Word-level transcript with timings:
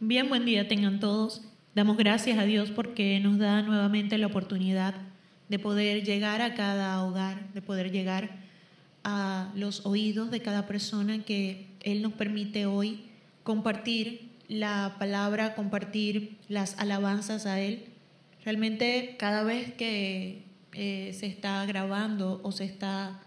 Bien, 0.00 0.28
buen 0.28 0.44
día 0.44 0.66
tengan 0.66 0.98
todos. 0.98 1.42
Damos 1.76 1.96
gracias 1.96 2.36
a 2.36 2.42
Dios 2.42 2.72
porque 2.72 3.20
nos 3.20 3.38
da 3.38 3.62
nuevamente 3.62 4.18
la 4.18 4.26
oportunidad 4.26 4.92
de 5.48 5.58
poder 5.60 6.04
llegar 6.04 6.42
a 6.42 6.54
cada 6.54 7.04
hogar, 7.04 7.52
de 7.54 7.62
poder 7.62 7.92
llegar 7.92 8.30
a 9.04 9.52
los 9.54 9.86
oídos 9.86 10.32
de 10.32 10.40
cada 10.40 10.66
persona 10.66 11.22
que 11.22 11.68
Él 11.80 12.02
nos 12.02 12.12
permite 12.12 12.66
hoy 12.66 13.04
compartir 13.44 14.30
la 14.48 14.96
palabra, 14.98 15.54
compartir 15.54 16.38
las 16.48 16.76
alabanzas 16.80 17.46
a 17.46 17.60
Él. 17.60 17.84
Realmente 18.44 19.14
cada 19.16 19.44
vez 19.44 19.72
que 19.74 20.42
eh, 20.72 21.12
se 21.14 21.26
está 21.26 21.64
grabando 21.66 22.40
o 22.42 22.50
se 22.50 22.64
está 22.64 23.22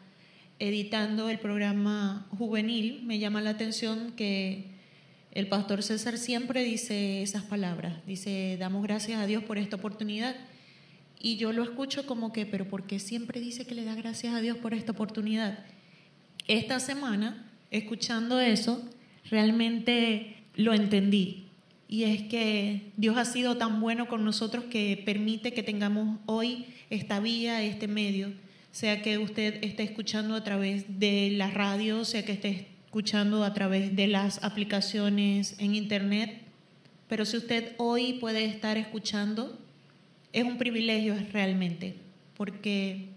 editando 0.60 1.30
el 1.30 1.40
programa 1.40 2.28
juvenil, 2.38 3.04
me 3.06 3.20
llama 3.20 3.40
la 3.40 3.52
atención 3.52 4.12
que 4.18 4.77
el 5.38 5.46
pastor 5.46 5.84
César 5.84 6.18
siempre 6.18 6.64
dice 6.64 7.22
esas 7.22 7.44
palabras, 7.44 8.04
dice, 8.08 8.58
damos 8.60 8.82
gracias 8.82 9.22
a 9.22 9.28
Dios 9.28 9.44
por 9.44 9.60
esta 9.60 9.76
oportunidad. 9.76 10.36
Y 11.20 11.38
yo 11.38 11.54
lo 11.54 11.62
escucho 11.62 12.08
como 12.08 12.34
que, 12.34 12.48
pero 12.48 12.68
¿por 12.68 12.88
qué 12.88 12.98
siempre 12.98 13.40
dice 13.40 13.68
que 13.68 13.76
le 13.76 13.86
da 13.86 13.94
gracias 13.94 14.34
a 14.34 14.42
Dios 14.42 14.58
por 14.58 14.74
esta 14.74 14.94
oportunidad? 14.94 15.60
Esta 16.48 16.80
semana, 16.80 17.52
escuchando 17.70 18.40
eso, 18.40 18.84
realmente 19.30 20.38
lo 20.56 20.74
entendí. 20.74 21.46
Y 21.88 22.06
es 22.06 22.24
que 22.24 22.92
Dios 22.98 23.16
ha 23.16 23.26
sido 23.26 23.58
tan 23.58 23.80
bueno 23.80 24.08
con 24.08 24.26
nosotros 24.26 24.64
que 24.64 25.00
permite 25.06 25.54
que 25.54 25.62
tengamos 25.62 26.18
hoy 26.26 26.66
esta 26.90 27.20
vía, 27.20 27.62
este 27.62 27.88
medio, 27.88 28.34
sea 28.72 29.04
que 29.04 29.20
usted 29.20 29.64
esté 29.64 29.84
escuchando 29.84 30.34
a 30.34 30.44
través 30.44 30.98
de 30.98 31.30
la 31.30 31.52
radio, 31.52 32.06
sea 32.06 32.26
que 32.26 32.32
esté 32.32 32.77
escuchando 32.88 33.44
a 33.44 33.54
través 33.54 33.98
de 33.98 34.08
las 34.08 34.42
aplicaciones 34.46 35.56
en 35.60 35.76
Internet, 35.76 36.42
pero 37.10 37.26
si 37.26 37.36
usted 37.36 37.74
hoy 37.78 38.14
puede 38.14 38.46
estar 38.46 38.78
escuchando, 38.78 39.60
es 40.32 40.46
un 40.46 40.58
privilegio 40.58 41.14
realmente, 41.34 41.98
porque 42.38 43.10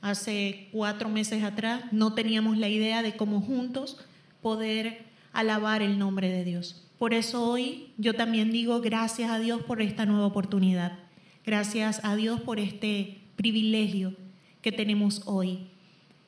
hace 0.00 0.68
cuatro 0.72 1.08
meses 1.08 1.44
atrás 1.44 1.84
no 1.92 2.14
teníamos 2.14 2.58
la 2.58 2.68
idea 2.68 3.00
de 3.02 3.14
cómo 3.14 3.40
juntos 3.40 3.96
poder 4.42 5.04
alabar 5.32 5.82
el 5.82 6.00
nombre 6.00 6.28
de 6.28 6.44
Dios. 6.44 6.84
Por 6.98 7.14
eso 7.14 7.48
hoy 7.48 7.92
yo 7.98 8.14
también 8.14 8.50
digo 8.50 8.80
gracias 8.80 9.30
a 9.30 9.38
Dios 9.38 9.62
por 9.62 9.82
esta 9.82 10.04
nueva 10.04 10.26
oportunidad, 10.26 10.98
gracias 11.46 12.00
a 12.02 12.16
Dios 12.16 12.40
por 12.40 12.58
este 12.58 13.20
privilegio 13.36 14.16
que 14.62 14.72
tenemos 14.72 15.22
hoy 15.26 15.71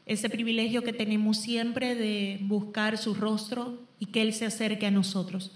ese 0.06 0.28
privilegio 0.28 0.82
que 0.82 0.92
tenemos 0.92 1.38
siempre 1.38 1.94
de 1.94 2.38
buscar 2.42 2.98
su 2.98 3.14
rostro 3.14 3.80
y 3.98 4.06
que 4.06 4.22
Él 4.22 4.32
se 4.32 4.46
acerque 4.46 4.86
a 4.86 4.90
nosotros. 4.90 5.52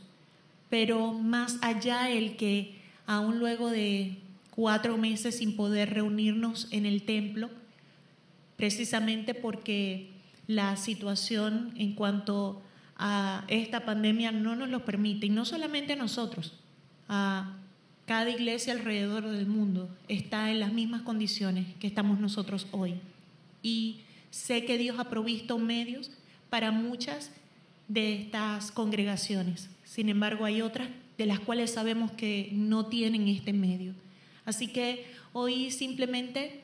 Pero 0.70 1.12
más 1.12 1.58
allá 1.62 2.10
el 2.10 2.36
que 2.36 2.78
aún 3.06 3.38
luego 3.38 3.70
de 3.70 4.18
cuatro 4.50 4.96
meses 4.96 5.38
sin 5.38 5.56
poder 5.56 5.94
reunirnos 5.94 6.68
en 6.70 6.86
el 6.86 7.02
templo, 7.02 7.50
precisamente 8.56 9.34
porque 9.34 10.08
la 10.46 10.76
situación 10.76 11.72
en 11.76 11.94
cuanto 11.94 12.60
a 12.96 13.44
esta 13.48 13.84
pandemia 13.84 14.32
no 14.32 14.56
nos 14.56 14.68
lo 14.68 14.84
permite, 14.84 15.26
y 15.26 15.30
no 15.30 15.44
solamente 15.44 15.92
a 15.92 15.96
nosotros, 15.96 16.54
a 17.08 17.54
cada 18.06 18.30
iglesia 18.30 18.72
alrededor 18.72 19.28
del 19.28 19.46
mundo 19.46 19.88
está 20.08 20.50
en 20.50 20.60
las 20.60 20.72
mismas 20.72 21.02
condiciones 21.02 21.66
que 21.78 21.86
estamos 21.86 22.18
nosotros 22.18 22.66
hoy. 22.72 22.94
Y 23.62 24.00
Sé 24.30 24.64
que 24.64 24.78
Dios 24.78 24.98
ha 24.98 25.08
provisto 25.08 25.58
medios 25.58 26.10
para 26.50 26.70
muchas 26.70 27.30
de 27.88 28.14
estas 28.14 28.70
congregaciones. 28.70 29.70
Sin 29.84 30.08
embargo, 30.08 30.44
hay 30.44 30.62
otras 30.62 30.88
de 31.16 31.26
las 31.26 31.40
cuales 31.40 31.72
sabemos 31.72 32.12
que 32.12 32.50
no 32.52 32.86
tienen 32.86 33.28
este 33.28 33.52
medio. 33.52 33.94
Así 34.44 34.68
que 34.68 35.06
hoy 35.32 35.70
simplemente 35.70 36.62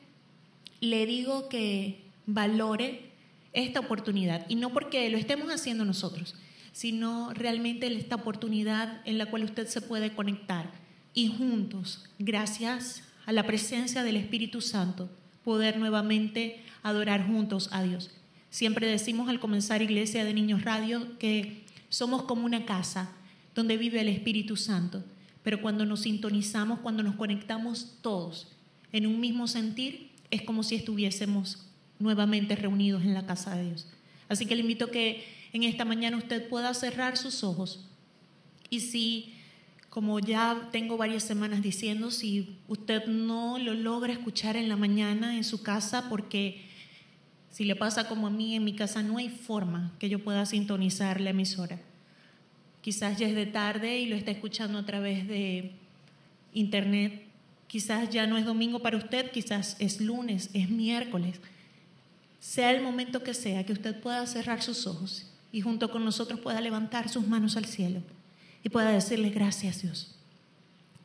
le 0.79 1.05
digo 1.05 1.49
que 1.49 2.01
valore 2.25 3.11
esta 3.53 3.79
oportunidad. 3.79 4.45
Y 4.49 4.55
no 4.55 4.71
porque 4.71 5.09
lo 5.09 5.17
estemos 5.17 5.49
haciendo 5.49 5.85
nosotros, 5.85 6.35
sino 6.71 7.33
realmente 7.33 7.87
esta 7.87 8.15
oportunidad 8.15 9.01
en 9.05 9.17
la 9.17 9.27
cual 9.27 9.43
usted 9.43 9.67
se 9.67 9.81
puede 9.81 10.13
conectar 10.13 10.69
y 11.13 11.27
juntos, 11.29 12.03
gracias 12.19 13.01
a 13.25 13.31
la 13.31 13.43
presencia 13.43 14.03
del 14.03 14.17
Espíritu 14.17 14.59
Santo, 14.59 15.09
poder 15.45 15.77
nuevamente 15.77 16.59
adorar 16.83 17.25
juntos 17.25 17.69
a 17.71 17.83
Dios. 17.83 18.11
Siempre 18.49 18.87
decimos 18.87 19.29
al 19.29 19.39
comenzar 19.39 19.81
Iglesia 19.81 20.25
de 20.25 20.33
Niños 20.33 20.63
Radio 20.63 21.17
que 21.19 21.63
somos 21.89 22.23
como 22.23 22.45
una 22.45 22.65
casa 22.65 23.11
donde 23.53 23.77
vive 23.77 24.01
el 24.01 24.09
Espíritu 24.09 24.57
Santo, 24.57 25.03
pero 25.43 25.61
cuando 25.61 25.85
nos 25.85 26.01
sintonizamos, 26.01 26.79
cuando 26.79 27.03
nos 27.03 27.15
conectamos 27.15 27.95
todos 28.01 28.47
en 28.91 29.05
un 29.05 29.19
mismo 29.19 29.47
sentir, 29.47 30.09
es 30.31 30.41
como 30.41 30.63
si 30.63 30.75
estuviésemos 30.75 31.67
nuevamente 31.99 32.55
reunidos 32.55 33.03
en 33.03 33.13
la 33.13 33.25
casa 33.25 33.55
de 33.55 33.65
Dios. 33.65 33.87
Así 34.27 34.45
que 34.45 34.55
le 34.55 34.61
invito 34.61 34.89
que 34.89 35.23
en 35.53 35.63
esta 35.63 35.85
mañana 35.85 36.17
usted 36.17 36.49
pueda 36.49 36.73
cerrar 36.73 37.17
sus 37.17 37.43
ojos 37.43 37.85
y 38.69 38.79
si, 38.79 39.34
como 39.95 40.19
ya 40.19 40.67
tengo 40.73 40.97
varias 40.97 41.23
semanas 41.23 41.61
diciendo, 41.61 42.11
si 42.11 42.57
usted 42.67 43.05
no 43.05 43.57
lo 43.57 43.73
logra 43.73 44.11
escuchar 44.11 44.57
en 44.57 44.67
la 44.67 44.75
mañana 44.75 45.37
en 45.37 45.45
su 45.45 45.63
casa 45.63 46.09
porque 46.09 46.65
si 47.49 47.63
le 47.63 47.77
pasa 47.77 48.09
como 48.09 48.27
a 48.27 48.29
mí, 48.29 48.55
en 48.55 48.65
mi 48.65 48.75
casa 48.75 49.01
no 49.03 49.19
hay 49.19 49.29
forma 49.29 49.93
que 49.97 50.09
yo 50.09 50.21
pueda 50.21 50.45
sintonizar 50.45 51.21
la 51.21 51.29
emisora. 51.29 51.79
Quizás 52.81 53.17
ya 53.17 53.29
es 53.29 53.35
de 53.35 53.45
tarde 53.45 53.97
y 53.97 54.07
lo 54.07 54.17
está 54.17 54.31
escuchando 54.31 54.79
a 54.79 54.85
través 54.85 55.29
de 55.29 55.71
internet. 56.51 57.23
Quizás 57.67 58.09
ya 58.09 58.27
no 58.27 58.37
es 58.37 58.43
domingo 58.43 58.79
para 58.79 58.97
usted, 58.97 59.31
quizás 59.31 59.77
es 59.79 60.01
lunes, 60.01 60.49
es 60.51 60.69
miércoles. 60.69 61.39
Sea 62.41 62.71
el 62.71 62.83
momento 62.83 63.23
que 63.23 63.33
sea, 63.33 63.65
que 63.65 63.71
usted 63.71 63.97
pueda 63.97 64.27
cerrar 64.27 64.61
sus 64.61 64.87
ojos 64.87 65.31
y 65.53 65.61
junto 65.61 65.89
con 65.89 66.03
nosotros 66.03 66.41
pueda 66.41 66.59
levantar 66.59 67.07
sus 67.07 67.25
manos 67.25 67.55
al 67.55 67.63
cielo 67.63 68.01
y 68.65 68.69
pueda 68.69 68.89
decirle 68.89 69.29
gracias 69.29 69.83
Dios. 69.83 70.15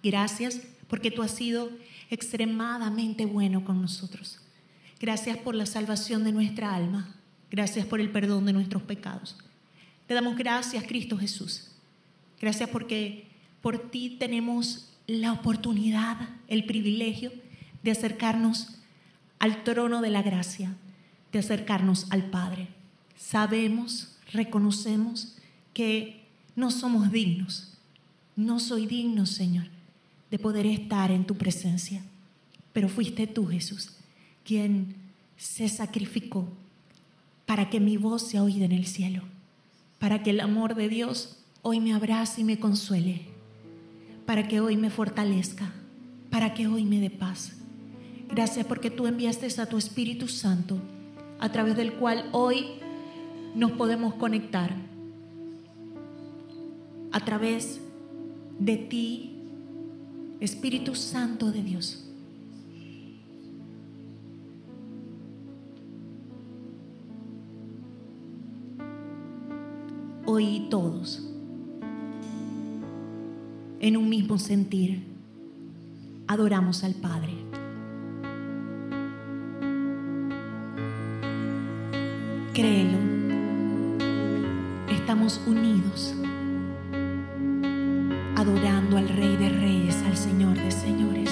Gracias 0.02 0.62
porque 0.88 1.10
tú 1.10 1.22
has 1.22 1.32
sido 1.32 1.70
extremadamente 2.08 3.26
bueno 3.26 3.66
con 3.66 3.82
nosotros. 3.82 4.40
Gracias 4.98 5.36
por 5.36 5.54
la 5.54 5.66
salvación 5.66 6.24
de 6.24 6.32
nuestra 6.32 6.74
alma. 6.74 7.14
Gracias 7.50 7.84
por 7.84 8.00
el 8.00 8.10
perdón 8.10 8.46
de 8.46 8.54
nuestros 8.54 8.82
pecados. 8.82 9.36
Te 10.06 10.14
damos 10.14 10.38
gracias, 10.38 10.84
Cristo 10.84 11.18
Jesús. 11.18 11.70
Gracias 12.40 12.70
porque 12.70 13.26
por 13.60 13.90
ti 13.90 14.16
tenemos 14.18 14.88
la 15.06 15.32
oportunidad, 15.32 16.30
el 16.48 16.64
privilegio 16.64 17.30
de 17.82 17.90
acercarnos 17.90 18.78
al 19.38 19.64
trono 19.64 20.00
de 20.00 20.08
la 20.08 20.22
gracia, 20.22 20.74
de 21.30 21.40
acercarnos 21.40 22.06
al 22.10 22.30
Padre. 22.30 22.68
Sabemos, 23.16 24.16
reconocemos 24.32 25.36
que 25.74 26.19
no 26.60 26.70
somos 26.70 27.10
dignos. 27.10 27.72
No 28.36 28.60
soy 28.60 28.86
digno, 28.86 29.26
Señor, 29.26 29.66
de 30.30 30.38
poder 30.38 30.66
estar 30.66 31.10
en 31.10 31.24
tu 31.24 31.34
presencia. 31.34 32.02
Pero 32.72 32.88
fuiste 32.88 33.26
tú, 33.26 33.46
Jesús, 33.46 33.92
quien 34.44 34.94
se 35.36 35.68
sacrificó 35.68 36.46
para 37.46 37.68
que 37.68 37.80
mi 37.80 37.96
voz 37.96 38.28
sea 38.28 38.44
oída 38.44 38.66
en 38.66 38.72
el 38.72 38.86
cielo, 38.86 39.22
para 39.98 40.22
que 40.22 40.30
el 40.30 40.40
amor 40.40 40.76
de 40.76 40.88
Dios 40.88 41.38
hoy 41.62 41.80
me 41.80 41.94
abrace 41.94 42.42
y 42.42 42.44
me 42.44 42.60
consuele, 42.60 43.22
para 44.26 44.46
que 44.46 44.60
hoy 44.60 44.76
me 44.76 44.90
fortalezca, 44.90 45.72
para 46.30 46.54
que 46.54 46.68
hoy 46.68 46.84
me 46.84 47.00
dé 47.00 47.10
paz. 47.10 47.54
Gracias 48.28 48.64
porque 48.66 48.90
tú 48.90 49.06
enviaste 49.06 49.48
a 49.60 49.66
tu 49.66 49.78
Espíritu 49.78 50.28
Santo, 50.28 50.78
a 51.40 51.50
través 51.50 51.76
del 51.76 51.94
cual 51.94 52.28
hoy 52.32 52.66
nos 53.56 53.72
podemos 53.72 54.14
conectar. 54.14 54.89
A 57.12 57.24
través 57.24 57.80
de 58.58 58.76
ti, 58.76 59.36
Espíritu 60.40 60.94
Santo 60.94 61.50
de 61.50 61.62
Dios. 61.62 62.10
hoy 70.30 70.68
todos 70.70 71.28
en 73.80 73.96
un 73.96 74.08
mismo 74.08 74.38
sentir 74.38 75.02
adoramos 76.28 76.84
al 76.84 76.94
Padre. 76.94 77.32
Créelo, 82.54 82.98
estamos 84.88 85.40
unidos 85.48 86.14
adorando 88.40 88.96
al 88.96 89.06
Rey 89.06 89.36
de 89.36 89.50
Reyes, 89.50 90.02
al 90.06 90.16
Señor 90.16 90.56
de 90.56 90.70
Señores. 90.70 91.30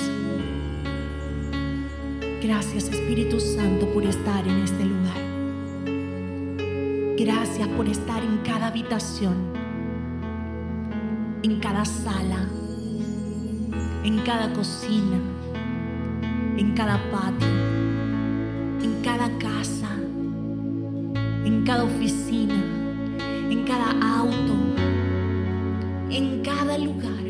Gracias 2.43 2.85
Espíritu 2.91 3.41
Santo 3.41 3.87
por 3.95 4.05
estar 4.05 4.47
en 4.47 4.59
este 4.59 4.85
lugar. 4.85 5.17
Gracias 7.17 7.67
por 7.69 7.89
estar 7.89 8.23
en 8.23 8.37
cada 8.39 8.67
habitación. 8.67 9.57
en 11.43 11.61
cada 11.61 11.85
sala, 11.85 12.47
en 14.05 14.19
cada 14.19 14.53
cocina, 14.53 15.19
en 16.57 16.75
cada 16.75 16.99
patio, 17.11 17.49
en 18.83 19.01
cada 19.03 19.29
casa, 19.39 19.89
en 21.45 21.65
cada 21.65 21.85
oficina, 21.85 22.61
en 23.51 23.65
cada 23.65 23.93
auto, 24.19 24.68
en 26.19 26.43
cada 26.43 26.77
lugar 26.77 27.25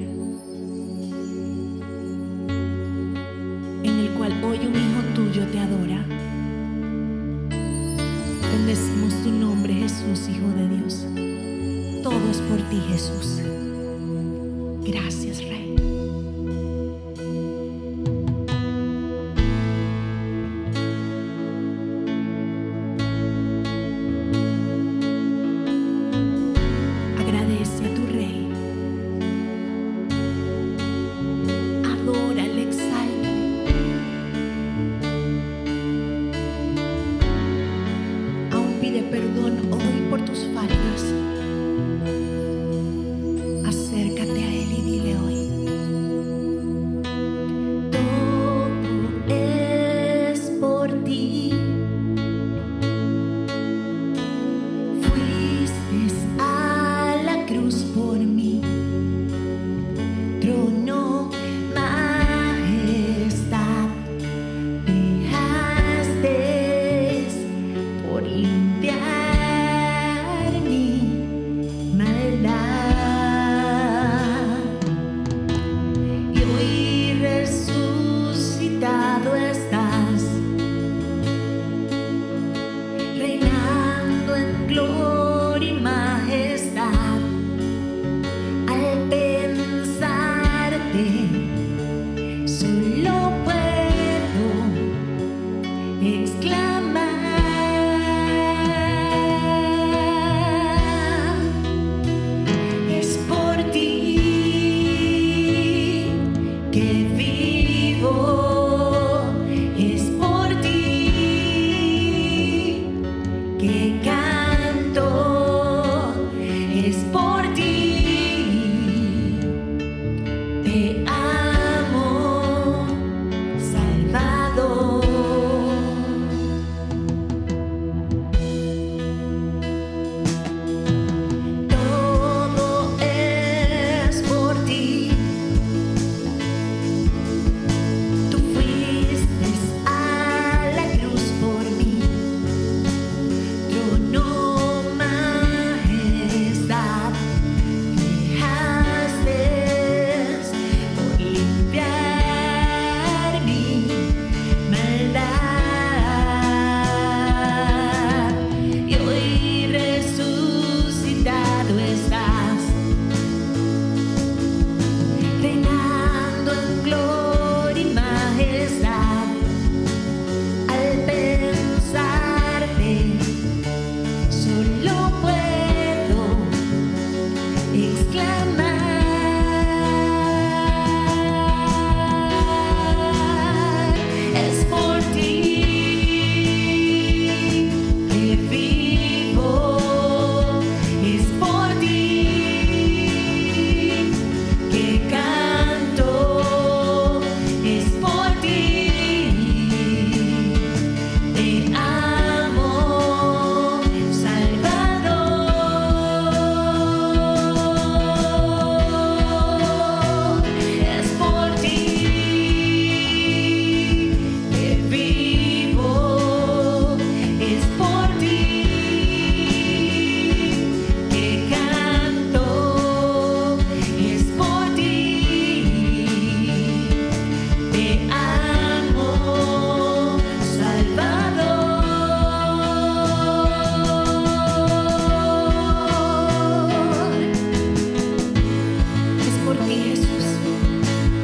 en 3.83 3.99
el 3.99 4.09
cual 4.17 4.33
hoy 4.43 4.59
un 4.67 4.75
hijo 4.75 5.03
tuyo 5.15 5.43
te 5.53 5.59
adora. 5.59 6.03
Bendecimos 8.51 9.13
tu 9.23 9.31
nombre, 9.31 9.75
Jesús, 9.75 10.29
Hijo 10.31 10.49
de 10.57 10.69
Dios. 10.77 11.05
Todo 12.03 12.31
es 12.31 12.39
por 12.39 12.61
ti, 12.71 12.81
Jesús. 12.89 13.43
Gracias, 14.87 15.43
Rey. 15.43 15.68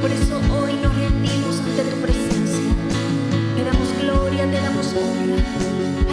Por 0.04 0.12
eso 0.12 0.37
hoy 0.52 0.75
nos 0.82 0.94
rendimos 0.96 1.61
ante 1.61 1.82
tu 1.82 1.96
presencia. 2.02 2.75
Te 3.56 3.64
damos 3.64 3.88
gloria, 4.02 4.44
te 4.50 4.61
damos 4.61 4.92
honra. 4.92 6.03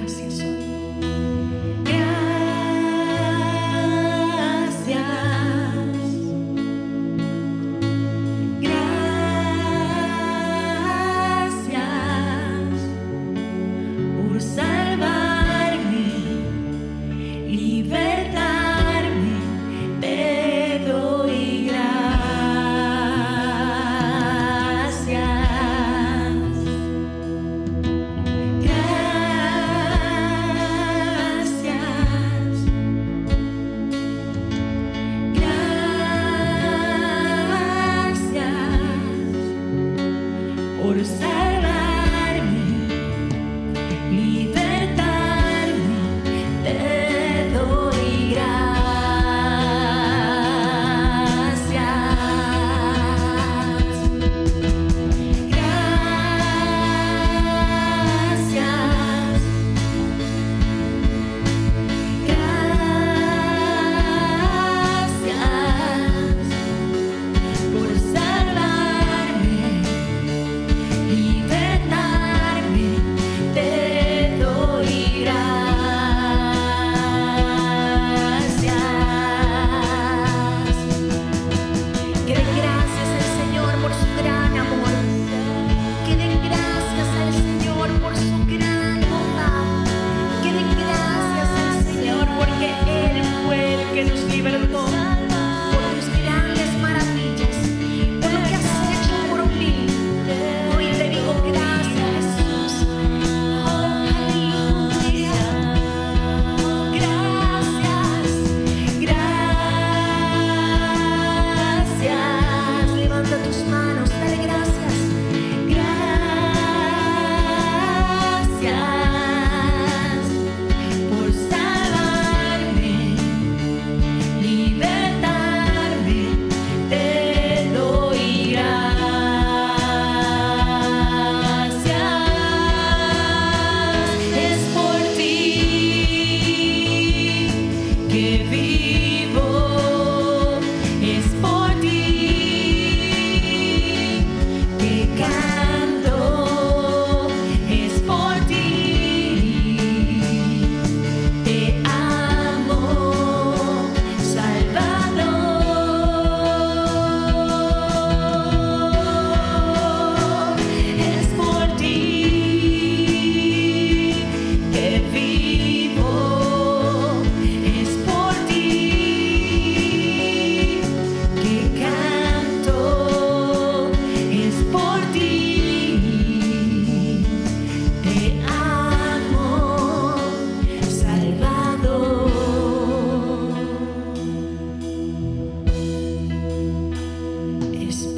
Dale 0.00 0.06
gracias 0.06 1.39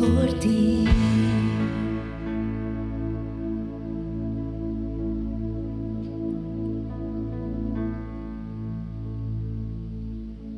por 0.03 0.33
ti. 0.41 0.85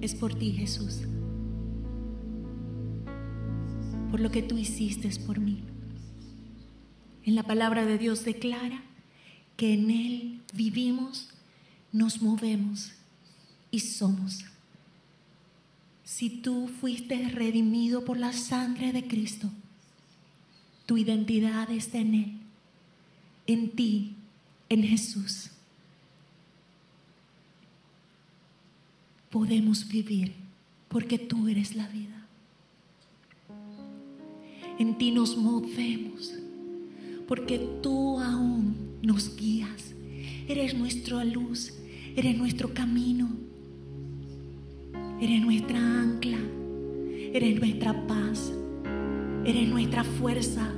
Es 0.00 0.14
por 0.14 0.34
ti, 0.34 0.52
Jesús. 0.52 1.00
Por 4.10 4.20
lo 4.20 4.30
que 4.30 4.42
tú 4.42 4.56
hiciste 4.56 5.08
es 5.08 5.18
por 5.18 5.40
mí. 5.40 5.62
En 7.24 7.34
la 7.34 7.42
palabra 7.42 7.84
de 7.84 7.98
Dios 7.98 8.24
declara 8.24 8.82
que 9.56 9.74
en 9.74 9.90
Él 9.90 10.42
vivimos, 10.54 11.28
nos 11.92 12.22
movemos 12.22 12.92
y 13.70 13.80
somos. 13.80 14.44
Si 16.04 16.28
tú 16.28 16.68
fuiste 16.68 17.28
redimido 17.28 18.04
por 18.04 18.18
la 18.18 18.32
sangre 18.32 18.92
de 18.92 19.06
Cristo, 19.06 19.50
tu 20.86 20.98
identidad 20.98 21.70
está 21.70 21.98
en 21.98 22.14
Él, 22.14 22.32
en 23.46 23.70
ti, 23.70 24.14
en 24.68 24.82
Jesús. 24.82 25.50
Podemos 29.30 29.88
vivir 29.88 30.34
porque 30.88 31.18
tú 31.18 31.48
eres 31.48 31.74
la 31.74 31.88
vida. 31.88 32.26
En 34.78 34.98
ti 34.98 35.10
nos 35.10 35.36
movemos 35.36 36.34
porque 37.26 37.58
tú 37.82 38.20
aún 38.20 38.98
nos 39.02 39.36
guías. 39.36 39.94
Eres 40.48 40.74
nuestra 40.74 41.24
luz, 41.24 41.72
eres 42.16 42.36
nuestro 42.36 42.74
camino, 42.74 43.30
eres 45.20 45.40
nuestra 45.42 45.78
ancla, 45.78 46.38
eres 47.32 47.58
nuestra 47.58 48.06
paz, 48.06 48.52
eres 49.44 49.68
nuestra 49.68 50.04
fuerza, 50.04 50.72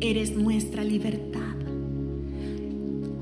eres 0.00 0.36
nuestra 0.36 0.82
libertad. 0.82 1.56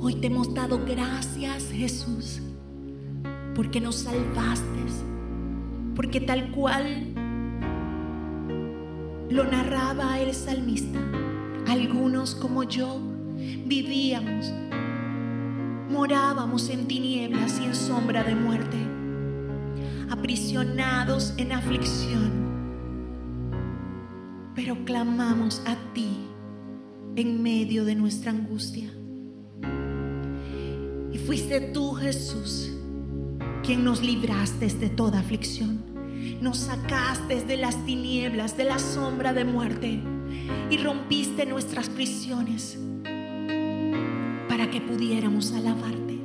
Hoy 0.01 0.17
te 0.17 0.27
hemos 0.27 0.53
dado 0.55 0.85
gracias, 0.87 1.71
Jesús, 1.71 2.41
porque 3.55 3.81
nos 3.81 3.97
salvaste, 3.97 4.65
porque 5.95 6.21
tal 6.21 6.51
cual 6.51 7.13
lo 9.31 9.45
narraba 9.45 10.21
el 10.21 10.35
salmista, 10.35 10.99
algunos 11.67 12.35
como 12.35 12.65
yo 12.65 13.01
vivíamos, 13.67 14.53
morábamos 15.91 16.69
en 16.69 16.87
tinieblas 16.87 17.61
y 17.61 17.65
en 17.65 17.75
sombra 17.75 18.25
de 18.25 18.35
muerte, 18.35 18.77
aprisionados 20.15 21.35
en 21.39 21.51
aflicción, 21.51 22.31
pero 24.55 24.85
clamamos 24.85 25.61
a 25.67 25.75
ti 25.93 26.09
en 27.17 27.43
medio 27.43 27.85
de 27.85 27.97
nuestra 27.97 28.31
angustia. 28.31 28.89
Y 31.13 31.19
fuiste 31.19 31.61
tú, 31.61 31.95
Jesús, 31.95 32.71
quien 33.65 33.85
nos 33.85 34.03
libraste 34.03 34.69
de 34.69 34.89
toda 34.89 35.19
aflicción. 35.19 35.83
Nos 36.41 36.59
sacaste 36.59 37.43
de 37.43 37.57
las 37.57 37.85
tinieblas, 37.85 38.57
de 38.57 38.65
la 38.65 38.79
sombra 38.79 39.33
de 39.33 39.45
muerte 39.45 40.01
y 40.71 40.77
rompiste 40.79 41.45
nuestras 41.45 41.89
prisiones 41.89 42.79
para 44.49 44.71
que 44.71 44.81
pudiéramos 44.81 45.53
alabarte, 45.53 46.19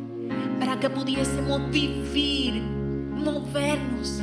para 0.60 0.80
que 0.80 0.89
pudiésemos 0.89 1.71
vivir, 1.71 2.48
movernos 3.19 4.21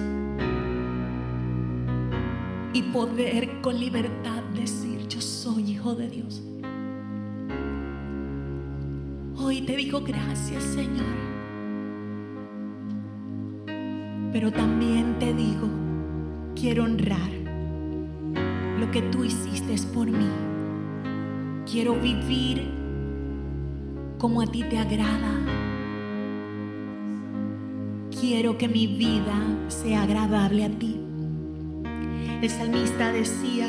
y 2.72 2.82
poder 2.82 3.60
con 3.60 3.78
libertad 3.78 4.42
decir, 4.54 5.06
yo 5.08 5.20
soy 5.20 5.72
hijo 5.72 5.94
de 5.94 6.08
Dios. 6.08 6.42
Hoy 9.38 9.62
te 9.62 9.76
digo 9.76 10.00
gracias, 10.00 10.62
Señor. 10.62 11.06
Pero 14.32 14.50
también 14.50 15.18
te 15.18 15.32
digo, 15.32 15.68
quiero 16.54 16.84
honrar 16.84 17.30
lo 18.78 18.90
que 18.90 19.02
tú 19.02 19.24
hiciste 19.24 19.56
por 19.96 20.10
mí. 20.10 20.28
Quiero 21.70 21.94
vivir 21.94 22.70
como 24.18 24.42
a 24.42 24.46
ti 24.46 24.62
te 24.62 24.78
agrada. 24.78 25.65
Quiero 28.20 28.56
que 28.56 28.66
mi 28.66 28.86
vida 28.86 29.36
sea 29.68 30.04
agradable 30.04 30.64
a 30.64 30.70
ti. 30.70 30.98
El 32.40 32.48
salmista 32.48 33.12
decía 33.12 33.68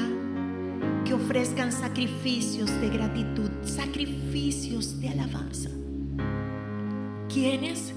que 1.03 1.13
ofrezcan 1.13 1.73
sacrificios 1.73 2.69
de 2.79 2.89
gratitud, 2.89 3.49
sacrificios 3.63 5.01
de 5.01 5.09
alabanza. 5.09 5.69
¿Quiénes? 7.27 7.93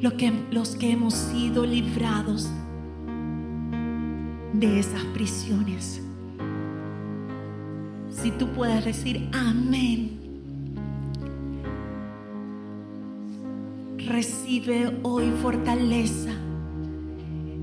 Los 0.00 0.14
que, 0.14 0.32
los 0.50 0.76
que 0.76 0.92
hemos 0.92 1.12
sido 1.12 1.66
librados 1.66 2.48
de 4.54 4.78
esas 4.78 5.04
prisiones. 5.12 6.00
Si 8.08 8.30
tú 8.30 8.48
puedes 8.48 8.82
decir 8.84 9.28
amén. 9.32 10.21
Recibe 14.06 14.98
hoy 15.04 15.30
fortaleza. 15.42 16.32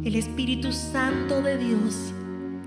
El 0.04 0.16
Espíritu 0.16 0.72
Santo 0.72 1.42
de 1.42 1.58
Dios 1.58 2.14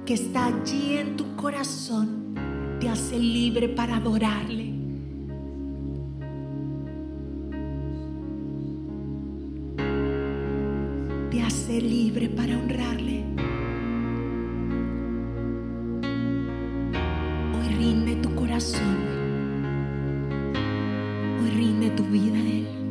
que 0.04 0.14
está 0.14 0.46
allí 0.46 0.98
en 0.98 1.16
tu 1.16 1.36
corazón 1.36 2.34
te 2.80 2.88
hace 2.88 3.18
libre 3.18 3.68
para 3.68 3.96
adorarle. 3.96 4.74
Te 11.30 11.42
hace 11.42 11.80
libre 11.80 12.28
para 12.28 12.58
honrarle. 12.58 13.24
Hoy 17.56 17.68
rinde 17.78 18.16
tu 18.16 18.34
corazón. 18.34 18.96
Hoy 21.40 21.50
rinde 21.50 21.90
tu 21.90 22.02
vida 22.04 22.36
a 22.36 22.40
Él. 22.40 22.81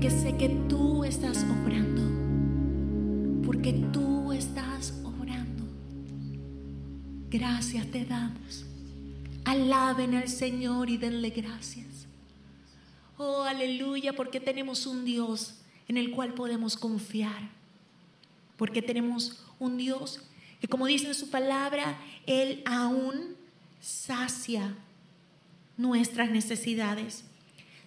Porque 0.00 0.16
sé 0.18 0.34
que 0.38 0.48
tú 0.66 1.04
estás 1.04 1.44
obrando, 1.44 2.00
porque 3.44 3.74
tú 3.92 4.32
estás 4.32 4.94
obrando. 5.04 5.62
Gracias 7.28 7.86
te 7.88 8.06
damos. 8.06 8.64
Alaben 9.44 10.14
al 10.14 10.30
Señor 10.30 10.88
y 10.88 10.96
denle 10.96 11.28
gracias. 11.28 12.06
Oh, 13.18 13.42
aleluya, 13.42 14.14
porque 14.14 14.40
tenemos 14.40 14.86
un 14.86 15.04
Dios 15.04 15.56
en 15.86 15.98
el 15.98 16.12
cual 16.12 16.32
podemos 16.32 16.78
confiar. 16.78 17.50
Porque 18.56 18.80
tenemos 18.80 19.44
un 19.58 19.76
Dios 19.76 20.22
que, 20.62 20.68
como 20.68 20.86
dice 20.86 21.08
en 21.08 21.14
su 21.14 21.28
palabra, 21.28 22.00
Él 22.24 22.62
aún 22.64 23.36
sacia 23.82 24.74
nuestras 25.76 26.30
necesidades, 26.30 27.24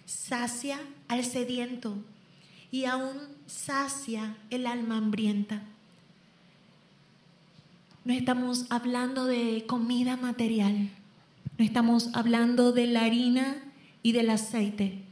sacia 0.06 0.78
al 1.08 1.24
sediento 1.24 1.96
y 2.70 2.84
aún 2.86 3.16
sacia 3.46 4.36
el 4.50 4.66
alma 4.66 4.98
hambrienta. 4.98 5.62
No 8.04 8.12
estamos 8.12 8.66
hablando 8.68 9.24
de 9.24 9.64
comida 9.66 10.16
material, 10.16 10.90
no 11.56 11.64
estamos 11.64 12.10
hablando 12.14 12.72
de 12.72 12.86
la 12.86 13.04
harina 13.04 13.56
y 14.02 14.12
del 14.12 14.30
aceite. 14.30 15.02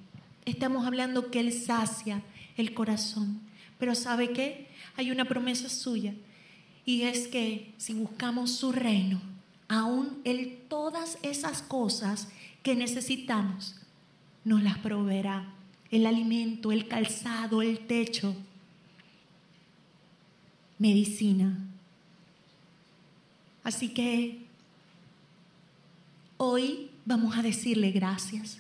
Estamos 0.44 0.86
hablando 0.86 1.30
que 1.30 1.40
Él 1.40 1.52
sacia 1.52 2.22
el 2.56 2.74
corazón. 2.74 3.40
Pero 3.78 3.94
¿sabe 3.94 4.32
qué? 4.32 4.68
Hay 4.96 5.10
una 5.10 5.24
promesa 5.24 5.68
suya 5.68 6.14
y 6.84 7.02
es 7.02 7.28
que 7.28 7.72
si 7.78 7.94
buscamos 7.94 8.50
su 8.50 8.72
reino, 8.72 9.20
aún 9.68 10.20
Él 10.24 10.58
todas 10.68 11.18
esas 11.22 11.62
cosas 11.62 12.28
que 12.62 12.74
necesitamos, 12.74 13.76
nos 14.44 14.62
las 14.62 14.78
proveerá. 14.78 15.46
El 15.90 16.06
alimento, 16.06 16.72
el 16.72 16.88
calzado, 16.88 17.60
el 17.60 17.80
techo, 17.80 18.34
medicina. 20.78 21.58
Así 23.62 23.90
que 23.90 24.46
hoy 26.36 26.90
vamos 27.04 27.36
a 27.36 27.42
decirle 27.42 27.90
gracias. 27.90 28.58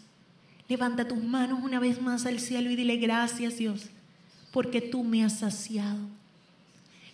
Levanta 0.68 1.08
tus 1.08 1.22
manos 1.22 1.60
una 1.62 1.80
vez 1.80 2.00
más 2.00 2.26
al 2.26 2.38
cielo 2.38 2.70
y 2.70 2.76
dile 2.76 2.96
gracias 2.96 3.58
Dios, 3.58 3.86
porque 4.52 4.80
tú 4.80 5.02
me 5.02 5.24
has 5.24 5.40
saciado. 5.40 5.98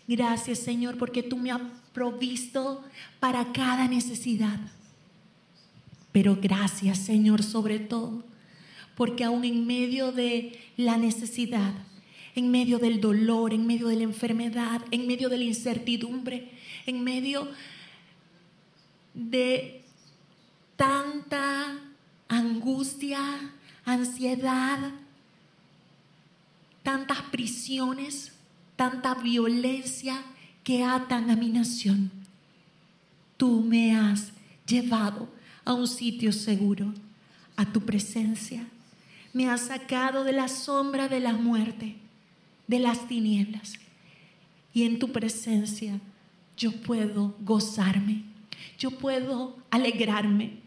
Gracias 0.07 0.59
Señor, 0.59 0.99
porque 0.99 1.23
tú 1.23 1.37
me 1.37 1.51
has 1.51 1.61
provisto 1.93 2.85
para 3.21 3.53
cada 3.53 3.89
necesidad. 3.89 4.59
Pero 6.13 6.39
gracias 6.41 6.99
Señor 6.99 7.43
sobre 7.43 7.79
todo, 7.79 8.25
porque 8.99 9.23
aún 9.23 9.45
en 9.45 9.65
medio 9.65 10.11
de 10.11 10.59
la 10.77 10.97
necesidad, 10.97 11.73
en 12.35 12.51
medio 12.51 12.81
del 12.81 13.01
dolor, 13.01 13.55
en 13.55 13.65
medio 13.65 13.87
de 13.87 13.95
la 13.95 14.03
enfermedad, 14.03 14.83
en 14.91 15.07
medio 15.07 15.29
de 15.29 15.39
la 15.39 15.45
incertidumbre, 15.45 16.51
en 16.85 17.05
medio 17.05 17.47
de 19.15 19.85
tanta 20.75 21.79
angustia, 22.27 23.21
ansiedad, 23.85 24.91
tantas 26.83 27.23
prisiones, 27.31 28.33
tanta 28.75 29.15
violencia 29.15 30.25
que 30.65 30.83
atan 30.83 31.31
a 31.31 31.37
mi 31.37 31.51
nación. 31.51 32.11
Tú 33.37 33.63
me 33.63 33.95
has 33.95 34.33
llevado 34.67 35.29
a 35.65 35.73
un 35.73 35.87
sitio 35.87 36.33
seguro, 36.33 36.93
a 37.55 37.65
tu 37.65 37.81
presencia. 37.81 38.67
Me 39.33 39.49
has 39.49 39.67
sacado 39.67 40.25
de 40.25 40.33
la 40.33 40.49
sombra 40.49 41.09
de 41.09 41.21
la 41.21 41.33
muerte, 41.35 41.97
de 42.67 42.79
las 42.79 43.09
tinieblas. 43.09 43.75
Y 44.73 44.85
en 44.85 44.99
tu 44.99 45.13
presencia 45.13 46.01
yo 46.57 46.73
puedo 46.73 47.35
gozarme, 47.41 48.25
yo 48.79 48.91
puedo 48.93 49.57
alegrarme, 49.71 50.59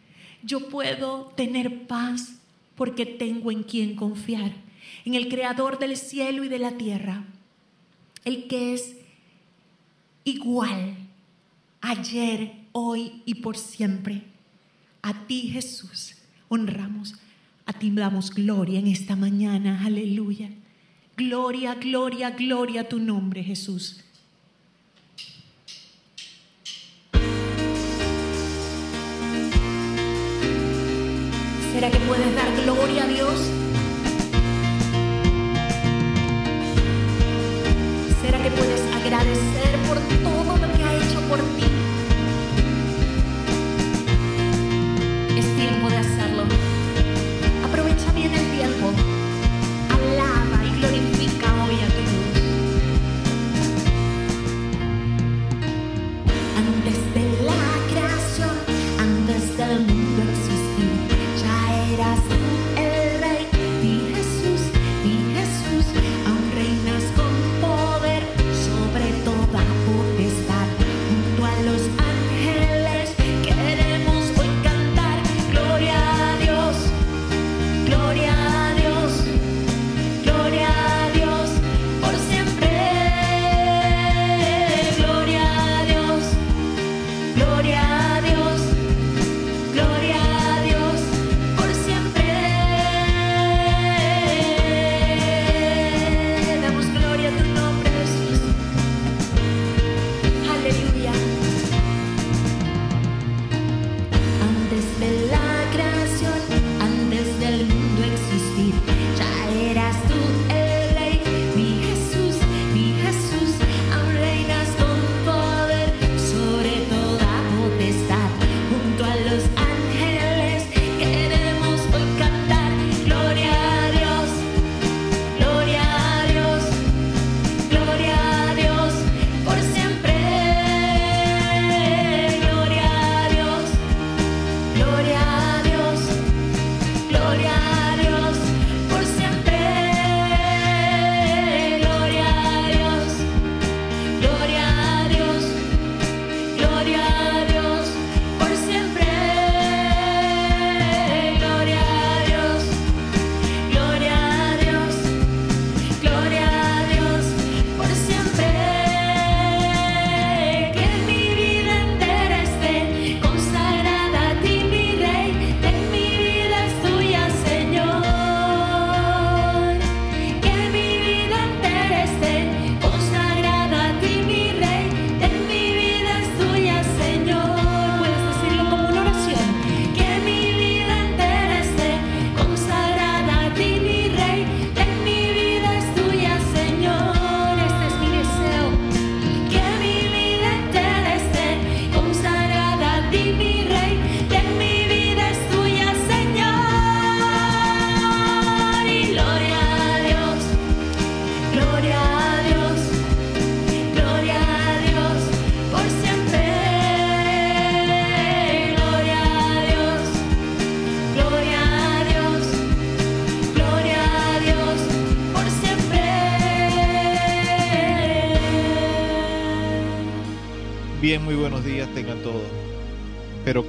yo 0.44 0.70
puedo 0.70 1.32
tener 1.36 1.88
paz 1.88 2.36
porque 2.76 3.06
tengo 3.06 3.52
en 3.52 3.64
quien 3.64 3.96
confiar, 3.96 4.52
en 5.06 5.16
el 5.16 5.28
creador 5.28 5.80
del 5.80 5.98
cielo 5.98 6.44
y 6.44 6.50
de 6.50 6.60
la 6.60 6.72
tierra, 6.72 7.26
el 8.26 8.48
que 8.48 8.74
es 8.74 8.96
igual 10.24 10.96
ayer, 11.82 12.54
hoy 12.72 13.22
y 13.26 13.36
por 13.36 13.58
siempre. 13.58 14.24
A 15.02 15.26
ti 15.26 15.50
Jesús 15.50 16.16
honramos, 16.48 17.16
a 17.66 17.74
ti 17.74 17.92
damos 17.92 18.32
gloria 18.32 18.80
en 18.80 18.88
esta 18.88 19.16
mañana, 19.16 19.82
aleluya. 19.86 20.50
Gloria, 21.16 21.76
gloria, 21.76 22.32
gloria 22.32 22.82
a 22.82 22.84
tu 22.86 23.00
nombre 23.00 23.44
Jesús. 23.44 24.04
¿Será 31.74 31.90
que 31.90 32.00
puedes 32.00 32.36
dar 32.36 32.64
gloria 32.64 33.04
a 33.04 33.08
Dios? 33.08 33.40
¿Será 38.22 38.44
que 38.44 38.52
puedes 38.52 38.82
agradecer 38.96 39.80
por 39.88 39.98
todo 40.24 40.58
lo 40.58 40.78
que 40.78 40.84
ha 40.84 40.96
hecho 40.96 41.20
por 41.28 41.40
ti? 41.40 41.66
Es 45.38 45.56
tiempo 45.56 45.90
de 45.90 45.98
hacerlo. 45.98 46.21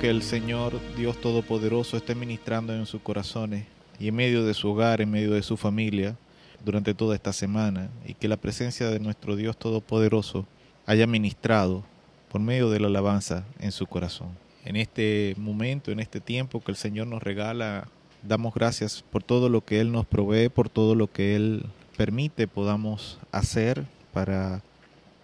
Que 0.02 0.10
el 0.10 0.24
Señor 0.24 0.80
Dios 0.96 1.20
Todopoderoso 1.20 1.96
esté 1.96 2.16
ministrando 2.16 2.74
en 2.74 2.86
sus 2.86 3.00
corazones 3.02 3.66
y 4.00 4.08
en 4.08 4.16
medio 4.16 4.44
de 4.44 4.52
su 4.52 4.68
hogar, 4.68 5.00
en 5.00 5.12
medio 5.12 5.30
de 5.30 5.44
su 5.44 5.56
familia, 5.56 6.16
durante 6.64 6.92
toda 6.92 7.14
esta 7.14 7.32
semana, 7.32 7.88
y 8.04 8.14
que 8.14 8.26
la 8.26 8.36
presencia 8.36 8.90
de 8.90 8.98
nuestro 8.98 9.36
Dios 9.36 9.56
Todopoderoso 9.56 10.44
haya 10.86 11.06
ministrado 11.06 11.84
por 12.32 12.40
medio 12.40 12.68
de 12.68 12.80
la 12.80 12.88
alabanza 12.88 13.44
en 13.60 13.70
su 13.70 13.86
corazón. 13.86 14.30
En 14.64 14.74
este 14.74 15.36
momento, 15.38 15.92
en 15.92 16.00
este 16.00 16.18
tiempo 16.18 16.60
que 16.60 16.72
el 16.72 16.76
Señor 16.76 17.06
nos 17.06 17.22
regala, 17.22 17.86
damos 18.24 18.54
gracias 18.54 19.04
por 19.08 19.22
todo 19.22 19.48
lo 19.48 19.64
que 19.64 19.80
Él 19.80 19.92
nos 19.92 20.04
provee, 20.04 20.48
por 20.48 20.68
todo 20.68 20.96
lo 20.96 21.12
que 21.12 21.36
Él 21.36 21.66
permite 21.96 22.48
podamos 22.48 23.20
hacer 23.30 23.84
para 24.12 24.62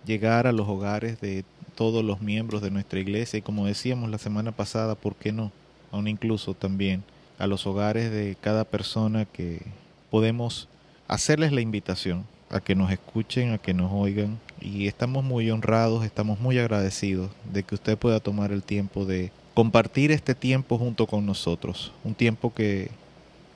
llegar 0.07 0.47
a 0.47 0.53
los 0.53 0.69
hogares 0.69 1.21
de 1.21 1.45
todos 1.79 2.05
los 2.05 2.21
miembros 2.21 2.61
de 2.61 2.73
nuestra 2.73 2.99
iglesia 2.99 3.39
y 3.39 3.43
como 3.43 3.65
decíamos 3.65 4.11
la 4.11 4.19
semana 4.19 4.51
pasada, 4.51 4.97
¿por 4.97 5.15
qué 5.15 5.31
no? 5.31 5.53
Aún 5.93 6.09
incluso 6.09 6.55
también 6.55 7.05
a 7.39 7.47
los 7.47 7.69
hogares 7.69 8.11
de 8.11 8.37
cada 8.41 8.65
persona 8.65 9.27
que 9.27 9.63
podemos 10.11 10.67
hacerles 11.07 11.53
la 11.53 11.61
invitación 11.61 12.27
a 12.51 12.59
que 12.59 12.75
nos 12.75 12.91
escuchen, 12.91 13.53
a 13.53 13.59
que 13.59 13.75
nos 13.75 13.93
oigan 13.93 14.41
y 14.61 14.89
estamos 14.89 15.23
muy 15.23 15.53
honrados, 15.53 16.05
estamos 16.05 16.41
muy 16.41 16.59
agradecidos 16.59 17.31
de 17.53 17.63
que 17.63 17.77
usted 17.77 17.97
pueda 17.97 18.19
tomar 18.19 18.51
el 18.51 18.65
tiempo 18.65 19.05
de 19.05 19.31
compartir 19.55 20.11
este 20.11 20.35
tiempo 20.35 20.79
junto 20.79 21.07
con 21.07 21.27
nosotros, 21.27 21.93
un 22.03 22.17
tiempo 22.17 22.53
que 22.53 22.91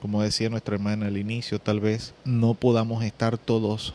como 0.01 0.21
decía 0.21 0.49
nuestra 0.49 0.75
hermana 0.75 1.07
al 1.07 1.17
inicio, 1.17 1.59
tal 1.59 1.81
vez 1.81 2.13
no 2.23 2.53
podamos 2.53 3.03
estar 3.03 3.37
todos 3.37 3.93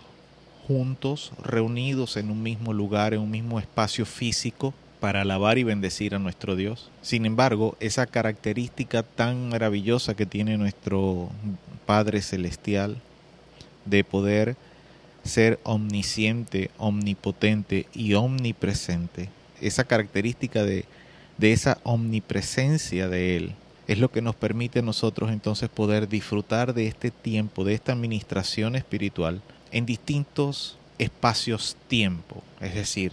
juntos, 0.68 1.32
reunidos 1.42 2.18
en 2.18 2.30
un 2.30 2.42
mismo 2.42 2.74
lugar, 2.74 3.14
en 3.14 3.20
un 3.20 3.30
mismo 3.30 3.58
espacio 3.58 4.04
físico, 4.04 4.74
para 5.00 5.22
alabar 5.22 5.56
y 5.56 5.64
bendecir 5.64 6.14
a 6.14 6.18
nuestro 6.18 6.56
Dios. 6.56 6.90
Sin 7.00 7.24
embargo, 7.24 7.76
esa 7.80 8.06
característica 8.06 9.02
tan 9.02 9.48
maravillosa 9.48 10.14
que 10.14 10.26
tiene 10.26 10.58
nuestro 10.58 11.30
Padre 11.86 12.20
Celestial 12.20 13.00
de 13.86 14.04
poder 14.04 14.56
ser 15.24 15.58
omnisciente, 15.62 16.70
omnipotente 16.76 17.86
y 17.94 18.12
omnipresente, 18.14 19.30
esa 19.62 19.84
característica 19.84 20.64
de, 20.64 20.84
de 21.38 21.52
esa 21.52 21.78
omnipresencia 21.82 23.08
de 23.08 23.36
Él, 23.36 23.54
es 23.86 23.98
lo 23.98 24.10
que 24.10 24.20
nos 24.20 24.34
permite 24.34 24.80
a 24.80 24.82
nosotros 24.82 25.30
entonces 25.30 25.70
poder 25.70 26.08
disfrutar 26.08 26.74
de 26.74 26.88
este 26.88 27.10
tiempo, 27.10 27.64
de 27.64 27.72
esta 27.72 27.92
administración 27.92 28.76
espiritual 28.76 29.40
en 29.72 29.86
distintos 29.86 30.76
espacios-tiempo. 30.98 32.42
Es 32.60 32.74
decir, 32.74 33.12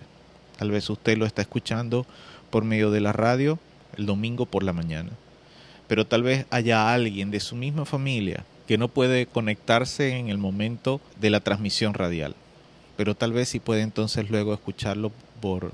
tal 0.57 0.71
vez 0.71 0.89
usted 0.89 1.17
lo 1.17 1.25
está 1.25 1.41
escuchando 1.41 2.05
por 2.49 2.63
medio 2.63 2.91
de 2.91 3.01
la 3.01 3.13
radio 3.13 3.59
el 3.97 4.05
domingo 4.05 4.45
por 4.45 4.63
la 4.63 4.73
mañana, 4.73 5.11
pero 5.87 6.05
tal 6.05 6.23
vez 6.23 6.45
haya 6.49 6.93
alguien 6.93 7.31
de 7.31 7.39
su 7.39 7.55
misma 7.55 7.85
familia 7.85 8.43
que 8.67 8.77
no 8.77 8.87
puede 8.87 9.25
conectarse 9.25 10.17
en 10.17 10.29
el 10.29 10.37
momento 10.37 10.99
de 11.19 11.29
la 11.29 11.39
transmisión 11.39 11.93
radial, 11.93 12.35
pero 12.97 13.15
tal 13.15 13.31
vez 13.31 13.49
sí 13.49 13.59
puede 13.59 13.81
entonces 13.81 14.29
luego 14.29 14.53
escucharlo 14.53 15.11
por 15.39 15.71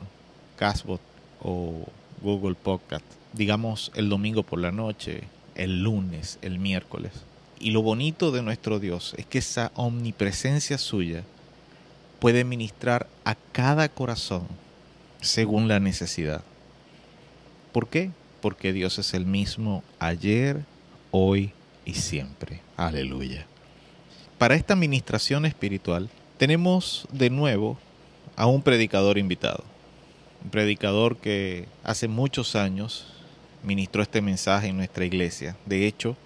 Casbot 0.58 1.02
o 1.42 1.88
Google 2.22 2.56
Podcast 2.56 3.06
digamos, 3.34 3.92
el 3.96 4.10
domingo 4.10 4.44
por 4.44 4.60
la 4.60 4.72
noche, 4.72 5.22
el 5.56 5.84
lunes, 5.84 6.40
el 6.42 6.60
miércoles. 6.60 7.12
Y 7.62 7.70
lo 7.70 7.84
bonito 7.84 8.32
de 8.32 8.42
nuestro 8.42 8.80
Dios 8.80 9.14
es 9.18 9.28
que 9.28 9.38
esa 9.38 9.72
omnipresencia 9.76 10.80
suya 10.80 11.24
puede 12.20 12.44
ministrar 12.44 13.06
a 13.24 13.36
cada 13.36 13.88
corazón 13.88 14.48
según 15.22 15.68
la 15.68 15.80
necesidad. 15.80 16.42
¿Por 17.72 17.88
qué? 17.88 18.10
Porque 18.42 18.74
Dios 18.74 18.98
es 18.98 19.14
el 19.14 19.28
mismo 19.28 19.84
ayer, 20.00 20.66
hoy 21.12 21.52
y 21.86 21.94
siempre. 21.94 22.62
Aleluya. 22.78 23.46
Para 24.40 24.56
esta 24.56 24.76
ministración 24.76 25.46
espiritual 25.46 26.10
tenemos 26.40 27.08
de 27.12 27.30
nuevo 27.30 27.78
a 28.36 28.48
un 28.48 28.64
predicador 28.64 29.20
invitado. 29.20 29.64
Un 30.44 30.50
predicador 30.50 31.18
que 31.18 31.68
hace 31.84 32.08
muchos 32.08 32.56
años 32.56 33.06
ministró 33.62 34.02
este 34.02 34.20
mensaje 34.20 34.70
en 34.70 34.78
nuestra 34.78 35.06
iglesia. 35.06 35.56
De 35.68 35.86
hecho, 35.86 36.18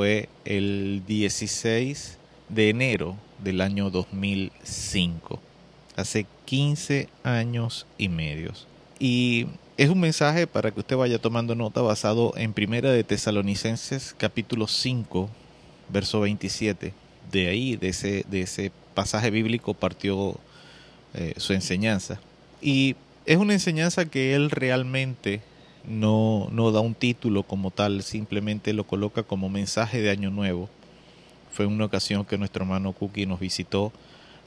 fue 0.00 0.30
el 0.46 1.02
16 1.06 2.16
de 2.48 2.70
enero 2.70 3.18
del 3.44 3.60
año 3.60 3.90
2005, 3.90 5.38
hace 5.94 6.24
15 6.46 7.10
años 7.22 7.86
y 7.98 8.08
medios. 8.08 8.66
Y 8.98 9.46
es 9.76 9.90
un 9.90 10.00
mensaje 10.00 10.46
para 10.46 10.70
que 10.70 10.80
usted 10.80 10.96
vaya 10.96 11.18
tomando 11.18 11.54
nota 11.54 11.82
basado 11.82 12.32
en 12.38 12.54
Primera 12.54 12.90
de 12.90 13.04
Tesalonicenses 13.04 14.14
capítulo 14.16 14.68
5, 14.68 15.28
verso 15.90 16.20
27. 16.20 16.94
De 17.30 17.48
ahí, 17.48 17.76
de 17.76 17.90
ese, 17.90 18.24
de 18.30 18.40
ese 18.40 18.72
pasaje 18.94 19.30
bíblico 19.30 19.74
partió 19.74 20.34
eh, 21.12 21.34
su 21.36 21.52
enseñanza. 21.52 22.18
Y 22.62 22.96
es 23.26 23.36
una 23.36 23.52
enseñanza 23.52 24.06
que 24.06 24.34
él 24.34 24.50
realmente 24.50 25.42
no, 25.84 26.48
no 26.52 26.70
da 26.72 26.80
un 26.80 26.94
título 26.94 27.42
como 27.42 27.70
tal, 27.70 28.02
simplemente 28.02 28.72
lo 28.72 28.84
coloca 28.84 29.22
como 29.22 29.48
mensaje 29.48 30.00
de 30.00 30.10
Año 30.10 30.30
Nuevo. 30.30 30.68
Fue 31.52 31.66
una 31.66 31.84
ocasión 31.84 32.24
que 32.24 32.38
nuestro 32.38 32.64
hermano 32.64 32.92
Cookie 32.92 33.26
nos 33.26 33.40
visitó 33.40 33.92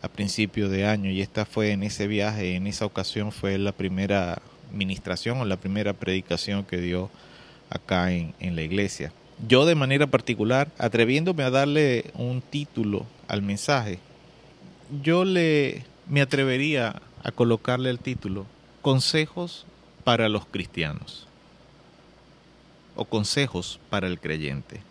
a 0.02 0.10
principio 0.10 0.70
de 0.70 0.86
año 0.86 1.10
y 1.12 1.22
esta 1.22 1.46
fue 1.46 1.72
en 1.72 1.84
ese 1.84 2.08
viaje, 2.08 2.56
en 2.56 2.68
esa 2.68 2.86
ocasión 2.86 3.32
fue 3.32 3.58
la 3.58 3.72
primera 3.72 4.42
ministración 4.72 5.40
o 5.40 5.46
la 5.46 5.58
primera 5.58 5.94
predicación 5.94 6.66
que 6.66 6.78
dio 6.78 7.10
acá 7.70 8.12
en, 8.12 8.34
en 8.40 8.56
la 8.56 8.64
iglesia. 8.64 9.14
Yo 9.48 9.66
de 9.66 9.76
manera 9.76 10.08
particular, 10.08 10.70
atreviéndome 10.78 11.44
a 11.44 11.50
darle 11.50 12.12
un 12.16 12.42
título 12.42 13.06
al 13.28 13.42
mensaje, 13.42 14.00
yo 15.02 15.26
le 15.26 15.84
me 16.08 16.22
atrevería 16.22 17.02
a 17.24 17.32
colocarle 17.32 17.90
el 17.90 18.00
título 18.00 18.46
Consejos 18.82 19.66
para 20.04 20.30
los 20.30 20.46
cristianos 20.46 21.28
o 22.96 23.06
consejos 23.06 23.80
para 23.90 24.08
el 24.08 24.20
creyente. 24.20 24.82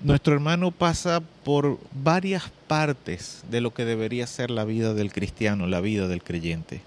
Nuestro 0.00 0.34
hermano 0.34 0.70
pasa 0.70 1.20
por 1.44 1.78
varias 1.92 2.50
partes 2.68 3.42
de 3.50 3.60
lo 3.60 3.74
que 3.74 3.84
debería 3.84 4.26
ser 4.26 4.50
la 4.50 4.64
vida 4.64 4.94
del 4.94 5.12
cristiano, 5.12 5.66
la 5.66 5.80
vida 5.80 6.06
del 6.06 6.22
creyente. 6.22 6.80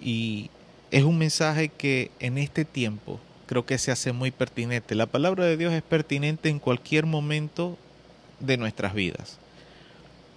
Y 0.00 0.50
es 0.90 1.02
un 1.02 1.18
mensaje 1.18 1.68
que 1.68 2.10
en 2.20 2.38
este 2.38 2.64
tiempo 2.64 3.18
creo 3.46 3.66
que 3.66 3.78
se 3.78 3.90
hace 3.90 4.12
muy 4.12 4.30
pertinente. 4.30 4.94
La 4.94 5.06
palabra 5.06 5.44
de 5.44 5.56
Dios 5.56 5.72
es 5.72 5.82
pertinente 5.82 6.48
en 6.48 6.60
cualquier 6.60 7.06
momento 7.06 7.76
de 8.40 8.56
nuestras 8.56 8.94
vidas. 8.94 9.38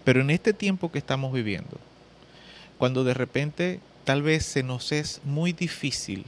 Pero 0.03 0.21
en 0.21 0.29
este 0.29 0.53
tiempo 0.53 0.91
que 0.91 0.99
estamos 0.99 1.33
viviendo, 1.33 1.77
cuando 2.77 3.03
de 3.03 3.13
repente 3.13 3.79
tal 4.05 4.21
vez 4.21 4.45
se 4.45 4.63
nos 4.63 4.91
es 4.91 5.19
muy 5.23 5.51
difícil 5.51 6.25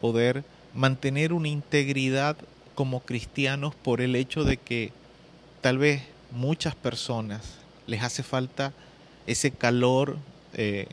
poder 0.00 0.44
mantener 0.74 1.32
una 1.32 1.48
integridad 1.48 2.36
como 2.76 3.00
cristianos 3.00 3.74
por 3.74 4.00
el 4.00 4.14
hecho 4.14 4.44
de 4.44 4.56
que 4.56 4.92
tal 5.60 5.78
vez 5.78 6.02
muchas 6.30 6.74
personas 6.76 7.56
les 7.86 8.02
hace 8.02 8.22
falta 8.22 8.72
ese 9.26 9.50
calor 9.50 10.16
eh, 10.54 10.86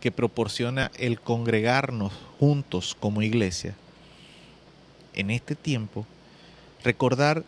que 0.00 0.12
proporciona 0.12 0.90
el 0.96 1.20
congregarnos 1.20 2.12
juntos 2.38 2.96
como 2.98 3.22
iglesia. 3.22 3.74
En 5.14 5.30
este 5.30 5.54
tiempo, 5.54 6.06
recordar 6.84 7.44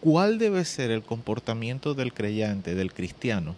cuál 0.00 0.38
debe 0.38 0.64
ser 0.64 0.90
el 0.90 1.02
comportamiento 1.02 1.94
del 1.94 2.12
creyente, 2.12 2.74
del 2.74 2.92
cristiano, 2.92 3.54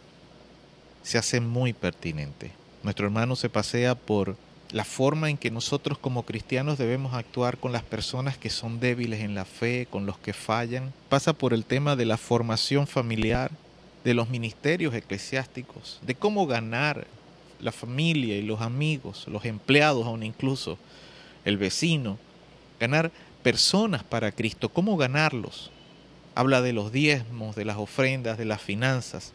se 1.03 1.18
hace 1.18 1.40
muy 1.40 1.72
pertinente. 1.72 2.57
Nuestro 2.83 3.07
hermano 3.07 3.35
se 3.35 3.49
pasea 3.49 3.95
por 3.97 4.37
la 4.70 4.85
forma 4.85 5.31
en 5.31 5.37
que 5.37 5.51
nosotros 5.51 5.99
como 5.99 6.24
cristianos 6.24 6.79
debemos 6.79 7.14
actuar 7.14 7.59
con 7.59 7.72
las 7.72 7.83
personas 7.83 8.37
que 8.37 8.51
son 8.51 8.81
débiles 8.81 9.20
en 9.20 9.35
la 9.35 9.45
fe, 9.45 9.87
con 9.91 10.07
los 10.07 10.18
que 10.18 10.33
fallan. 10.33 10.93
Pasa 11.09 11.33
por 11.33 11.55
el 11.55 11.64
tema 11.64 11.97
de 11.97 12.07
la 12.07 12.16
formación 12.16 12.87
familiar, 12.87 13.51
de 14.05 14.14
los 14.14 14.29
ministerios 14.29 14.95
eclesiásticos, 14.95 15.99
de 16.03 16.14
cómo 16.14 16.47
ganar 16.47 17.07
la 17.61 17.72
familia 17.72 18.37
y 18.37 18.43
los 18.43 18.61
amigos, 18.61 19.26
los 19.26 19.45
empleados 19.45 20.07
aún 20.07 20.22
incluso, 20.22 20.79
el 21.45 21.57
vecino, 21.57 22.18
ganar 22.79 23.11
personas 23.43 24.05
para 24.05 24.31
Cristo, 24.31 24.68
cómo 24.68 24.97
ganarlos. 24.97 25.72
Habla 26.37 26.62
de 26.62 26.72
los 26.72 26.93
diezmos, 26.93 27.57
de 27.57 27.64
las 27.64 27.79
ofrendas, 27.79 28.39
de 28.39 28.45
las 28.45 28.62
finanzas 28.62 29.33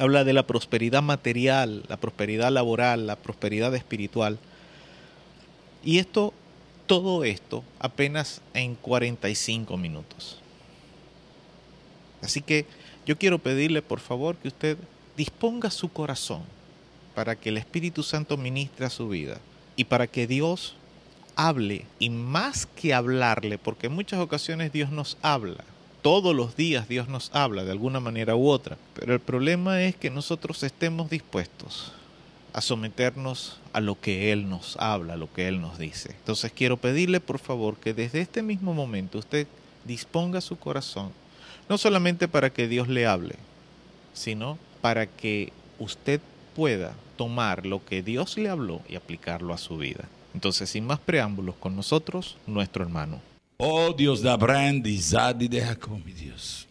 habla 0.00 0.24
de 0.24 0.32
la 0.32 0.46
prosperidad 0.46 1.02
material, 1.02 1.84
la 1.88 1.98
prosperidad 1.98 2.50
laboral, 2.50 3.06
la 3.06 3.16
prosperidad 3.16 3.74
espiritual. 3.74 4.38
Y 5.84 5.98
esto, 5.98 6.32
todo 6.86 7.24
esto, 7.24 7.62
apenas 7.78 8.40
en 8.54 8.74
45 8.76 9.76
minutos. 9.76 10.38
Así 12.22 12.40
que 12.40 12.66
yo 13.06 13.18
quiero 13.18 13.38
pedirle, 13.38 13.82
por 13.82 14.00
favor, 14.00 14.36
que 14.36 14.48
usted 14.48 14.78
disponga 15.16 15.70
su 15.70 15.90
corazón 15.90 16.42
para 17.14 17.36
que 17.36 17.50
el 17.50 17.58
Espíritu 17.58 18.02
Santo 18.02 18.36
ministre 18.36 18.86
a 18.86 18.90
su 18.90 19.08
vida 19.08 19.38
y 19.76 19.84
para 19.84 20.06
que 20.06 20.26
Dios 20.26 20.76
hable 21.36 21.84
y 21.98 22.10
más 22.10 22.66
que 22.66 22.94
hablarle, 22.94 23.58
porque 23.58 23.88
en 23.88 23.94
muchas 23.94 24.20
ocasiones 24.20 24.72
Dios 24.72 24.90
nos 24.90 25.18
habla, 25.22 25.64
todos 26.02 26.34
los 26.34 26.56
días 26.56 26.88
Dios 26.88 27.08
nos 27.08 27.30
habla 27.34 27.64
de 27.64 27.72
alguna 27.72 28.00
manera 28.00 28.36
u 28.36 28.48
otra, 28.48 28.76
pero 28.94 29.12
el 29.12 29.20
problema 29.20 29.82
es 29.82 29.96
que 29.96 30.10
nosotros 30.10 30.62
estemos 30.62 31.10
dispuestos 31.10 31.92
a 32.52 32.60
someternos 32.60 33.58
a 33.72 33.80
lo 33.80 34.00
que 34.00 34.32
Él 34.32 34.48
nos 34.48 34.76
habla, 34.78 35.14
a 35.14 35.16
lo 35.16 35.32
que 35.32 35.48
Él 35.48 35.60
nos 35.60 35.78
dice. 35.78 36.10
Entonces 36.18 36.52
quiero 36.52 36.76
pedirle 36.76 37.20
por 37.20 37.38
favor 37.38 37.76
que 37.76 37.94
desde 37.94 38.20
este 38.20 38.42
mismo 38.42 38.74
momento 38.74 39.18
usted 39.18 39.46
disponga 39.84 40.40
su 40.40 40.58
corazón, 40.58 41.12
no 41.68 41.78
solamente 41.78 42.28
para 42.28 42.50
que 42.50 42.68
Dios 42.68 42.88
le 42.88 43.06
hable, 43.06 43.36
sino 44.12 44.58
para 44.80 45.06
que 45.06 45.52
usted 45.78 46.20
pueda 46.54 46.94
tomar 47.16 47.66
lo 47.66 47.84
que 47.84 48.02
Dios 48.02 48.36
le 48.38 48.48
habló 48.48 48.80
y 48.88 48.96
aplicarlo 48.96 49.54
a 49.54 49.58
su 49.58 49.76
vida. 49.76 50.08
Entonces, 50.34 50.70
sin 50.70 50.86
más 50.86 50.98
preámbulos, 50.98 51.56
con 51.56 51.76
nosotros, 51.76 52.36
nuestro 52.46 52.84
hermano. 52.84 53.20
Oh 53.62 53.92
Dios 53.92 54.22
de 54.22 54.30
Abraham, 54.30 54.80
de 54.80 54.88
Isaac 54.88 55.36
y 55.40 55.48
de 55.48 55.60
Jacob, 55.60 56.00
mi 56.02 56.14
Dios. 56.14 56.66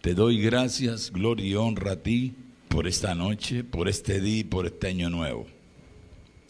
Te 0.00 0.14
doy 0.14 0.40
gracias, 0.40 1.10
gloria 1.10 1.44
y 1.44 1.54
honra 1.56 1.92
a 1.94 1.96
ti 1.96 2.34
por 2.68 2.86
esta 2.86 3.16
noche, 3.16 3.64
por 3.64 3.88
este 3.88 4.20
día 4.20 4.38
y 4.38 4.44
por 4.44 4.64
este 4.64 4.86
año 4.86 5.10
nuevo, 5.10 5.48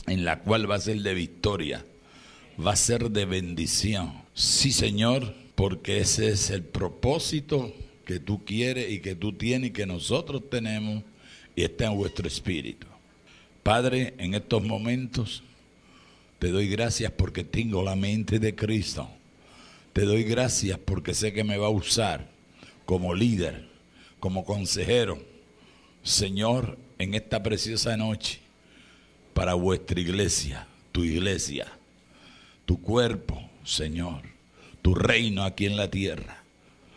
en 0.06 0.26
la 0.26 0.40
cual 0.40 0.70
va 0.70 0.74
a 0.74 0.80
ser 0.80 1.00
de 1.00 1.14
victoria, 1.14 1.82
va 2.62 2.72
a 2.72 2.76
ser 2.76 3.10
de 3.10 3.24
bendición. 3.24 4.12
Sí, 4.34 4.70
Señor, 4.70 5.34
porque 5.54 6.00
ese 6.00 6.28
es 6.28 6.50
el 6.50 6.62
propósito 6.62 7.74
que 8.04 8.20
tú 8.20 8.44
quieres 8.44 8.90
y 8.90 9.00
que 9.00 9.14
tú 9.14 9.32
tienes 9.32 9.70
y 9.70 9.72
que 9.72 9.86
nosotros 9.86 10.50
tenemos 10.50 11.04
y 11.56 11.62
está 11.62 11.86
en 11.86 11.96
vuestro 11.96 12.28
espíritu. 12.28 12.86
Padre, 13.62 14.12
en 14.18 14.34
estos 14.34 14.62
momentos 14.62 15.42
te 16.38 16.50
doy 16.50 16.68
gracias 16.68 17.10
porque 17.12 17.44
tengo 17.44 17.82
la 17.82 17.96
mente 17.96 18.38
de 18.38 18.54
Cristo. 18.54 19.08
Te 19.92 20.06
doy 20.06 20.24
gracias 20.24 20.78
porque 20.78 21.12
sé 21.12 21.34
que 21.34 21.44
me 21.44 21.58
va 21.58 21.66
a 21.66 21.70
usar 21.70 22.26
como 22.86 23.14
líder, 23.14 23.68
como 24.20 24.44
consejero, 24.44 25.22
Señor, 26.02 26.78
en 26.98 27.12
esta 27.12 27.42
preciosa 27.42 27.96
noche, 27.98 28.40
para 29.34 29.52
vuestra 29.52 30.00
iglesia, 30.00 30.66
tu 30.92 31.04
iglesia, 31.04 31.66
tu 32.64 32.80
cuerpo, 32.80 33.42
Señor, 33.64 34.22
tu 34.80 34.94
reino 34.94 35.44
aquí 35.44 35.66
en 35.66 35.76
la 35.76 35.90
tierra, 35.90 36.42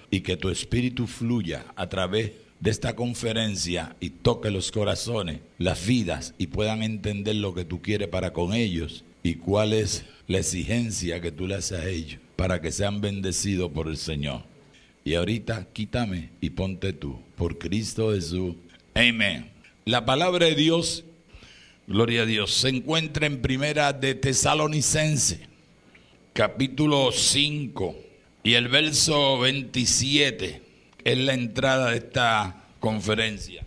y 0.09 0.21
que 0.21 0.37
tu 0.37 0.49
espíritu 0.49 1.05
fluya 1.05 1.65
a 1.75 1.89
través 1.89 2.31
de 2.61 2.71
esta 2.71 2.95
conferencia 2.95 3.97
y 3.99 4.09
toque 4.09 4.51
los 4.51 4.71
corazones, 4.71 5.41
las 5.57 5.85
vidas, 5.85 6.33
y 6.37 6.47
puedan 6.47 6.81
entender 6.81 7.35
lo 7.35 7.53
que 7.53 7.65
tú 7.65 7.81
quieres 7.81 8.07
para 8.07 8.31
con 8.31 8.53
ellos 8.53 9.03
y 9.21 9.35
cuál 9.35 9.73
es 9.73 10.05
la 10.27 10.37
exigencia 10.37 11.19
que 11.19 11.33
tú 11.33 11.45
le 11.45 11.55
haces 11.55 11.79
a 11.79 11.89
ellos 11.89 12.24
para 12.36 12.61
que 12.61 12.71
sean 12.71 13.01
bendecidos 13.01 13.71
por 13.71 13.88
el 13.88 13.97
Señor. 13.97 14.43
Y 15.03 15.15
ahorita 15.15 15.67
quítame 15.71 16.29
y 16.41 16.49
ponte 16.51 16.93
tú, 16.93 17.19
por 17.36 17.57
Cristo 17.57 18.13
Jesús. 18.13 18.55
Amén. 18.93 19.51
La 19.86 20.05
palabra 20.05 20.47
de 20.47 20.55
Dios, 20.55 21.03
gloria 21.88 22.23
a 22.23 22.25
Dios, 22.25 22.53
se 22.53 22.69
encuentra 22.69 23.27
en 23.27 23.41
primera 23.41 23.93
de 23.93 24.15
Tesalonicense, 24.15 25.41
capítulo 26.33 27.11
5 27.11 27.95
y 28.43 28.53
el 28.53 28.67
verso 28.67 29.39
27 29.39 30.61
es 31.03 31.17
la 31.17 31.33
entrada 31.33 31.91
de 31.91 31.97
esta 31.97 32.63
conferencia. 32.79 33.63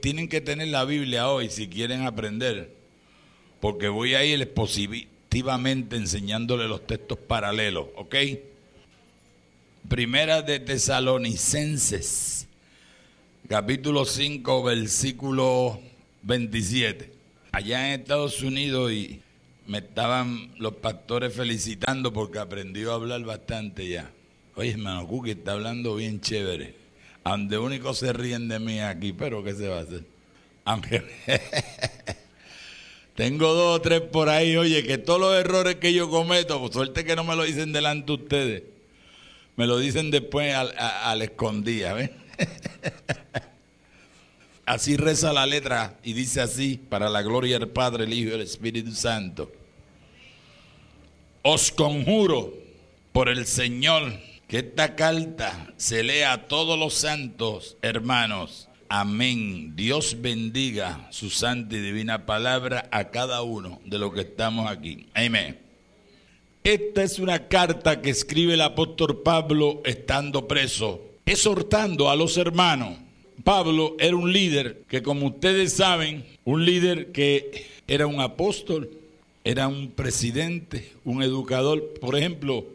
Tienen 0.00 0.28
que 0.28 0.40
tener 0.40 0.68
la 0.68 0.84
Biblia 0.84 1.28
hoy 1.28 1.50
si 1.50 1.68
quieren 1.68 2.02
aprender 2.02 2.80
porque 3.60 3.88
voy 3.88 4.14
a 4.14 4.24
ir 4.24 4.52
expositivamente 5.30 5.94
enseñándole 5.94 6.66
los 6.66 6.84
textos 6.88 7.16
paralelos, 7.16 7.86
¿ok? 7.94 8.16
Primera 9.88 10.42
de 10.42 10.58
Tesalonicenses, 10.58 12.48
capítulo 13.48 14.04
5, 14.04 14.62
versículo 14.64 15.80
27. 16.22 17.12
Allá 17.52 17.94
en 17.94 18.00
Estados 18.00 18.42
Unidos 18.42 18.90
y 18.90 19.20
me 19.68 19.78
estaban 19.78 20.50
los 20.58 20.74
pastores 20.74 21.32
felicitando 21.32 22.12
porque 22.12 22.40
aprendió 22.40 22.90
a 22.90 22.96
hablar 22.96 23.22
bastante 23.22 23.88
ya. 23.88 24.10
Oye, 24.56 24.72
hermano 24.72 25.06
Cookie 25.06 25.30
está 25.30 25.52
hablando 25.52 25.94
bien 25.94 26.20
chévere. 26.20 26.74
Donde 27.24 27.56
único 27.56 27.94
se 27.94 28.12
ríen 28.12 28.48
de 28.48 28.58
mí 28.58 28.80
aquí, 28.80 29.12
pero 29.12 29.44
¿qué 29.44 29.54
se 29.54 29.68
va 29.68 29.78
a 29.78 29.82
hacer? 29.82 30.04
Aunque 30.64 31.04
Tengo 33.14 33.52
dos 33.52 33.78
o 33.78 33.82
tres 33.82 34.00
por 34.00 34.28
ahí, 34.28 34.56
oye, 34.56 34.84
que 34.84 34.98
todos 34.98 35.20
los 35.20 35.34
errores 35.34 35.76
que 35.76 35.92
yo 35.92 36.08
cometo, 36.08 36.60
por 36.60 36.72
suerte 36.72 37.04
que 37.04 37.16
no 37.16 37.24
me 37.24 37.36
lo 37.36 37.44
dicen 37.44 37.72
delante 37.72 38.06
de 38.06 38.12
ustedes, 38.12 38.62
me 39.56 39.66
lo 39.66 39.78
dicen 39.78 40.10
después 40.10 40.54
al, 40.54 41.22
escondida, 41.22 41.92
¿ven? 41.92 42.12
así 44.64 44.96
reza 44.96 45.32
la 45.32 45.44
letra 45.44 45.98
y 46.02 46.14
dice 46.14 46.40
así, 46.40 46.76
para 46.76 47.10
la 47.10 47.22
gloria 47.22 47.58
del 47.58 47.68
Padre, 47.68 48.04
el 48.04 48.14
Hijo 48.14 48.30
y 48.30 48.34
el 48.34 48.40
Espíritu 48.40 48.92
Santo. 48.92 49.52
Os 51.42 51.70
conjuro 51.70 52.54
por 53.12 53.28
el 53.28 53.46
Señor 53.46 54.14
que 54.48 54.60
esta 54.60 54.96
carta 54.96 55.74
se 55.76 56.02
lea 56.02 56.32
a 56.32 56.48
todos 56.48 56.78
los 56.78 56.94
santos 56.94 57.76
hermanos 57.82 58.69
Amén. 58.92 59.76
Dios 59.76 60.16
bendiga 60.20 61.06
su 61.10 61.30
santa 61.30 61.76
y 61.76 61.80
divina 61.80 62.26
palabra 62.26 62.88
a 62.90 63.10
cada 63.10 63.40
uno 63.42 63.80
de 63.84 63.98
los 64.00 64.12
que 64.12 64.22
estamos 64.22 64.68
aquí. 64.68 65.06
Amén. 65.14 65.56
Esta 66.64 67.04
es 67.04 67.20
una 67.20 67.46
carta 67.46 68.02
que 68.02 68.10
escribe 68.10 68.54
el 68.54 68.62
apóstol 68.62 69.22
Pablo 69.22 69.80
estando 69.84 70.48
preso, 70.48 71.02
exhortando 71.24 72.10
a 72.10 72.16
los 72.16 72.36
hermanos. 72.36 72.98
Pablo 73.44 73.94
era 74.00 74.16
un 74.16 74.32
líder 74.32 74.82
que, 74.88 75.04
como 75.04 75.28
ustedes 75.28 75.72
saben, 75.72 76.26
un 76.44 76.64
líder 76.64 77.12
que 77.12 77.66
era 77.86 78.08
un 78.08 78.20
apóstol, 78.20 78.90
era 79.44 79.68
un 79.68 79.92
presidente, 79.92 80.90
un 81.04 81.22
educador, 81.22 81.94
por 82.00 82.18
ejemplo, 82.18 82.66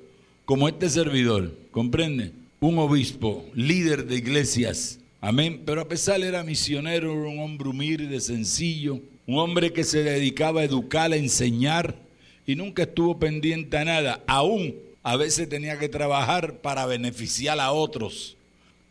como 0.45 0.69
este 0.69 0.89
servidor, 0.89 1.53
¿comprende? 1.71 2.31
Un 2.61 2.79
obispo, 2.79 3.45
líder 3.53 4.05
de 4.05 4.15
iglesias, 4.15 4.99
Amén. 5.25 5.63
Pero 5.65 5.81
a 5.81 5.87
pesar 5.87 6.21
era 6.21 6.43
misionero, 6.43 7.11
era 7.11 7.27
un 7.31 7.39
hombre 7.39 7.69
humilde, 7.69 8.21
sencillo, 8.21 8.99
un 9.25 9.39
hombre 9.39 9.73
que 9.73 9.83
se 9.83 10.03
dedicaba 10.03 10.61
a 10.61 10.65
educar, 10.65 11.11
a 11.11 11.15
enseñar 11.15 11.95
y 12.45 12.53
nunca 12.53 12.83
estuvo 12.83 13.17
pendiente 13.17 13.75
a 13.75 13.85
nada. 13.85 14.23
Aún 14.27 14.75
a 15.01 15.15
veces 15.15 15.49
tenía 15.49 15.79
que 15.79 15.89
trabajar 15.89 16.61
para 16.61 16.85
beneficiar 16.85 17.59
a 17.59 17.71
otros. 17.71 18.37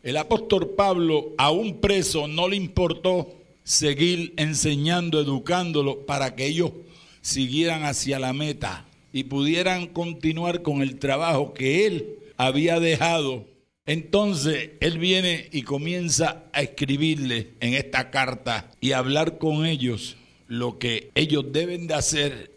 El 0.03 0.17
apóstol 0.17 0.71
Pablo, 0.75 1.31
aún 1.37 1.79
preso, 1.79 2.27
no 2.27 2.49
le 2.49 2.57
importó 2.57 3.33
seguir 3.63 4.33
enseñando, 4.35 5.21
educándolo 5.21 6.05
para 6.05 6.35
que 6.35 6.47
ellos 6.47 6.73
siguieran 7.21 7.85
hacia 7.85 8.19
la 8.19 8.33
meta 8.33 8.85
y 9.13 9.23
pudieran 9.23 9.87
continuar 9.87 10.63
con 10.63 10.81
el 10.81 10.99
trabajo 10.99 11.53
que 11.53 11.87
él 11.87 12.19
había 12.35 12.81
dejado 12.81 13.45
entonces 13.85 14.71
él 14.79 14.97
viene 14.97 15.47
y 15.51 15.61
comienza 15.61 16.45
a 16.53 16.61
escribirle 16.61 17.51
en 17.59 17.75
esta 17.75 18.09
carta 18.09 18.71
y 18.81 18.93
hablar 18.93 19.37
con 19.37 19.65
ellos 19.65 20.17
lo 20.47 20.79
que 20.79 21.11
ellos 21.15 21.45
deben 21.51 21.87
de 21.87 21.93
hacer 21.93 22.51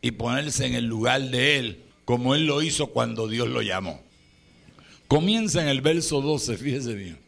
y 0.00 0.12
ponerse 0.12 0.66
en 0.66 0.74
el 0.74 0.86
lugar 0.86 1.20
de 1.30 1.58
él, 1.58 1.82
como 2.04 2.34
él 2.34 2.46
lo 2.46 2.62
hizo 2.62 2.88
cuando 2.88 3.28
Dios 3.28 3.48
lo 3.48 3.62
llamó. 3.62 4.02
Comienza 5.08 5.62
en 5.62 5.68
el 5.68 5.80
verso 5.80 6.20
12, 6.20 6.56
fíjese 6.56 6.94
bien. 6.94 7.18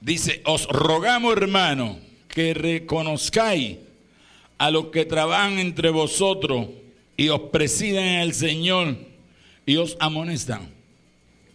Dice, 0.00 0.40
os 0.44 0.66
rogamos 0.68 1.36
hermano 1.36 1.98
que 2.28 2.54
reconozcáis 2.54 3.78
a 4.58 4.70
los 4.70 4.86
que 4.86 5.04
trabajan 5.04 5.58
entre 5.58 5.90
vosotros 5.90 6.68
y 7.16 7.28
os 7.28 7.40
presiden 7.50 8.04
en 8.04 8.20
el 8.20 8.32
Señor 8.32 8.96
y 9.66 9.76
os 9.76 9.96
amonestan. 10.00 10.70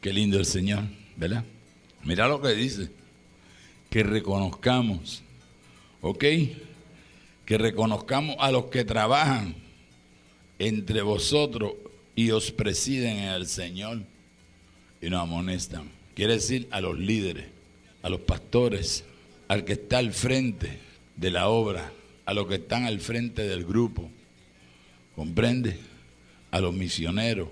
Qué 0.02 0.14
lindo 0.14 0.38
el 0.38 0.46
Señor. 0.46 0.84
¿Verdad? 1.16 1.44
Mira 2.04 2.28
lo 2.28 2.42
que 2.42 2.54
dice, 2.54 2.90
que 3.90 4.04
reconozcamos, 4.04 5.24
¿ok? 6.02 6.24
Que 7.46 7.58
reconozcamos 7.58 8.36
a 8.40 8.52
los 8.52 8.66
que 8.66 8.84
trabajan 8.84 9.56
entre 10.60 11.02
vosotros 11.02 11.74
y 12.16 12.32
os 12.32 12.52
presiden 12.52 13.18
en 13.18 13.30
el 13.30 13.48
Señor 13.48 14.02
y 15.02 15.10
nos 15.10 15.22
amonestan. 15.22 15.90
Quiere 16.14 16.34
decir 16.34 16.68
a 16.72 16.82
los 16.82 16.98
líderes, 16.98 17.46
a 18.02 18.10
los 18.10 18.22
pastores, 18.22 19.04
al 19.48 19.66
que 19.66 19.74
está 19.74 19.98
al 19.98 20.14
frente 20.14 20.80
de 21.16 21.32
la 21.32 21.50
obra, 21.50 21.92
a 22.26 22.34
los 22.34 22.48
que 22.48 22.56
están 22.56 22.86
al 22.86 23.00
frente 23.00 23.44
del 23.44 23.66
grupo. 23.66 24.10
¿Comprende? 25.16 25.80
A 26.52 26.60
los 26.60 26.74
misioneros, 26.74 27.50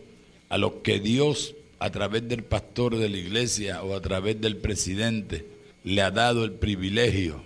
a 0.50 0.58
los 0.58 0.74
que 0.84 1.00
Dios 1.00 1.56
a 1.84 1.92
través 1.92 2.26
del 2.30 2.46
pastor 2.46 2.96
de 2.96 3.10
la 3.10 3.18
iglesia 3.18 3.84
o 3.84 3.94
a 3.94 4.00
través 4.00 4.40
del 4.40 4.56
presidente, 4.56 5.46
le 5.84 6.02
ha 6.02 6.12
dado 6.12 6.46
el 6.46 6.54
privilegio 6.54 7.42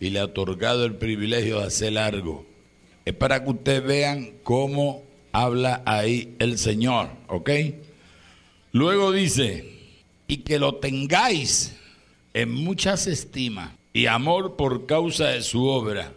y 0.00 0.10
le 0.10 0.18
ha 0.18 0.24
otorgado 0.24 0.84
el 0.84 0.96
privilegio 0.96 1.60
de 1.60 1.66
hacer 1.66 1.96
algo 1.96 2.44
Es 3.04 3.14
para 3.14 3.44
que 3.44 3.50
ustedes 3.50 3.84
vean 3.84 4.32
cómo 4.42 5.04
habla 5.30 5.80
ahí 5.86 6.34
el 6.40 6.58
Señor, 6.58 7.10
¿ok? 7.28 7.50
Luego 8.72 9.12
dice, 9.12 9.78
y 10.26 10.38
que 10.38 10.58
lo 10.58 10.74
tengáis 10.76 11.76
en 12.34 12.50
muchas 12.50 13.06
estimas 13.06 13.70
y 13.92 14.06
amor 14.06 14.56
por 14.56 14.86
causa 14.86 15.28
de 15.28 15.42
su 15.42 15.66
obra. 15.66 16.12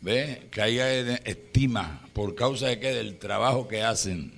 ¿Ve? 0.00 0.46
Que 0.50 0.62
haya 0.62 1.16
estima 1.16 2.08
por 2.14 2.34
causa 2.34 2.68
de 2.68 2.80
qué? 2.80 2.94
Del 2.94 3.18
trabajo 3.18 3.68
que 3.68 3.82
hacen. 3.82 4.35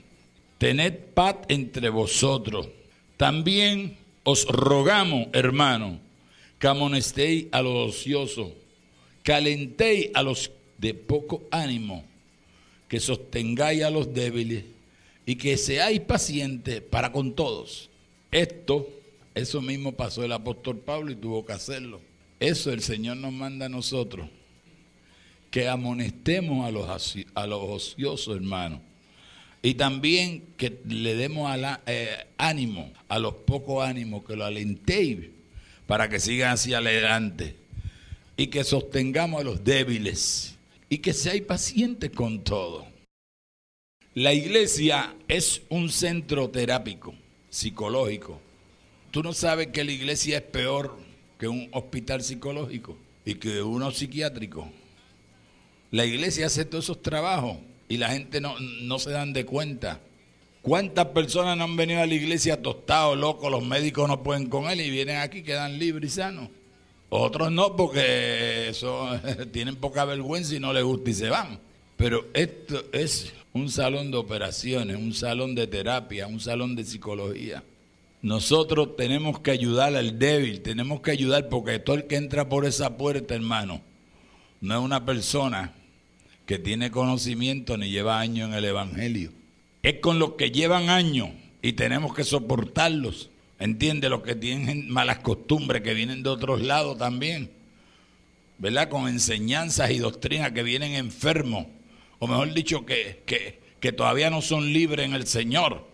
Tened 0.59 0.95
paz 1.15 1.37
entre 1.49 1.89
vosotros. 1.89 2.69
También 3.17 3.97
os 4.25 4.47
rogamos, 4.47 5.29
hermano, 5.33 6.01
que 6.59 6.67
amonestéis 6.67 7.47
a 7.53 7.63
los 7.63 7.95
ociosos, 7.95 8.53
que 9.23 9.33
alentéis 9.33 10.11
a 10.15 10.23
los 10.23 10.51
de 10.79 10.95
poco 10.95 11.45
ánimo, 11.51 12.05
que 12.89 13.01
sostengáis 13.01 13.83
a 13.85 13.91
los 13.91 14.13
débiles 14.13 14.65
y 15.27 15.37
que 15.37 15.57
seáis 15.57 16.01
pacientes 16.01 16.81
para 16.81 17.13
con 17.13 17.35
todos. 17.35 17.91
Esto, 18.31 18.89
eso 19.35 19.63
mismo 19.63 19.93
pasó 19.93 20.25
el 20.25 20.33
apóstol 20.33 20.79
Pablo 20.79 21.13
y 21.13 21.17
tuvo 21.17 21.47
que 21.47 21.53
hacerlo. 21.53 22.01
Eso 22.41 22.73
el 22.73 22.83
Señor 22.83 23.17
nos 23.17 23.33
manda 23.33 23.67
a 23.67 23.69
nosotros. 23.69 24.29
Que 25.51 25.69
amonestemos 25.69 26.67
a 26.67 26.71
los, 26.71 27.17
a 27.35 27.47
los 27.47 27.61
ociosos, 27.63 28.37
hermanos. 28.37 28.81
Y 29.63 29.75
también 29.75 30.45
que 30.57 30.81
le 30.87 31.15
demos 31.15 31.51
eh, 31.87 32.27
ánimo 32.37 32.93
a 33.09 33.19
los 33.19 33.35
pocos 33.35 33.85
ánimos, 33.85 34.25
que 34.25 34.37
lo 34.37 34.45
alentéis 34.45 35.31
para 35.87 36.09
que 36.09 36.21
sigan 36.21 36.53
hacia 36.53 36.79
adelante. 36.79 37.57
Y 38.37 38.49
que 38.49 38.63
sostengamos 38.63 39.41
a 39.41 39.45
los 39.45 39.65
débiles. 39.65 40.57
Y 40.89 40.99
que 40.99 41.13
seáis 41.13 41.43
pacientes 41.43 42.11
con 42.11 42.45
todo. 42.45 42.87
La 44.15 44.33
iglesia 44.33 45.15
es 45.29 45.63
un 45.69 45.91
centro 45.91 46.51
terápico, 46.51 47.15
psicológico. 47.51 48.41
Tú 49.11 49.23
no 49.23 49.33
sabes 49.33 49.69
que 49.69 49.85
la 49.85 49.93
iglesia 49.93 50.39
es 50.39 50.43
peor 50.43 50.99
que 51.39 51.49
un 51.49 51.69
hospital 51.73 52.23
psicológico 52.23 52.97
y 53.25 53.35
que 53.37 53.63
uno 53.63 53.91
psiquiátrico. 53.91 54.71
La 55.91 56.05
iglesia 56.05 56.47
hace 56.47 56.65
todos 56.65 56.87
esos 56.87 57.03
trabajos 57.03 57.59
y 57.89 57.97
la 57.97 58.11
gente 58.11 58.41
no, 58.41 58.59
no 58.61 58.99
se 58.99 59.11
dan 59.11 59.33
de 59.33 59.45
cuenta. 59.45 60.01
¿Cuántas 60.63 61.07
personas 61.07 61.57
no 61.57 61.65
han 61.65 61.77
venido 61.77 62.01
a 62.01 62.07
la 62.07 62.15
iglesia 62.15 62.61
tostados, 62.61 63.17
locos, 63.17 63.51
los 63.51 63.65
médicos 63.65 64.09
no 64.09 64.23
pueden 64.23 64.49
con 64.49 64.69
él 64.69 64.81
y 64.81 64.91
vienen 64.91 65.17
aquí, 65.17 65.43
quedan 65.43 65.79
libres 65.79 66.13
y 66.13 66.15
sanos? 66.17 66.49
Otros 67.11 67.51
no, 67.51 67.75
porque 67.75 68.69
eso, 68.69 69.09
tienen 69.53 69.77
poca 69.77 70.05
vergüenza 70.05 70.55
y 70.55 70.61
no 70.61 70.73
les 70.73 70.85
gusta 70.85 71.11
y 71.11 71.15
se 71.15 71.31
van. 71.31 71.59
Pero 71.97 72.27
esto 72.35 72.85
es 72.93 73.33
un 73.53 73.71
salón 73.71 74.11
de 74.11 74.19
operaciones, 74.19 74.97
un 74.97 75.15
salón 75.15 75.55
de 75.55 75.67
terapia, 75.67 76.27
un 76.27 76.41
salón 76.41 76.77
de 76.77 76.85
psicología. 76.85 77.63
Nosotros 78.21 78.97
tenemos 78.97 79.41
que 79.41 79.53
ayudar 79.53 79.95
al 79.95 80.19
débil, 80.19 80.61
tenemos 80.61 81.01
que 81.01 81.13
ayudar 81.13 81.49
porque 81.49 81.79
todo 81.79 81.97
el 81.97 82.07
que 82.07 82.17
entra 82.17 82.49
por 82.49 82.67
esa 82.67 82.97
puerta, 82.97 83.35
hermano, 83.35 83.81
no 84.61 84.79
es 84.79 84.85
una 84.85 85.05
persona 85.05 85.73
que 86.49 86.59
tiene 86.59 86.91
conocimiento 86.91 87.77
ni 87.77 87.91
lleva 87.91 88.19
años 88.19 88.49
en 88.49 88.55
el 88.55 88.65
Evangelio. 88.65 89.31
Es 89.85 90.01
con 90.01 90.19
los 90.19 90.33
que 90.33 90.51
llevan 90.51 90.89
años 90.89 91.29
y 91.63 91.75
tenemos 91.75 92.15
que 92.15 92.25
soportarlos. 92.25 93.31
Entiende, 93.61 94.09
los 94.09 94.23
que 94.23 94.35
tienen 94.35 94.91
malas 94.91 95.19
costumbres, 95.19 95.83
que 95.83 95.93
vienen 95.93 96.23
de 96.23 96.31
otros 96.31 96.63
lados 96.63 96.97
también, 96.97 97.51
¿verdad? 98.59 98.89
Con 98.89 99.09
enseñanzas 99.09 99.91
y 99.91 99.99
doctrinas 99.99 100.53
que 100.53 100.63
vienen 100.63 100.95
enfermos, 100.95 101.67
o 102.19 102.27
mejor 102.27 102.55
dicho, 102.55 102.87
que, 102.87 103.23
que, 103.27 103.61
que 103.79 103.93
todavía 103.93 104.31
no 104.31 104.41
son 104.41 104.73
libres 104.73 105.05
en 105.07 105.13
el 105.13 105.27
Señor. 105.27 105.87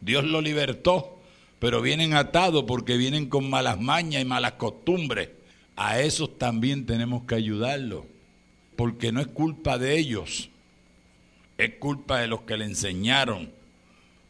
Dios 0.00 0.24
lo 0.24 0.40
libertó 0.40 1.16
pero 1.58 1.80
vienen 1.80 2.14
atados 2.14 2.64
porque 2.64 2.96
vienen 2.96 3.28
con 3.28 3.48
malas 3.48 3.80
mañas 3.80 4.22
y 4.22 4.24
malas 4.24 4.52
costumbres. 4.52 5.30
A 5.74 6.00
esos 6.00 6.38
también 6.38 6.86
tenemos 6.86 7.24
que 7.24 7.34
ayudarlos, 7.34 8.04
porque 8.76 9.10
no 9.10 9.20
es 9.20 9.26
culpa 9.26 9.78
de 9.78 9.98
ellos, 9.98 10.50
es 11.58 11.74
culpa 11.76 12.20
de 12.20 12.28
los 12.28 12.42
que 12.42 12.56
le 12.56 12.66
enseñaron, 12.66 13.50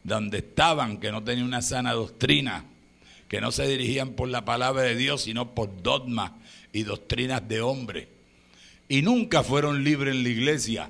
donde 0.03 0.37
estaban, 0.37 0.99
que 0.99 1.11
no 1.11 1.23
tenían 1.23 1.47
una 1.47 1.61
sana 1.61 1.91
doctrina, 1.91 2.65
que 3.27 3.41
no 3.41 3.51
se 3.51 3.67
dirigían 3.67 4.11
por 4.11 4.29
la 4.29 4.45
palabra 4.45 4.83
de 4.83 4.95
Dios, 4.95 5.23
sino 5.23 5.53
por 5.53 5.83
dogmas 5.83 6.31
y 6.71 6.83
doctrinas 6.83 7.45
de 7.47 7.61
hombre. 7.61 8.07
Y 8.87 9.01
nunca 9.01 9.43
fueron 9.43 9.83
libres 9.83 10.15
en 10.15 10.23
la 10.23 10.29
iglesia, 10.29 10.89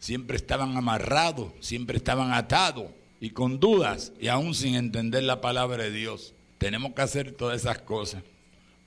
siempre 0.00 0.36
estaban 0.36 0.76
amarrados, 0.76 1.52
siempre 1.60 1.96
estaban 1.96 2.32
atados 2.32 2.86
y 3.20 3.30
con 3.30 3.60
dudas 3.60 4.12
y 4.20 4.28
aún 4.28 4.54
sin 4.54 4.74
entender 4.74 5.22
la 5.22 5.40
palabra 5.40 5.84
de 5.84 5.92
Dios. 5.92 6.34
Tenemos 6.58 6.94
que 6.94 7.02
hacer 7.02 7.32
todas 7.32 7.60
esas 7.60 7.78
cosas. 7.78 8.22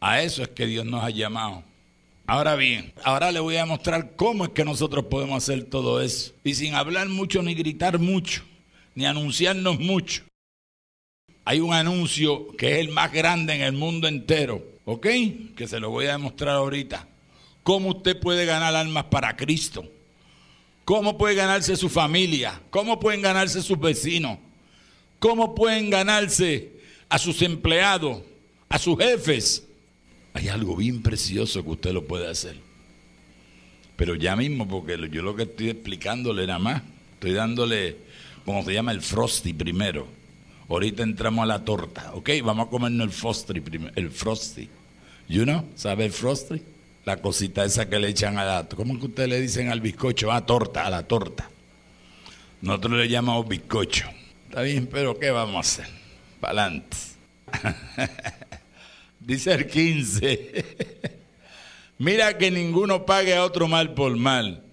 A 0.01 0.21
eso 0.21 0.43
es 0.43 0.49
que 0.49 0.65
Dios 0.65 0.85
nos 0.85 1.03
ha 1.03 1.09
llamado. 1.09 1.63
Ahora 2.29 2.55
bien, 2.55 2.93
ahora 3.03 3.31
le 3.31 3.39
voy 3.39 3.57
a 3.57 3.65
mostrar 3.65 4.15
cómo 4.15 4.45
es 4.45 4.51
que 4.51 4.63
nosotros 4.63 5.05
podemos 5.05 5.43
hacer 5.43 5.63
todo 5.63 5.99
eso. 5.99 6.31
Y 6.43 6.53
sin 6.53 6.75
hablar 6.75 7.09
mucho, 7.09 7.41
ni 7.41 7.55
gritar 7.55 7.97
mucho, 7.97 8.43
ni 8.93 9.07
anunciarnos 9.07 9.79
mucho. 9.79 10.21
Hay 11.43 11.59
un 11.59 11.73
anuncio 11.73 12.55
que 12.55 12.73
es 12.73 12.79
el 12.81 12.89
más 12.89 13.11
grande 13.11 13.55
en 13.55 13.61
el 13.61 13.73
mundo 13.73 14.07
entero, 14.07 14.63
¿ok? 14.85 15.07
Que 15.57 15.67
se 15.67 15.79
lo 15.79 15.89
voy 15.89 16.05
a 16.05 16.11
demostrar 16.11 16.57
ahorita. 16.57 17.07
¿Cómo 17.63 17.89
usted 17.89 18.19
puede 18.19 18.45
ganar 18.45 18.75
almas 18.75 19.05
para 19.05 19.35
Cristo? 19.35 19.91
¿Cómo 20.85 21.17
puede 21.17 21.33
ganarse 21.33 21.75
su 21.75 21.89
familia? 21.89 22.61
¿Cómo 22.69 22.99
pueden 22.99 23.23
ganarse 23.23 23.63
sus 23.63 23.79
vecinos? 23.79 24.37
¿Cómo 25.17 25.55
pueden 25.55 25.89
ganarse 25.89 26.73
a 27.09 27.17
sus 27.17 27.41
empleados, 27.41 28.21
a 28.69 28.77
sus 28.77 28.99
jefes? 28.99 29.63
Hay 30.39 30.47
algo 30.47 30.77
bien 30.77 31.01
precioso 31.01 31.61
que 31.63 31.69
usted 31.69 31.91
lo 31.91 32.05
puede 32.05 32.29
hacer. 32.29 32.55
Pero 33.97 34.15
ya 34.15 34.37
mismo, 34.37 34.65
porque 34.69 34.97
yo 35.11 35.21
lo 35.21 35.35
que 35.35 35.43
estoy 35.43 35.69
explicándole 35.69 36.47
nada 36.47 36.59
más, 36.59 36.81
estoy 37.15 37.33
dándole, 37.33 37.97
como 38.45 38.63
se 38.63 38.73
llama, 38.73 38.93
el 38.93 39.01
frosty 39.01 39.51
primero. 39.51 40.07
Ahorita 40.69 41.03
entramos 41.03 41.43
a 41.43 41.45
la 41.45 41.65
torta, 41.65 42.13
¿ok? 42.13 42.29
Vamos 42.41 42.67
a 42.67 42.69
comernos 42.69 43.05
el 43.05 43.11
frosty 43.11 43.59
primero, 43.59 43.91
el 43.97 44.11
frosty. 44.11 44.69
You 45.27 45.43
know, 45.43 45.65
¿sabe 45.75 46.05
el 46.05 46.13
frosty? 46.13 46.61
la 47.03 47.17
cosita 47.17 47.65
esa 47.65 47.89
que 47.89 47.99
le 47.99 48.07
echan 48.07 48.37
a 48.37 48.45
la... 48.45 48.67
¿Cómo 48.69 48.97
que 48.97 49.07
ustedes 49.07 49.27
le 49.27 49.41
dicen 49.41 49.69
al 49.69 49.81
bizcocho? 49.81 50.31
Ah, 50.31 50.45
torta, 50.45 50.85
a 50.85 50.89
la 50.89 51.03
torta. 51.03 51.49
Nosotros 52.61 52.93
le 52.93 53.09
llamamos 53.09 53.45
bizcocho. 53.45 54.07
Está 54.47 54.61
bien, 54.61 54.87
pero 54.87 55.19
¿qué 55.19 55.31
vamos 55.31 55.55
a 55.55 55.59
hacer? 55.59 55.93
Para 56.39 56.63
adelante. 56.63 56.97
Dice 59.29 59.53
el 59.53 59.67
15. 59.67 60.65
Mira 61.99 62.37
que 62.37 62.49
ninguno 62.49 63.05
pague 63.05 63.35
a 63.35 63.45
otro 63.45 63.67
mal 63.67 63.93
por 63.93 64.15
mal. 64.15 64.63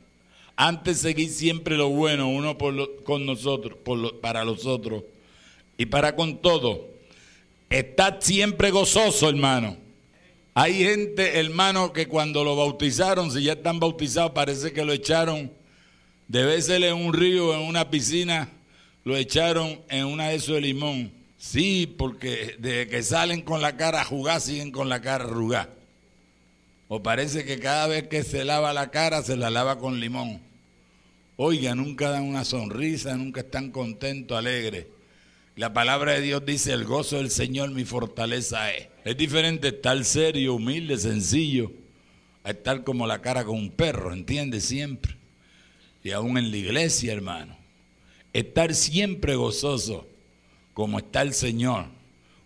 Antes 0.57 0.99
seguir 1.01 1.29
siempre 1.29 1.77
lo 1.77 1.91
bueno, 1.91 2.29
uno 2.29 2.57
por 2.57 3.05
con 3.05 3.27
nosotros, 3.27 3.77
para 4.23 4.45
los 4.45 4.65
otros 4.65 5.05
y 5.77 5.85
para 5.85 6.17
con 6.17 6.39
todo. 6.39 6.89
Estad 7.69 8.17
siempre 8.21 8.71
gozoso, 8.71 9.29
hermano 9.29 9.77
hay 10.59 10.73
gente, 10.73 11.39
hermano, 11.39 11.93
que 11.93 12.09
cuando 12.09 12.43
lo 12.43 12.57
bautizaron, 12.57 13.31
si 13.31 13.43
ya 13.43 13.53
están 13.53 13.79
bautizados, 13.79 14.33
parece 14.33 14.73
que 14.73 14.87
lo 14.87 14.95
echaron, 14.95 15.53
debe 16.29 16.63
ser 16.63 16.83
en 16.83 16.95
un 16.95 17.13
río, 17.13 17.55
en 17.55 17.61
una 17.61 17.91
piscina, 17.91 18.49
lo 19.05 19.19
echaron 19.19 19.83
en 19.91 20.07
una 20.07 20.29
de 20.31 20.37
esos 20.37 20.55
de 20.55 20.63
limón. 20.63 21.16
Sí, 21.49 21.87
porque 21.87 22.57
desde 22.59 22.89
que 22.89 23.05
salen 23.05 23.43
con 23.43 23.63
la 23.63 23.77
cara 23.77 24.01
a 24.01 24.05
jugar, 24.05 24.41
siguen 24.41 24.73
con 24.73 24.89
la 24.89 25.01
cara 25.01 25.25
arrugada. 25.25 25.73
O 26.89 27.05
parece 27.05 27.45
que 27.45 27.61
cada 27.61 27.87
vez 27.87 28.09
que 28.09 28.25
se 28.25 28.45
lava 28.45 28.73
la 28.73 28.91
cara, 28.91 29.23
se 29.23 29.37
la 29.37 29.49
lava 29.49 29.79
con 29.79 30.01
limón. 30.01 30.41
Oiga, 31.37 31.77
nunca 31.77 32.11
dan 32.11 32.25
una 32.25 32.45
sonrisa, 32.45 33.17
nunca 33.17 33.43
están 33.43 33.71
contentos, 33.71 34.37
alegres. 34.37 34.87
La 35.55 35.73
palabra 35.73 36.15
de 36.15 36.23
Dios 36.23 36.45
dice, 36.45 36.73
el 36.73 36.85
gozo 36.85 37.19
del 37.19 37.31
Señor 37.31 37.71
mi 37.71 37.85
fortaleza 37.85 38.73
es. 38.75 38.89
Es 39.05 39.17
diferente 39.17 39.69
estar 39.69 40.05
serio, 40.05 40.55
humilde, 40.55 40.99
sencillo, 40.99 41.71
a 42.43 42.51
estar 42.51 42.83
como 42.83 43.07
la 43.07 43.23
cara 43.23 43.45
con 43.45 43.57
un 43.57 43.71
perro, 43.71 44.13
¿entiende? 44.13 44.61
Siempre. 44.61 45.15
Y 46.03 46.11
aún 46.11 46.39
en 46.39 46.51
la 46.51 46.57
iglesia, 46.57 47.13
hermano. 47.13 47.57
Estar 48.33 48.75
siempre 48.75 49.37
gozoso, 49.37 50.09
como 50.77 50.99
está 50.99 51.23
el 51.23 51.33
Señor, 51.33 51.87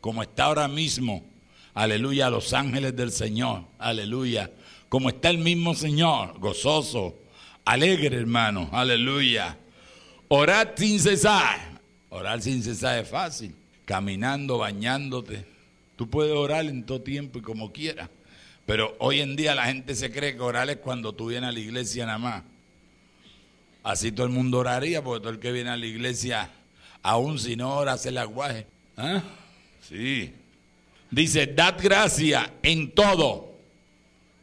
como 0.00 0.22
está 0.22 0.44
ahora 0.44 0.68
mismo. 0.68 1.28
Aleluya, 1.74 2.28
a 2.28 2.30
los 2.30 2.52
ángeles 2.52 2.94
del 2.94 3.10
Señor. 3.10 3.64
Aleluya. 3.76 4.52
Como 4.88 5.08
está 5.08 5.30
el 5.30 5.38
mismo 5.38 5.74
Señor, 5.74 6.38
gozoso, 6.38 7.18
alegre, 7.64 8.16
hermano. 8.16 8.68
Aleluya. 8.70 9.58
Orad 10.28 10.68
sin 10.76 11.00
cesar 11.00 11.80
Orar 12.08 12.40
sin 12.40 12.62
cesar 12.62 13.00
es 13.00 13.08
fácil. 13.08 13.52
Caminando, 13.84 14.58
bañándote. 14.58 15.44
Tú 15.96 16.08
puedes 16.08 16.32
orar 16.32 16.66
en 16.66 16.84
todo 16.86 17.00
tiempo 17.00 17.40
y 17.40 17.42
como 17.42 17.72
quieras. 17.72 18.10
Pero 18.64 18.94
hoy 19.00 19.22
en 19.22 19.34
día 19.34 19.56
la 19.56 19.64
gente 19.64 19.96
se 19.96 20.12
cree 20.12 20.36
que 20.36 20.40
orar 20.42 20.70
es 20.70 20.76
cuando 20.76 21.12
tú 21.12 21.30
vienes 21.30 21.48
a 21.48 21.52
la 21.52 21.58
iglesia 21.58 22.06
nada 22.06 22.18
más. 22.18 22.42
Así 23.82 24.12
todo 24.12 24.26
el 24.26 24.32
mundo 24.32 24.58
oraría, 24.58 25.02
porque 25.02 25.20
todo 25.20 25.32
el 25.32 25.40
que 25.40 25.50
viene 25.50 25.70
a 25.70 25.76
la 25.76 25.86
iglesia, 25.86 26.48
aún 27.02 27.38
si 27.38 27.56
no 27.56 27.76
ora, 27.76 27.92
hace 27.92 28.10
el 28.10 28.18
aguaje. 28.18 28.66
¿Ah? 28.96 29.22
Sí. 29.88 30.32
Dice, 31.10 31.46
dad 31.46 31.76
gracia 31.80 32.52
en 32.62 32.92
todo. 32.92 33.54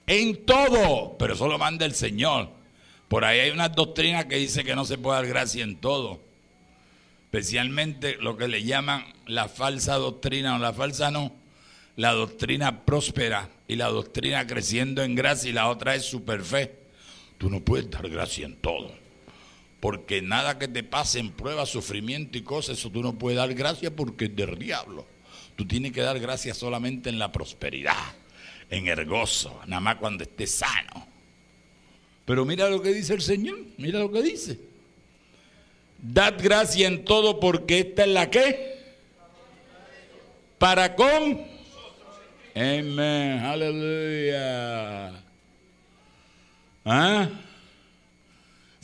En 0.06 0.46
todo. 0.46 1.16
Pero 1.18 1.34
eso 1.34 1.48
lo 1.48 1.58
manda 1.58 1.86
el 1.86 1.96
Señor. 1.96 2.50
Por 3.08 3.24
ahí 3.24 3.40
hay 3.40 3.52
una 3.52 3.70
doctrina 3.70 4.28
que 4.28 4.38
dice 4.38 4.64
que 4.64 4.76
no 4.76 4.86
se 4.86 4.98
puede 4.98 5.18
dar 5.18 5.28
gracia 5.28 5.64
en 5.64 5.78
todo. 5.78 6.20
Especialmente 7.26 8.18
lo 8.20 8.38
que 8.38 8.48
le 8.48 8.64
llaman 8.64 9.06
la 9.26 9.48
falsa 9.48 9.96
doctrina 9.96 10.56
o 10.56 10.60
la 10.60 10.74
falsa 10.74 11.12
no. 11.12 11.34
La 11.96 12.12
doctrina 12.12 12.86
próspera 12.86 13.50
y 13.68 13.76
la 13.76 13.88
doctrina 13.88 14.46
creciendo 14.46 15.04
en 15.04 15.16
gracia 15.16 15.50
y 15.50 15.54
la 15.54 15.70
otra 15.70 15.96
es 15.96 16.06
super 16.06 16.44
fe. 16.44 16.76
Tú 17.38 17.50
no 17.50 17.62
puedes 17.62 17.90
dar 17.90 18.08
gracia 18.10 18.46
en 18.46 18.56
todo. 18.58 19.07
Porque 19.80 20.22
nada 20.22 20.58
que 20.58 20.68
te 20.68 20.84
pase 20.84 21.20
en 21.20 21.32
prueba, 21.32 21.66
sufrimiento 21.66 22.38
y 22.38 22.42
cosas, 22.42 22.80
eso 22.80 22.90
tú 22.90 23.02
no 23.02 23.14
puedes 23.14 23.38
dar 23.38 23.54
gracia 23.54 23.96
porque 23.96 24.26
es 24.26 24.36
del 24.36 24.58
diablo. 24.58 25.06
Tú 25.56 25.68
tienes 25.68 25.92
que 25.92 26.02
dar 26.02 26.20
gracia 26.20 26.54
solamente 26.54 27.10
en 27.10 27.20
la 27.20 27.32
prosperidad, 27.32 28.14
en 28.70 28.88
el 28.88 29.06
gozo, 29.06 29.62
nada 29.68 29.80
más 29.80 29.96
cuando 29.98 30.24
estés 30.24 30.52
sano. 30.52 31.08
Pero 32.26 32.44
mira 32.46 32.70
lo 32.70 32.82
que 32.82 32.94
dice 32.94 33.14
el 33.14 33.22
Señor, 33.22 33.58
mira 33.78 34.00
lo 34.00 34.12
que 34.12 34.22
dice. 34.22 34.60
Dad 36.00 36.36
gracia 36.42 36.88
en 36.88 37.06
todo 37.06 37.40
porque 37.40 37.80
esta 37.80 38.04
es 38.04 38.10
la 38.10 38.30
que. 38.30 38.78
Para 40.58 40.96
con. 40.96 41.46
Amén, 42.54 43.40
aleluya. 43.40 45.24
¿Ah? 46.86 47.30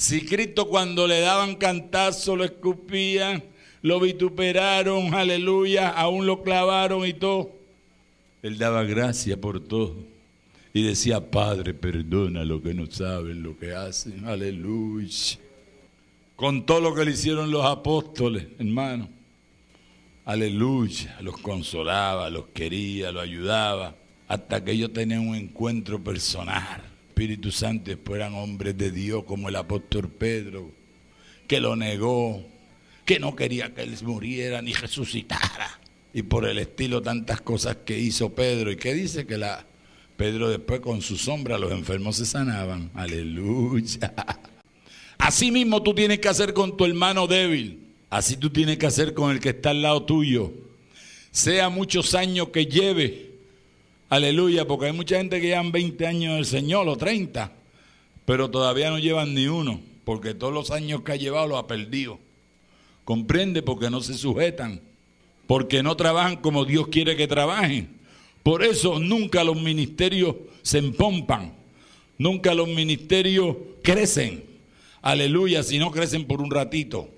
Si 0.04 0.26
Cristo 0.26 0.68
cuando 0.68 1.08
le 1.08 1.22
daban 1.22 1.56
cantazo 1.56 2.36
lo 2.36 2.44
escupían, 2.44 3.42
lo 3.84 4.02
vituperaron, 4.02 5.14
aleluya, 5.14 5.92
aún 5.92 6.26
lo 6.26 6.44
clavaron 6.44 7.08
y 7.08 7.14
todo. 7.14 7.52
Él 8.42 8.58
daba 8.58 8.84
gracia 8.84 9.40
por 9.40 9.62
todo. 9.62 9.96
Y 10.74 10.84
decía, 10.84 11.32
Padre, 11.32 11.74
perdona 11.74 12.44
lo 12.44 12.62
que 12.62 12.74
no 12.74 12.86
saben, 12.88 13.44
lo 13.44 13.58
que 13.58 13.74
hacen, 13.74 14.26
aleluya. 14.28 15.40
Con 16.36 16.66
todo 16.66 16.82
lo 16.82 16.94
que 16.94 17.06
le 17.06 17.12
hicieron 17.12 17.50
los 17.50 17.64
apóstoles, 17.66 18.48
hermano. 18.60 19.08
Aleluya, 20.26 21.18
los 21.22 21.38
consolaba, 21.38 22.30
los 22.30 22.48
quería, 22.48 23.14
los 23.14 23.24
ayudaba, 23.24 23.96
hasta 24.28 24.66
que 24.66 24.74
ellos 24.74 24.92
tenían 24.92 25.30
un 25.30 25.36
encuentro 25.36 26.04
personal. 26.04 26.93
Espíritu 27.14 27.52
Santo, 27.52 27.92
después 27.92 28.18
eran 28.18 28.34
hombres 28.34 28.76
de 28.76 28.90
Dios 28.90 29.24
como 29.26 29.48
el 29.48 29.56
apóstol 29.56 30.10
Pedro, 30.10 30.72
que 31.48 31.62
lo 31.62 31.76
negó, 31.76 32.44
que 33.06 33.20
no 33.20 33.36
quería 33.36 33.72
que 33.76 33.84
él 33.84 33.96
muriera 34.02 34.64
ni 34.64 34.74
resucitara. 34.74 35.80
Y 36.12 36.24
por 36.24 36.48
el 36.48 36.58
estilo 36.58 37.04
tantas 37.04 37.40
cosas 37.42 37.78
que 37.86 38.00
hizo 38.00 38.34
Pedro 38.34 38.72
y 38.72 38.78
que 38.78 38.96
dice 38.96 39.28
que 39.28 39.38
la 39.38 39.64
Pedro 40.18 40.50
después 40.50 40.80
con 40.80 41.04
su 41.04 41.16
sombra 41.16 41.60
los 41.60 41.72
enfermos 41.72 42.16
se 42.16 42.26
sanaban. 42.26 42.90
Aleluya. 42.96 44.12
Así 45.20 45.52
mismo 45.52 45.84
tú 45.84 45.94
tienes 45.94 46.18
que 46.18 46.30
hacer 46.30 46.54
con 46.56 46.76
tu 46.76 46.86
hermano 46.86 47.28
débil. 47.28 47.94
Así 48.10 48.38
tú 48.38 48.50
tienes 48.50 48.80
que 48.80 48.88
hacer 48.88 49.14
con 49.14 49.30
el 49.30 49.40
que 49.40 49.50
está 49.50 49.70
al 49.70 49.84
lado 49.84 50.04
tuyo. 50.04 50.52
Sea 51.30 51.70
muchos 51.70 52.16
años 52.16 52.50
que 52.50 52.66
lleve. 52.66 53.33
Aleluya, 54.10 54.68
porque 54.68 54.88
hay 54.88 54.94
mucha 54.94 55.18
gente 55.18 55.42
que 55.42 55.48
llevan 55.48 55.72
20 55.72 56.06
años 56.06 56.36
del 56.36 56.46
Señor 56.46 56.88
o 56.88 56.96
30, 56.96 57.52
pero 58.26 58.50
todavía 58.50 58.90
no 58.90 59.00
llevan 59.00 59.34
ni 59.34 59.48
uno, 59.48 59.82
porque 60.06 60.34
todos 60.34 60.54
los 60.54 60.72
años 60.72 61.02
que 61.02 61.14
ha 61.14 61.16
llevado 61.16 61.48
los 61.48 61.60
ha 61.60 61.68
perdido. 61.68 62.20
Comprende 63.06 63.62
porque 63.62 63.90
no 63.90 64.02
se 64.02 64.14
sujetan, 64.14 64.82
porque 65.48 65.84
no 65.84 65.96
trabajan 65.98 66.38
como 66.38 66.66
Dios 66.66 66.88
quiere 66.88 67.16
que 67.16 67.28
trabajen. 67.28 67.90
Por 68.44 68.64
eso 68.64 69.00
nunca 69.00 69.44
los 69.44 69.60
ministerios 69.60 70.36
se 70.62 70.78
empompan, 70.78 71.54
nunca 72.18 72.54
los 72.54 72.68
ministerios 72.68 73.56
crecen. 73.82 74.44
Aleluya, 75.02 75.64
si 75.64 75.80
no 75.80 75.92
crecen 75.92 76.26
por 76.26 76.42
un 76.42 76.52
ratito. 76.52 77.10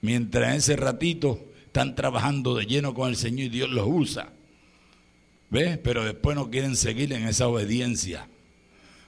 Mientras 0.00 0.50
en 0.50 0.56
ese 0.56 0.76
ratito 0.76 1.38
están 1.66 1.94
trabajando 1.94 2.54
de 2.54 2.66
lleno 2.66 2.94
con 2.94 3.08
el 3.08 3.16
Señor 3.16 3.46
y 3.46 3.48
Dios 3.48 3.70
los 3.70 3.86
usa. 3.88 4.32
¿Ves? 5.50 5.78
Pero 5.78 6.04
después 6.04 6.36
no 6.36 6.50
quieren 6.50 6.76
seguir 6.76 7.12
en 7.12 7.26
esa 7.26 7.48
obediencia. 7.48 8.28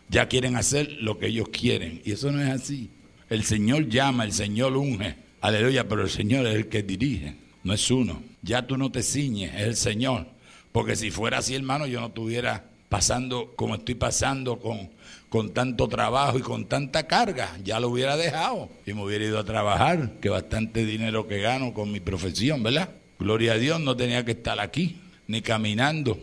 Ya 0.09 0.28
quieren 0.28 0.57
hacer 0.57 0.91
lo 1.01 1.18
que 1.18 1.26
ellos 1.26 1.49
quieren. 1.49 2.01
Y 2.05 2.12
eso 2.12 2.32
no 2.32 2.41
es 2.41 2.49
así. 2.49 2.91
El 3.28 3.45
Señor 3.45 3.89
llama, 3.89 4.24
el 4.24 4.32
Señor 4.32 4.76
unge. 4.76 5.16
Aleluya, 5.41 5.86
pero 5.89 6.03
el 6.03 6.11
Señor 6.11 6.47
es 6.47 6.55
el 6.55 6.68
que 6.68 6.82
dirige, 6.82 7.36
no 7.62 7.72
es 7.72 7.91
uno. 7.91 8.22
Ya 8.43 8.66
tú 8.66 8.76
no 8.76 8.91
te 8.91 9.03
ciñes, 9.03 9.55
es 9.55 9.61
el 9.62 9.76
Señor. 9.76 10.26
Porque 10.72 10.97
si 10.97 11.11
fuera 11.11 11.39
así, 11.39 11.55
hermano, 11.55 11.86
yo 11.86 12.01
no 12.01 12.07
estuviera 12.07 12.64
pasando 12.89 13.53
como 13.55 13.74
estoy 13.74 13.95
pasando 13.95 14.59
con, 14.59 14.91
con 15.28 15.53
tanto 15.53 15.89
trabajo 15.89 16.39
y 16.39 16.43
con 16.43 16.66
tanta 16.66 17.07
carga. 17.07 17.57
Ya 17.62 17.78
lo 17.78 17.89
hubiera 17.91 18.16
dejado 18.16 18.68
y 18.86 18.95
me 18.95 19.05
hubiera 19.05 19.24
ido 19.24 19.39
a 19.39 19.45
trabajar, 19.45 20.12
que 20.20 20.28
bastante 20.28 20.84
dinero 20.84 21.28
que 21.28 21.41
gano 21.41 21.72
con 21.74 21.93
mi 21.93 22.01
profesión, 22.01 22.62
¿verdad? 22.62 22.91
Gloria 23.18 23.53
a 23.53 23.59
Dios, 23.59 23.80
no 23.80 23.97
tenía 23.97 24.24
que 24.24 24.32
estar 24.32 24.59
aquí, 24.61 24.97
ni 25.26 25.43
caminando. 25.43 26.18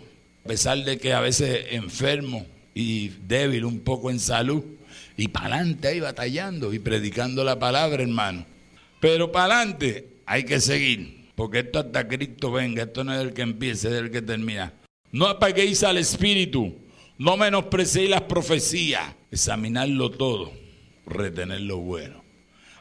A 0.46 0.48
pesar 0.48 0.78
de 0.84 1.00
que 1.00 1.12
a 1.12 1.22
veces 1.22 1.66
enfermo 1.72 2.46
y 2.76 3.08
débil 3.26 3.66
un 3.66 3.80
poco 3.80 4.12
en 4.12 4.20
salud, 4.20 4.64
y 5.18 5.28
para 5.30 5.56
adelante 5.56 5.88
ahí 5.88 6.00
batallando 6.00 6.72
y 6.72 6.78
predicando 6.78 7.44
la 7.44 7.58
palabra, 7.58 8.04
hermano. 8.04 8.46
Pero 9.00 9.32
para 9.32 9.56
adelante 9.56 10.08
hay 10.24 10.44
que 10.44 10.60
seguir, 10.60 11.32
porque 11.34 11.60
esto 11.60 11.80
hasta 11.80 12.08
Cristo 12.08 12.52
venga, 12.52 12.84
esto 12.84 13.04
no 13.04 13.16
es 13.16 13.22
el 13.22 13.34
que 13.34 13.42
empiece, 13.42 13.88
es 13.88 13.96
el 13.96 14.12
que 14.12 14.22
termina. 14.22 14.72
No 15.12 15.26
apaguéis 15.26 15.84
al 15.84 15.98
Espíritu, 15.98 16.76
no 17.18 17.38
menosprecéis 17.38 18.12
las 18.12 18.22
profecías, 18.22 19.16
examinarlo 19.32 20.12
todo, 20.12 20.52
retener 21.08 21.62
lo 21.62 21.78
bueno. 21.78 22.24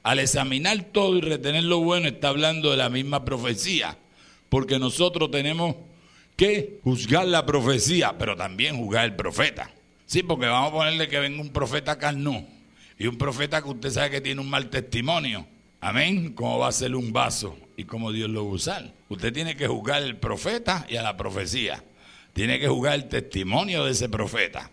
Al 0.02 0.18
examinar 0.18 0.88
todo 0.92 1.16
y 1.16 1.22
retener 1.22 1.64
lo 1.64 1.78
bueno 1.78 2.08
está 2.08 2.28
hablando 2.28 2.72
de 2.72 2.76
la 2.76 2.90
misma 2.90 3.24
profecía, 3.24 3.96
porque 4.50 4.78
nosotros 4.78 5.30
tenemos 5.30 5.76
que 6.36 6.80
juzgar 6.82 7.26
la 7.26 7.46
profecía, 7.46 8.16
pero 8.18 8.36
también 8.36 8.76
juzgar 8.76 9.04
el 9.04 9.16
profeta. 9.16 9.70
Sí, 10.06 10.22
porque 10.22 10.46
vamos 10.46 10.70
a 10.70 10.74
ponerle 10.74 11.08
que 11.08 11.18
venga 11.18 11.40
un 11.40 11.50
profeta 11.50 11.98
carnú 11.98 12.46
y 12.98 13.06
un 13.06 13.16
profeta 13.16 13.62
que 13.62 13.68
usted 13.68 13.90
sabe 13.90 14.10
que 14.10 14.20
tiene 14.20 14.40
un 14.40 14.50
mal 14.50 14.70
testimonio. 14.70 15.46
Amén. 15.80 16.32
¿Cómo 16.32 16.58
va 16.58 16.68
a 16.68 16.72
ser 16.72 16.94
un 16.94 17.12
vaso 17.12 17.56
y 17.76 17.84
cómo 17.84 18.12
Dios 18.12 18.30
lo 18.30 18.44
va 18.44 18.50
a 18.50 18.54
usar? 18.54 18.94
Usted 19.08 19.32
tiene 19.32 19.56
que 19.56 19.66
juzgar 19.66 20.02
al 20.02 20.16
profeta 20.16 20.86
y 20.88 20.96
a 20.96 21.02
la 21.02 21.16
profecía. 21.16 21.84
Tiene 22.32 22.58
que 22.58 22.68
juzgar 22.68 22.94
el 22.94 23.08
testimonio 23.08 23.84
de 23.84 23.92
ese 23.92 24.08
profeta. 24.08 24.70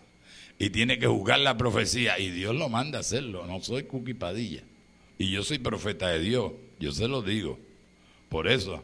Y 0.58 0.70
tiene 0.70 0.98
que 0.98 1.06
juzgar 1.06 1.40
la 1.40 1.56
profecía. 1.56 2.18
Y 2.18 2.30
Dios 2.30 2.54
lo 2.54 2.68
manda 2.68 2.98
a 2.98 3.00
hacerlo. 3.02 3.46
No 3.46 3.60
soy 3.60 3.84
cuquipadilla. 3.84 4.62
Y 5.18 5.30
yo 5.30 5.42
soy 5.42 5.58
profeta 5.58 6.08
de 6.08 6.20
Dios. 6.20 6.52
Yo 6.80 6.92
se 6.92 7.08
lo 7.08 7.22
digo. 7.22 7.58
Por 8.28 8.48
eso, 8.48 8.82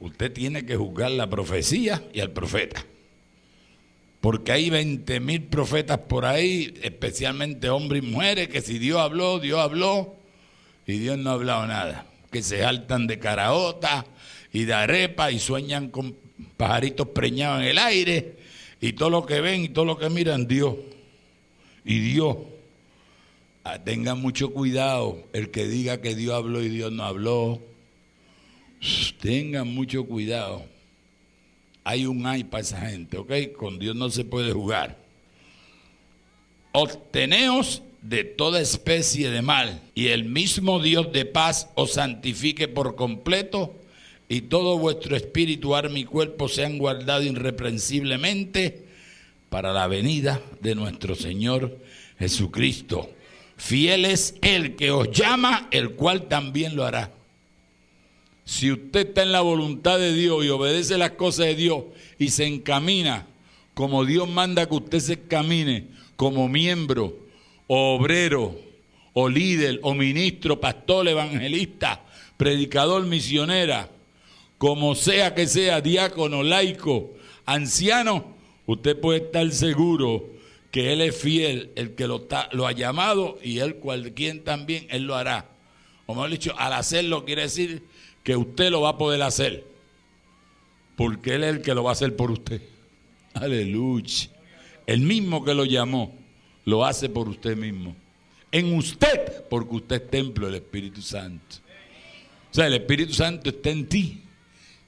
usted 0.00 0.32
tiene 0.32 0.64
que 0.64 0.76
juzgar 0.76 1.10
la 1.12 1.28
profecía 1.28 2.02
y 2.12 2.20
al 2.20 2.30
profeta. 2.30 2.84
Porque 4.20 4.52
hay 4.52 4.68
20 4.68 5.20
mil 5.20 5.44
profetas 5.44 5.98
por 5.98 6.26
ahí, 6.26 6.74
especialmente 6.82 7.70
hombres 7.70 8.02
y 8.02 8.06
mujeres, 8.06 8.48
que 8.48 8.60
si 8.60 8.78
Dios 8.78 8.98
habló, 8.98 9.38
Dios 9.38 9.60
habló, 9.60 10.16
y 10.86 10.98
Dios 10.98 11.16
no 11.18 11.30
ha 11.30 11.34
hablado 11.34 11.66
nada. 11.66 12.06
Que 12.30 12.42
se 12.42 12.60
saltan 12.60 13.06
de 13.06 13.18
caraota 13.18 14.04
y 14.52 14.64
de 14.64 14.74
arepa 14.74 15.30
y 15.30 15.38
sueñan 15.38 15.88
con 15.88 16.16
pajaritos 16.56 17.08
preñados 17.08 17.62
en 17.62 17.68
el 17.68 17.78
aire, 17.78 18.36
y 18.80 18.92
todo 18.94 19.10
lo 19.10 19.26
que 19.26 19.40
ven 19.40 19.64
y 19.64 19.68
todo 19.68 19.84
lo 19.84 19.98
que 19.98 20.10
miran, 20.10 20.46
Dios. 20.46 20.74
Y 21.84 21.98
Dios. 21.98 22.36
Ah, 23.64 23.78
tengan 23.78 24.20
mucho 24.20 24.52
cuidado 24.52 25.18
el 25.32 25.50
que 25.50 25.66
diga 25.66 26.00
que 26.00 26.14
Dios 26.14 26.34
habló 26.34 26.62
y 26.62 26.68
Dios 26.68 26.92
no 26.92 27.04
habló. 27.04 27.60
Tengan 29.20 29.68
mucho 29.68 30.04
cuidado 30.06 30.64
hay 31.84 32.06
un 32.06 32.26
ay 32.26 32.44
para 32.44 32.62
esa 32.62 32.80
gente, 32.80 33.16
¿ok? 33.16 33.32
Con 33.56 33.78
Dios 33.78 33.96
no 33.96 34.10
se 34.10 34.24
puede 34.24 34.52
jugar. 34.52 34.96
Obteneos 36.72 37.82
de 38.02 38.24
toda 38.24 38.60
especie 38.60 39.30
de 39.30 39.42
mal, 39.42 39.82
y 39.94 40.08
el 40.08 40.24
mismo 40.24 40.80
Dios 40.80 41.12
de 41.12 41.24
paz 41.24 41.68
os 41.74 41.94
santifique 41.94 42.68
por 42.68 42.94
completo, 42.94 43.74
y 44.28 44.42
todo 44.42 44.78
vuestro 44.78 45.16
espíritu, 45.16 45.74
arma 45.74 45.98
y 45.98 46.04
cuerpo 46.04 46.48
sean 46.48 46.78
guardados 46.78 47.26
irreprensiblemente 47.26 48.84
para 49.48 49.72
la 49.72 49.88
venida 49.88 50.40
de 50.60 50.76
nuestro 50.76 51.16
Señor 51.16 51.76
Jesucristo. 52.18 53.10
Fiel 53.56 54.04
es 54.04 54.36
el 54.42 54.76
que 54.76 54.92
os 54.92 55.10
llama, 55.10 55.66
el 55.72 55.90
cual 55.90 56.28
también 56.28 56.76
lo 56.76 56.84
hará. 56.84 57.10
Si 58.50 58.72
usted 58.72 59.06
está 59.06 59.22
en 59.22 59.30
la 59.30 59.42
voluntad 59.42 60.00
de 60.00 60.12
Dios 60.12 60.44
y 60.44 60.48
obedece 60.48 60.98
las 60.98 61.12
cosas 61.12 61.46
de 61.46 61.54
Dios 61.54 61.84
y 62.18 62.30
se 62.30 62.46
encamina 62.46 63.28
como 63.74 64.04
Dios 64.04 64.28
manda 64.28 64.66
que 64.66 64.74
usted 64.74 64.98
se 64.98 65.12
encamine 65.12 65.86
como 66.16 66.48
miembro, 66.48 67.16
obrero 67.68 68.60
o 69.12 69.28
líder, 69.28 69.78
o 69.84 69.94
ministro, 69.94 70.58
pastor, 70.58 71.06
evangelista, 71.06 72.02
predicador, 72.36 73.06
misionera, 73.06 73.88
como 74.58 74.96
sea 74.96 75.32
que 75.32 75.46
sea, 75.46 75.80
diácono, 75.80 76.42
laico, 76.42 77.14
anciano, 77.46 78.34
usted 78.66 78.98
puede 78.98 79.26
estar 79.26 79.48
seguro 79.52 80.28
que 80.72 80.92
Él 80.92 81.02
es 81.02 81.16
fiel, 81.16 81.70
el 81.76 81.94
que 81.94 82.08
lo, 82.08 82.26
ha 82.66 82.72
llamado 82.72 83.38
y 83.44 83.60
Él 83.60 83.76
cualquier 83.76 84.42
también, 84.42 84.88
Él 84.90 85.04
lo 85.04 85.14
hará. 85.14 85.46
Como 86.04 86.26
he 86.26 86.30
dicho, 86.30 86.52
al 86.58 86.72
hacerlo 86.72 87.24
quiere 87.24 87.42
decir 87.42 87.84
que 88.30 88.36
usted 88.36 88.70
lo 88.70 88.82
va 88.82 88.90
a 88.90 88.96
poder 88.96 89.20
hacer, 89.22 89.64
porque 90.94 91.34
Él 91.34 91.42
es 91.42 91.50
el 91.56 91.62
que 91.62 91.74
lo 91.74 91.82
va 91.82 91.90
a 91.90 91.94
hacer 91.94 92.14
por 92.14 92.30
usted. 92.30 92.62
Aleluya. 93.34 94.30
El 94.86 95.00
mismo 95.00 95.44
que 95.44 95.52
lo 95.52 95.64
llamó, 95.64 96.16
lo 96.64 96.84
hace 96.84 97.08
por 97.08 97.28
usted 97.28 97.56
mismo. 97.56 97.96
En 98.52 98.72
usted, 98.74 99.42
porque 99.48 99.74
usted 99.74 99.96
es 99.96 100.10
templo 100.10 100.46
del 100.46 100.54
Espíritu 100.54 101.02
Santo. 101.02 101.56
O 102.52 102.54
sea, 102.54 102.68
el 102.68 102.74
Espíritu 102.74 103.14
Santo 103.14 103.50
está 103.50 103.70
en 103.70 103.88
ti. 103.88 104.20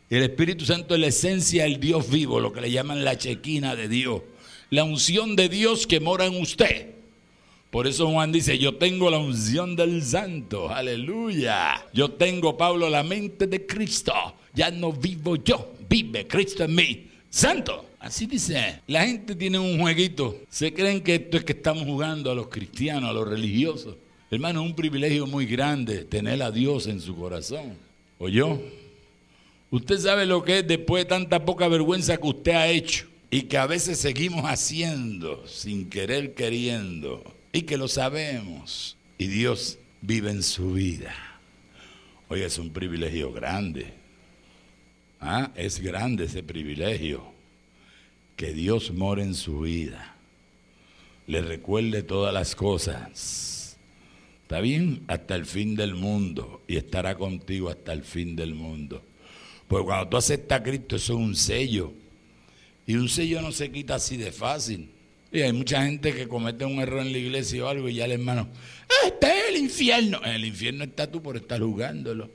El 0.08 0.22
Espíritu 0.22 0.64
Santo 0.64 0.94
es 0.94 1.00
la 1.00 1.08
esencia 1.08 1.64
del 1.64 1.80
Dios 1.80 2.08
vivo, 2.08 2.38
lo 2.38 2.52
que 2.52 2.60
le 2.60 2.70
llaman 2.70 3.02
la 3.02 3.18
chequina 3.18 3.74
de 3.74 3.88
Dios. 3.88 4.22
La 4.70 4.84
unción 4.84 5.34
de 5.34 5.48
Dios 5.48 5.88
que 5.88 5.98
mora 5.98 6.26
en 6.26 6.40
usted. 6.40 6.91
Por 7.72 7.86
eso 7.86 8.06
Juan 8.06 8.30
dice, 8.30 8.58
yo 8.58 8.74
tengo 8.74 9.10
la 9.10 9.16
unción 9.16 9.74
del 9.74 10.02
santo, 10.02 10.68
aleluya. 10.68 11.82
Yo 11.94 12.10
tengo, 12.10 12.54
Pablo, 12.54 12.90
la 12.90 13.02
mente 13.02 13.46
de 13.46 13.64
Cristo. 13.64 14.12
Ya 14.52 14.70
no 14.70 14.92
vivo 14.92 15.36
yo, 15.36 15.72
vive 15.88 16.26
Cristo 16.26 16.64
en 16.64 16.74
mí. 16.74 17.06
Santo. 17.30 17.86
Así 17.98 18.26
dice. 18.26 18.82
La 18.88 19.06
gente 19.06 19.34
tiene 19.34 19.58
un 19.58 19.80
jueguito. 19.80 20.36
Se 20.50 20.74
creen 20.74 21.00
que 21.00 21.14
esto 21.14 21.38
es 21.38 21.44
que 21.44 21.54
estamos 21.54 21.84
jugando 21.84 22.30
a 22.30 22.34
los 22.34 22.48
cristianos, 22.48 23.08
a 23.08 23.14
los 23.14 23.26
religiosos. 23.26 23.96
Hermano, 24.30 24.60
es 24.60 24.66
un 24.66 24.76
privilegio 24.76 25.26
muy 25.26 25.46
grande 25.46 26.04
tener 26.04 26.42
a 26.42 26.50
Dios 26.50 26.86
en 26.88 27.00
su 27.00 27.16
corazón. 27.16 27.78
¿O 28.18 28.28
yo? 28.28 28.60
Usted 29.70 29.96
sabe 29.96 30.26
lo 30.26 30.44
que 30.44 30.58
es 30.58 30.68
después 30.68 31.04
de 31.04 31.08
tanta 31.08 31.42
poca 31.46 31.68
vergüenza 31.68 32.18
que 32.18 32.26
usted 32.28 32.52
ha 32.52 32.68
hecho 32.68 33.06
y 33.30 33.44
que 33.44 33.56
a 33.56 33.66
veces 33.66 33.98
seguimos 33.98 34.44
haciendo 34.44 35.46
sin 35.46 35.88
querer 35.88 36.34
queriendo 36.34 37.24
y 37.52 37.62
que 37.62 37.76
lo 37.76 37.86
sabemos 37.86 38.96
y 39.18 39.26
Dios 39.26 39.78
vive 40.00 40.30
en 40.30 40.42
su 40.42 40.72
vida. 40.72 41.14
Hoy 42.28 42.40
es 42.40 42.58
un 42.58 42.72
privilegio 42.72 43.32
grande. 43.32 43.92
¿Ah? 45.20 45.52
Es 45.54 45.80
grande 45.80 46.24
ese 46.24 46.42
privilegio 46.42 47.32
que 48.36 48.52
Dios 48.52 48.90
more 48.90 49.22
en 49.22 49.34
su 49.34 49.60
vida. 49.60 50.16
Le 51.26 51.42
recuerde 51.42 52.02
todas 52.02 52.32
las 52.32 52.56
cosas. 52.56 53.78
¿Está 54.42 54.60
bien? 54.60 55.04
Hasta 55.06 55.34
el 55.34 55.46
fin 55.46 55.76
del 55.76 55.94
mundo 55.94 56.62
y 56.66 56.76
estará 56.76 57.16
contigo 57.16 57.68
hasta 57.68 57.92
el 57.92 58.02
fin 58.02 58.34
del 58.34 58.54
mundo. 58.54 59.04
Porque 59.68 59.84
cuando 59.84 60.08
tú 60.08 60.16
aceptas 60.16 60.60
a 60.60 60.62
Cristo, 60.62 60.96
eso 60.96 61.12
es 61.12 61.18
un 61.18 61.36
sello. 61.36 61.92
Y 62.86 62.96
un 62.96 63.08
sello 63.08 63.40
no 63.42 63.52
se 63.52 63.70
quita 63.70 63.96
así 63.96 64.16
de 64.16 64.32
fácil. 64.32 64.90
Y 65.32 65.40
hay 65.40 65.52
mucha 65.52 65.84
gente 65.84 66.12
que 66.12 66.28
comete 66.28 66.66
un 66.66 66.78
error 66.80 67.00
en 67.00 67.10
la 67.10 67.18
iglesia 67.18 67.64
o 67.64 67.68
algo 67.68 67.88
y 67.88 67.94
ya 67.94 68.04
el 68.04 68.12
hermano, 68.12 68.48
este 69.06 69.26
es 69.26 69.48
el 69.48 69.56
infierno. 69.56 70.20
En 70.22 70.32
el 70.32 70.44
infierno 70.44 70.84
está 70.84 71.10
tú 71.10 71.22
por 71.22 71.36
estar 71.36 71.60
jugándolo. 71.60 72.30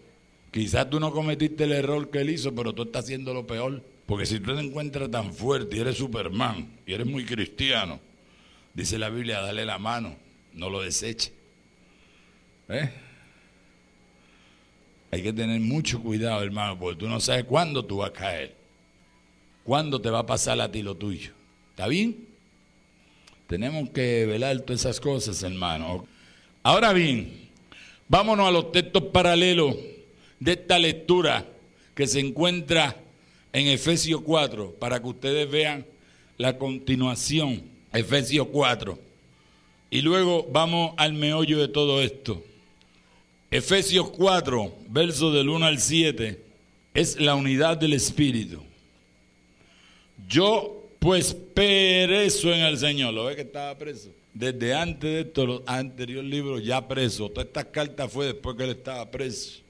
Quizás 0.52 0.90
tú 0.90 1.00
no 1.00 1.12
cometiste 1.12 1.66
el 1.66 1.74
error 1.74 2.10
que 2.10 2.22
él 2.22 2.32
hizo, 2.32 2.56
pero 2.56 2.74
tú 2.74 2.84
estás 2.84 3.06
haciendo 3.06 3.34
lo 3.36 3.46
peor. 3.46 3.84
Porque 4.08 4.26
si 4.26 4.40
tú 4.40 4.56
te 4.56 4.62
encuentras 4.62 5.12
tan 5.12 5.32
fuerte 5.32 5.78
y 5.78 5.80
eres 5.82 5.98
Superman 5.98 6.72
y 6.88 6.94
eres 6.94 7.06
muy 7.06 7.24
cristiano, 7.24 8.00
dice 8.74 8.98
la 8.98 9.10
Biblia, 9.10 9.42
dale 9.42 9.64
la 9.64 9.78
mano, 9.78 10.16
no 10.54 10.70
lo 10.70 10.82
deseche. 10.82 11.32
¿Eh? 12.70 12.90
Hay 15.12 15.22
que 15.22 15.34
tener 15.34 15.60
mucho 15.60 16.02
cuidado, 16.02 16.42
hermano, 16.42 16.80
porque 16.80 17.00
tú 17.00 17.08
no 17.08 17.20
sabes 17.20 17.44
cuándo 17.44 17.86
tú 17.86 17.98
vas 17.98 18.10
a 18.10 18.14
caer. 18.14 18.56
Cuándo 19.64 20.02
te 20.02 20.10
va 20.10 20.20
a 20.20 20.26
pasar 20.26 20.60
a 20.62 20.72
ti 20.72 20.82
lo 20.82 20.96
tuyo. 20.96 21.34
¿Está 21.72 21.88
bien? 21.88 22.27
Tenemos 23.48 23.90
que 23.92 24.26
velar 24.26 24.60
todas 24.60 24.82
esas 24.82 25.00
cosas, 25.00 25.42
hermano. 25.42 26.06
Ahora 26.64 26.92
bien, 26.92 27.50
vámonos 28.10 28.46
a 28.46 28.52
los 28.52 28.74
textos 28.74 29.04
paralelos 29.04 29.74
de 30.38 30.52
esta 30.52 30.78
lectura 30.78 31.46
que 31.96 32.08
se 32.08 32.20
encuentra 32.20 32.98
en 33.54 33.68
Efesios 33.68 34.22
4, 34.22 34.74
para 34.74 35.02
que 35.02 35.08
ustedes 35.08 35.50
vean 35.50 35.86
la 36.38 36.58
continuación. 36.58 37.64
Efesios 37.94 38.48
4. 38.52 39.00
Y 39.92 40.02
luego 40.02 40.46
vamos 40.52 40.94
al 40.98 41.14
meollo 41.14 41.58
de 41.58 41.70
todo 41.70 42.02
esto. 42.02 42.44
Efesios 43.50 44.10
4, 44.10 44.76
versos 44.90 45.34
del 45.34 45.48
1 45.48 45.66
al 45.66 45.80
7, 45.80 46.44
es 46.94 47.18
la 47.18 47.36
unidad 47.36 47.78
del 47.78 47.94
Espíritu. 47.94 48.62
Yo 50.28 50.87
pues 51.08 51.34
perezo 51.34 52.54
en 52.54 52.64
el 52.64 52.78
Señor. 52.78 53.14
¿Lo 53.14 53.24
ve 53.24 53.36
que 53.38 53.44
estaba 53.44 53.78
preso? 53.78 54.10
Desde 54.34 54.74
antes 54.74 55.10
de 55.10 55.22
esto, 55.22 55.46
los 55.46 55.62
anteriores 55.66 56.30
libros 56.30 56.62
ya 56.66 56.86
preso. 56.86 57.30
Todas 57.30 57.48
estas 57.48 57.64
cartas 57.68 58.12
fue 58.12 58.26
después 58.26 58.58
que 58.58 58.66
él 58.66 58.72
estaba 58.72 59.10
preso. 59.10 59.62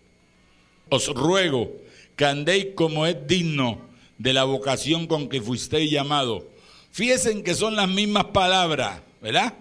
Os 0.89 1.07
ruego 1.09 1.71
que 2.15 2.25
andéis 2.25 2.69
como 2.73 3.05
es 3.05 3.15
digno 3.27 3.81
de 4.17 4.33
la 4.33 4.45
vocación 4.45 5.05
con 5.05 5.29
que 5.29 5.39
fuisteis 5.39 5.91
llamado. 5.91 6.43
Fíjense 6.89 7.43
que 7.43 7.53
son 7.53 7.75
las 7.75 7.87
mismas 7.87 8.25
palabras, 8.25 9.03
¿verdad? 9.21 9.53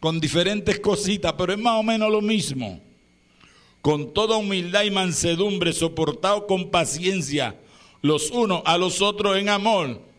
Con 0.00 0.18
diferentes 0.18 0.80
cositas, 0.80 1.34
pero 1.34 1.52
es 1.52 1.58
más 1.58 1.78
o 1.78 1.82
menos 1.82 2.10
lo 2.10 2.22
mismo 2.22 2.80
con 3.82 4.14
toda 4.14 4.38
humildad 4.38 4.84
y 4.84 4.90
mansedumbre, 4.90 5.74
soportado 5.74 6.46
con 6.46 6.70
paciencia 6.70 7.54
los 8.00 8.30
unos 8.30 8.62
a 8.64 8.78
los 8.78 9.02
otros 9.02 9.36
en 9.36 9.50
amor. 9.50 10.15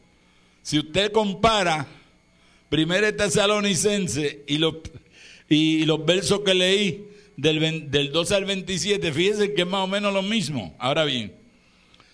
Si 0.67 0.77
usted 0.77 1.13
compara 1.13 1.87
1 2.69 3.13
Tesalonicense 3.15 4.43
y 4.47 4.57
los, 4.57 4.75
y 5.47 5.85
versos 6.05 6.41
que 6.41 6.53
leí 6.53 7.05
del, 7.37 7.89
del 7.89 8.11
12 8.11 8.35
al 8.35 8.43
27, 8.43 9.13
fíjense 9.13 9.53
que 9.53 9.61
es 9.61 9.67
más 9.67 9.85
o 9.85 9.87
menos 9.87 10.13
lo 10.13 10.21
mismo. 10.23 10.75
Ahora 10.77 11.05
bien, 11.05 11.33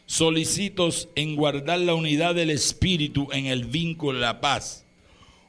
solicitos 0.05 1.09
en 1.15 1.35
guardar 1.35 1.79
la 1.79 1.95
unidad 1.95 2.35
del 2.35 2.51
espíritu 2.51 3.27
en 3.31 3.47
el 3.47 3.65
vínculo 3.65 4.19
de 4.19 4.25
la 4.25 4.39
paz. 4.39 4.85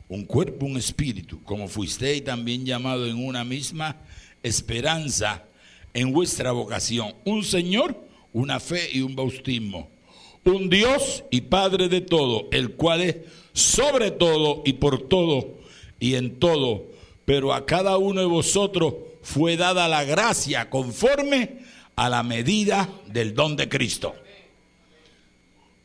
Un 0.08 0.24
cuerpo, 0.24 0.64
un 0.64 0.78
espíritu, 0.78 1.42
como 1.42 1.68
fuisteis 1.68 2.24
también 2.24 2.64
llamado 2.64 3.06
en 3.06 3.22
una 3.22 3.44
misma 3.44 4.00
esperanza 4.42 5.44
en 5.92 6.10
vuestra 6.10 6.52
vocación 6.52 7.14
un 7.26 7.44
Señor, 7.44 8.02
una 8.32 8.60
fe 8.60 8.88
y 8.94 9.02
un 9.02 9.14
bautismo, 9.14 9.90
un 10.44 10.68
Dios 10.68 11.24
y 11.30 11.42
Padre 11.42 11.88
de 11.88 12.00
todo, 12.00 12.48
el 12.52 12.72
cual 12.72 13.00
es 13.00 13.16
sobre 13.52 14.10
todo 14.10 14.62
y 14.64 14.74
por 14.74 15.08
todo 15.08 15.58
y 16.00 16.16
en 16.16 16.38
todo, 16.38 16.86
pero 17.24 17.54
a 17.54 17.66
cada 17.66 17.96
uno 17.96 18.20
de 18.20 18.26
vosotros 18.26 18.94
fue 19.22 19.56
dada 19.56 19.88
la 19.88 20.04
gracia 20.04 20.68
conforme 20.68 21.60
a 21.96 22.08
la 22.08 22.22
medida 22.22 22.88
del 23.06 23.34
don 23.34 23.56
de 23.56 23.68
Cristo. 23.68 24.14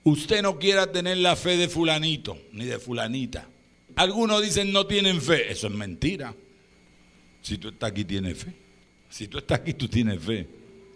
Usted 0.04 0.42
no 0.42 0.58
quiera 0.58 0.92
tener 0.92 1.18
la 1.18 1.36
fe 1.36 1.58
de 1.58 1.70
fulanito 1.70 2.38
ni 2.54 2.66
de 2.66 2.80
fulanita. 2.80 3.48
Algunos 3.96 4.42
dicen 4.42 4.72
no 4.72 4.88
tienen 4.88 5.22
fe. 5.22 5.52
Eso 5.52 5.68
es 5.68 5.74
mentira. 5.74 6.34
Si 7.42 7.58
tú 7.58 7.70
estás 7.70 7.92
aquí, 7.92 8.06
tienes 8.06 8.38
fe. 8.38 8.54
Si 9.10 9.28
tú 9.28 9.38
estás 9.38 9.60
aquí, 9.60 9.74
tú 9.74 9.88
tienes 9.88 10.22
fe. 10.22 10.48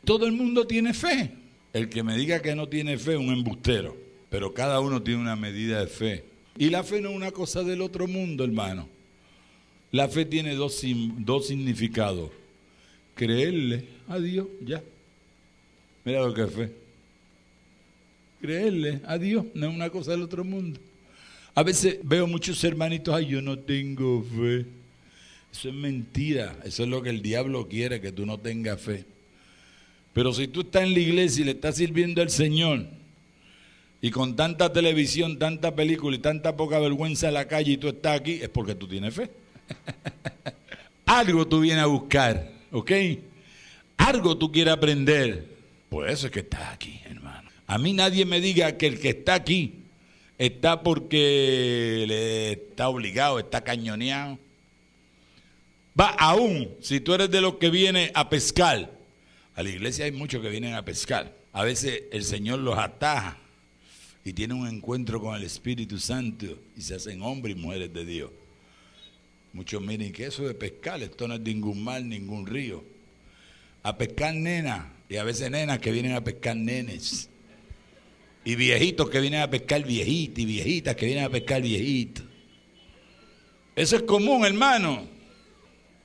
Todo 0.03 0.25
el 0.25 0.31
mundo 0.31 0.65
tiene 0.65 0.93
fe. 0.93 1.31
El 1.73 1.89
que 1.89 2.03
me 2.03 2.15
diga 2.15 2.41
que 2.41 2.55
no 2.55 2.69
tiene 2.69 2.97
fe 2.97 3.13
es 3.13 3.19
un 3.19 3.33
embustero. 3.33 3.97
Pero 4.29 4.53
cada 4.53 4.79
uno 4.79 5.01
tiene 5.01 5.21
una 5.21 5.35
medida 5.35 5.79
de 5.79 5.87
fe. 5.87 6.23
Y 6.57 6.69
la 6.69 6.83
fe 6.83 7.01
no 7.01 7.09
es 7.09 7.15
una 7.15 7.31
cosa 7.31 7.63
del 7.63 7.81
otro 7.81 8.07
mundo, 8.07 8.43
hermano. 8.43 8.87
La 9.91 10.07
fe 10.07 10.25
tiene 10.25 10.55
dos, 10.55 10.81
dos 11.19 11.47
significados. 11.47 12.31
Creerle 13.15 13.85
a 14.07 14.19
Dios, 14.19 14.47
ya. 14.63 14.83
Mira 16.05 16.21
lo 16.21 16.33
que 16.33 16.43
es 16.43 16.51
fe. 16.51 16.71
Creerle 18.41 19.01
a 19.05 19.17
Dios 19.17 19.45
no 19.53 19.67
es 19.67 19.75
una 19.75 19.89
cosa 19.89 20.11
del 20.11 20.23
otro 20.23 20.43
mundo. 20.43 20.79
A 21.55 21.61
veces 21.61 21.99
veo 22.03 22.25
muchos 22.25 22.63
hermanitos, 22.63 23.13
ay, 23.13 23.27
yo 23.27 23.41
no 23.41 23.59
tengo 23.59 24.23
fe. 24.23 24.65
Eso 25.51 25.69
es 25.69 25.75
mentira. 25.75 26.57
Eso 26.65 26.83
es 26.83 26.89
lo 26.89 27.03
que 27.03 27.11
el 27.11 27.21
diablo 27.21 27.67
quiere, 27.67 28.01
que 28.01 28.11
tú 28.11 28.25
no 28.25 28.39
tengas 28.39 28.81
fe. 28.81 29.05
Pero 30.13 30.33
si 30.33 30.47
tú 30.47 30.61
estás 30.61 30.83
en 30.83 30.93
la 30.93 30.99
iglesia 30.99 31.41
y 31.41 31.45
le 31.45 31.51
estás 31.51 31.75
sirviendo 31.75 32.21
al 32.21 32.29
Señor, 32.29 32.85
y 34.01 34.11
con 34.11 34.35
tanta 34.35 34.71
televisión, 34.71 35.39
tanta 35.39 35.75
película 35.75 36.15
y 36.15 36.19
tanta 36.19 36.55
poca 36.55 36.79
vergüenza 36.79 37.29
en 37.29 37.35
la 37.35 37.47
calle 37.47 37.73
y 37.73 37.77
tú 37.77 37.87
estás 37.87 38.19
aquí, 38.19 38.39
es 38.41 38.49
porque 38.49 38.75
tú 38.75 38.87
tienes 38.87 39.13
fe. 39.13 39.29
Algo 41.05 41.47
tú 41.47 41.61
vienes 41.61 41.83
a 41.83 41.87
buscar, 41.87 42.51
¿ok? 42.71 42.91
Algo 43.97 44.37
tú 44.37 44.51
quieres 44.51 44.73
aprender. 44.73 45.47
Por 45.89 46.09
eso 46.09 46.27
es 46.27 46.31
que 46.31 46.41
estás 46.41 46.73
aquí, 46.73 46.99
hermano. 47.05 47.49
A 47.65 47.77
mí 47.77 47.93
nadie 47.93 48.25
me 48.25 48.41
diga 48.41 48.77
que 48.77 48.87
el 48.87 48.99
que 48.99 49.09
está 49.09 49.35
aquí 49.35 49.75
está 50.37 50.83
porque 50.83 52.03
le 52.07 52.51
está 52.53 52.89
obligado, 52.89 53.39
está 53.39 53.63
cañoneado 53.63 54.37
Va 55.99 56.07
aún, 56.07 56.75
si 56.81 56.99
tú 56.99 57.13
eres 57.13 57.29
de 57.29 57.41
los 57.41 57.55
que 57.55 57.69
viene 57.69 58.11
a 58.15 58.29
pescar. 58.29 58.89
A 59.55 59.63
la 59.63 59.69
iglesia 59.69 60.05
hay 60.05 60.11
muchos 60.11 60.41
que 60.41 60.49
vienen 60.49 60.73
a 60.73 60.83
pescar. 60.83 61.35
A 61.51 61.63
veces 61.63 62.03
el 62.11 62.23
Señor 62.23 62.59
los 62.59 62.77
ataja 62.77 63.37
y 64.25 64.33
tienen 64.33 64.57
un 64.57 64.67
encuentro 64.67 65.21
con 65.21 65.35
el 65.35 65.43
Espíritu 65.43 65.99
Santo 65.99 66.57
y 66.75 66.81
se 66.81 66.95
hacen 66.95 67.21
hombres 67.21 67.55
y 67.55 67.59
mujeres 67.59 67.93
de 67.93 68.05
Dios. 68.05 68.31
Muchos 69.51 69.81
miren 69.83 70.11
que 70.11 70.25
eso 70.25 70.47
de 70.47 70.55
pescar, 70.55 71.03
esto 71.03 71.27
no 71.27 71.35
es 71.35 71.41
ningún 71.41 71.83
mar, 71.83 72.01
ningún 72.01 72.47
río. 72.47 72.83
A 73.83 73.95
pescar 73.95 74.33
nenas, 74.33 74.87
y 75.07 75.17
a 75.17 75.23
veces 75.23 75.51
nenas 75.51 75.77
que 75.77 75.91
vienen 75.91 76.13
a 76.13 76.23
pescar 76.23 76.55
nenes. 76.55 77.29
Y 78.43 78.55
viejitos 78.55 79.09
que 79.11 79.19
vienen 79.19 79.41
a 79.41 79.49
pescar 79.49 79.83
viejitas, 79.83 80.39
y 80.39 80.45
viejitas 80.45 80.95
que 80.95 81.05
vienen 81.05 81.25
a 81.25 81.29
pescar 81.29 81.61
viejitos. 81.61 82.25
Eso 83.75 83.97
es 83.97 84.03
común, 84.03 84.43
hermano. 84.45 85.07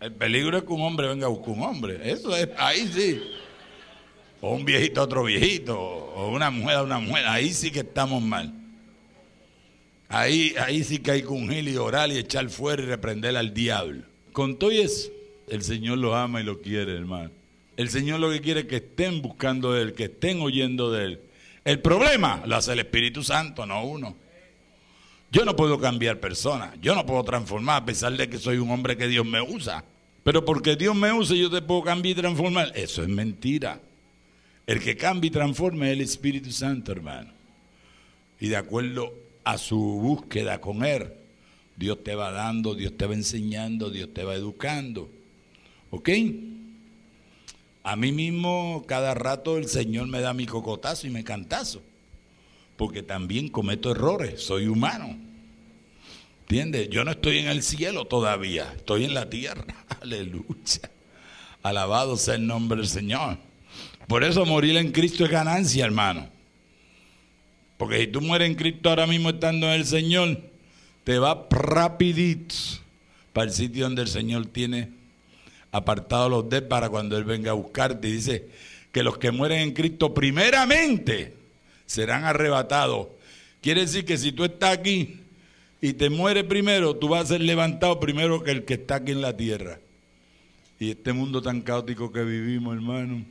El 0.01 0.12
peligro 0.12 0.59
es 0.59 0.64
que 0.64 0.72
un 0.72 0.82
hombre 0.82 1.09
venga 1.09 1.26
a 1.26 1.30
buscar 1.30 1.55
un 1.55 1.62
hombre. 1.62 2.11
Eso 2.11 2.36
es, 2.36 2.49
ahí 2.59 2.86
sí. 2.92 3.20
O 4.41 4.55
un 4.55 4.64
viejito 4.64 5.01
a 5.01 5.05
otro 5.05 5.24
viejito, 5.24 5.78
o 5.78 6.28
una 6.28 6.51
mujer 6.51 6.76
a 6.76 6.82
una 6.82 6.99
mujer. 6.99 7.26
Ahí 7.26 7.53
sí 7.53 7.70
que 7.70 7.80
estamos 7.80 8.22
mal. 8.22 8.55
Ahí, 10.09 10.55
ahí 10.59 10.84
sí 10.84 10.99
que 10.99 11.11
hay 11.11 11.22
que 11.22 11.28
ungir 11.28 11.68
y 11.68 11.76
orar 11.76 12.11
y 12.11 12.18
echar 12.18 12.49
fuera 12.49 12.82
y 12.82 12.86
reprender 12.86 13.36
al 13.36 13.53
diablo. 13.53 14.03
Con 14.32 14.59
todo 14.59 14.70
eso, 14.70 15.11
el 15.49 15.62
Señor 15.62 15.99
lo 15.99 16.14
ama 16.14 16.41
y 16.41 16.45
lo 16.45 16.61
quiere, 16.61 16.95
hermano. 16.95 17.30
El 17.76 17.91
Señor 17.91 18.20
lo 18.20 18.30
que 18.30 18.41
quiere 18.41 18.61
es 18.61 18.66
que 18.66 18.76
estén 18.76 19.22
buscando 19.22 19.72
de 19.72 19.82
Él, 19.82 19.93
que 19.93 20.05
estén 20.05 20.41
oyendo 20.41 20.91
de 20.91 21.05
Él. 21.05 21.20
El 21.64 21.80
problema 21.80 22.43
lo 22.47 22.57
hace 22.57 22.72
el 22.72 22.78
Espíritu 22.80 23.22
Santo, 23.22 23.66
no 23.66 23.84
uno. 23.84 24.16
Yo 25.30 25.45
no 25.45 25.55
puedo 25.55 25.78
cambiar 25.78 26.18
personas, 26.18 26.74
yo 26.80 26.95
no 26.95 27.05
puedo 27.05 27.22
transformar 27.22 27.82
a 27.82 27.84
pesar 27.84 28.16
de 28.16 28.30
que 28.30 28.39
soy 28.39 28.57
un 28.57 28.70
hombre 28.70 28.97
que 28.97 29.07
Dios 29.07 29.26
me 29.26 29.43
usa. 29.43 29.84
Pero 30.24 30.45
porque 30.45 30.74
Dios 30.74 30.97
me 30.97 31.12
usa 31.12 31.36
yo 31.36 31.51
te 31.51 31.61
puedo 31.61 31.82
cambiar 31.82 32.18
y 32.18 32.20
transformar. 32.20 32.72
Eso 32.74 33.03
es 33.03 33.09
mentira. 33.09 33.80
El 34.68 34.80
que 34.80 34.98
cambia 34.98 35.28
y 35.28 35.30
transforma 35.30 35.86
es 35.86 35.94
el 35.94 36.02
Espíritu 36.02 36.52
Santo, 36.52 36.92
hermano. 36.92 37.32
Y 38.38 38.48
de 38.48 38.56
acuerdo 38.56 39.14
a 39.42 39.56
su 39.56 39.78
búsqueda 39.78 40.60
con 40.60 40.84
Él, 40.84 41.10
Dios 41.74 42.04
te 42.04 42.14
va 42.14 42.30
dando, 42.30 42.74
Dios 42.74 42.94
te 42.94 43.06
va 43.06 43.14
enseñando, 43.14 43.88
Dios 43.88 44.12
te 44.12 44.24
va 44.24 44.34
educando. 44.34 45.10
¿Ok? 45.88 46.10
A 47.82 47.96
mí 47.96 48.12
mismo 48.12 48.84
cada 48.86 49.14
rato 49.14 49.56
el 49.56 49.68
Señor 49.68 50.06
me 50.06 50.20
da 50.20 50.34
mi 50.34 50.44
cocotazo 50.44 51.06
y 51.06 51.10
me 51.10 51.24
cantazo. 51.24 51.80
Porque 52.76 53.02
también 53.02 53.48
cometo 53.48 53.90
errores, 53.90 54.42
soy 54.42 54.66
humano. 54.66 55.16
¿Entiendes? 56.42 56.90
Yo 56.90 57.04
no 57.04 57.12
estoy 57.12 57.38
en 57.38 57.48
el 57.48 57.62
cielo 57.62 58.04
todavía, 58.04 58.74
estoy 58.76 59.04
en 59.04 59.14
la 59.14 59.30
tierra. 59.30 59.64
Aleluya. 60.02 60.90
Alabado 61.62 62.18
sea 62.18 62.34
el 62.34 62.46
nombre 62.46 62.80
del 62.80 62.88
Señor. 62.88 63.47
Por 64.09 64.24
eso 64.24 64.46
morir 64.46 64.76
en 64.78 64.90
Cristo 64.90 65.24
es 65.24 65.30
ganancia, 65.30 65.84
hermano. 65.84 66.28
Porque 67.76 68.00
si 68.00 68.06
tú 68.09 68.22
mueres 68.22 68.48
en 68.48 68.56
Cristo 68.56 68.88
ahora 68.88 69.06
mismo 69.06 69.28
estando 69.28 69.66
en 69.68 69.74
el 69.74 69.84
Señor, 69.84 70.40
te 71.04 71.18
va 71.18 71.46
rapidito 71.50 72.54
para 73.34 73.48
el 73.48 73.52
sitio 73.54 73.84
donde 73.84 74.02
el 74.02 74.09
Señor 74.09 74.46
tiene 74.46 74.88
apartado 75.70 76.30
los 76.30 76.48
de 76.48 76.62
para 76.62 76.88
cuando 76.88 77.18
Él 77.18 77.24
venga 77.24 77.50
a 77.50 77.54
buscarte. 77.54 78.09
Y 78.09 78.12
dice 78.12 78.48
que 78.92 79.02
los 79.02 79.18
que 79.18 79.30
mueren 79.30 79.61
en 79.61 79.74
Cristo 79.74 80.14
primeramente 80.14 81.34
serán 81.84 82.24
arrebatados. 82.24 83.09
Quiere 83.61 83.82
decir 83.82 84.06
que 84.06 84.16
si 84.16 84.32
tú 84.32 84.44
estás 84.44 84.78
aquí 84.78 85.20
y 85.82 85.92
te 85.92 86.09
mueres 86.09 86.44
primero, 86.44 86.96
tú 86.96 87.09
vas 87.09 87.24
a 87.24 87.28
ser 87.34 87.42
levantado 87.42 88.00
primero 88.00 88.42
que 88.42 88.52
el 88.52 88.64
que 88.64 88.74
está 88.74 88.96
aquí 88.96 89.12
en 89.12 89.20
la 89.20 89.36
tierra. 89.36 89.78
Y 90.80 90.92
este 90.92 91.12
mundo 91.12 91.42
tan 91.42 91.61
caótico 91.61 92.11
que 92.11 92.24
vivimos, 92.24 92.74
hermano, 92.74 93.24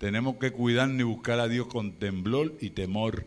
tenemos 0.00 0.36
que 0.36 0.50
cuidarnos 0.50 0.98
y 0.98 1.02
buscar 1.02 1.40
a 1.40 1.46
Dios 1.46 1.66
con 1.66 1.92
temblor 1.92 2.56
y 2.58 2.70
temor. 2.70 3.26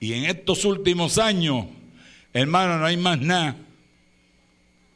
Y 0.00 0.14
en 0.14 0.24
estos 0.24 0.64
últimos 0.64 1.16
años, 1.16 1.66
hermano, 2.32 2.76
no 2.76 2.86
hay 2.86 2.96
más 2.96 3.20
nada. 3.20 3.56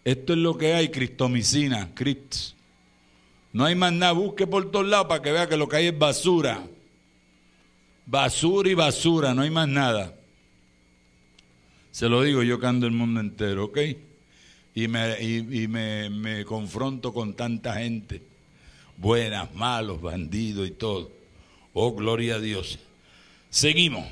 Esto 0.05 0.33
es 0.33 0.39
lo 0.41 0.59
que 0.59 0.75
hay, 0.75 0.89
cristomicina, 0.89 1.95
Cristo. 1.95 2.57
No 3.53 3.67
hay 3.67 3.77
más 3.77 3.93
nada, 3.93 4.11
busque 4.11 4.49
por 4.49 4.69
todos 4.73 4.85
lados 4.89 5.07
para 5.07 5.23
que 5.23 5.31
vea 5.31 5.49
que 5.49 5.57
lo 5.57 5.69
que 5.69 5.77
hay 5.77 5.87
es 5.87 5.99
basura. 5.99 6.61
Basura 8.05 8.69
y 8.69 8.75
basura, 8.75 9.35
no 9.35 9.43
hay 9.43 9.51
más 9.51 9.69
nada. 9.69 10.13
Se 11.93 12.09
lo 12.09 12.21
digo 12.23 12.43
yo 12.43 12.59
que 12.59 12.67
ando 12.67 12.89
el 12.89 12.93
mundo 12.93 13.21
entero, 13.21 13.67
¿ok? 13.67 13.79
Y 14.75 14.89
me, 14.89 15.23
y, 15.23 15.63
y 15.63 15.69
me, 15.69 16.11
me 16.11 16.45
confronto 16.45 17.13
con 17.15 17.35
tanta 17.35 17.75
gente 17.75 18.38
buenas, 18.99 19.55
malos, 19.55 20.03
bandidos 20.03 20.69
y 20.69 20.73
todo. 20.73 21.11
Oh, 21.73 21.93
gloria 21.93 22.35
a 22.35 22.41
Dios. 22.41 22.79
Seguimos. 23.49 24.07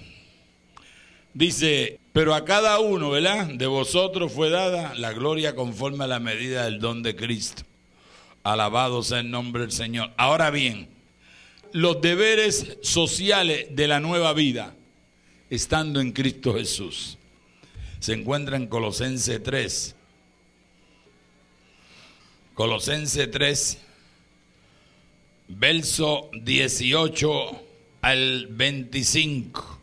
Dice, 1.35 1.99
pero 2.13 2.35
a 2.35 2.47
cada 2.47 2.79
uno, 2.79 3.11
¿verdad? 3.11 3.47
De 3.47 3.67
vosotros 3.67 4.33
fue 4.33 4.49
dada 4.49 4.95
la 4.95 5.13
gloria 5.13 5.55
conforme 5.55 6.05
a 6.05 6.07
la 6.07 6.21
medida 6.21 6.65
del 6.65 6.81
don 6.81 7.03
de 7.03 7.15
Cristo. 7.15 7.63
Alabado 8.43 9.03
sea 9.03 9.21
el 9.21 9.31
nombre 9.31 9.63
del 9.63 9.73
Señor. 9.73 10.13
Ahora 10.17 10.51
bien, 10.51 10.89
los 11.73 12.01
deberes 12.01 12.79
sociales 12.81 13.67
de 13.71 13.89
la 13.89 14.01
nueva 14.01 14.33
vida, 14.33 14.75
estando 15.51 16.01
en 16.01 16.13
Cristo 16.13 16.55
Jesús, 16.55 17.19
se 17.99 18.15
encuentra 18.15 18.57
en 18.57 18.69
Colosense 18.69 19.41
3. 19.41 19.95
Colosense 22.55 23.27
3, 23.27 23.79
verso 25.49 26.31
18 26.43 27.63
al 28.03 28.47
25. 28.49 29.81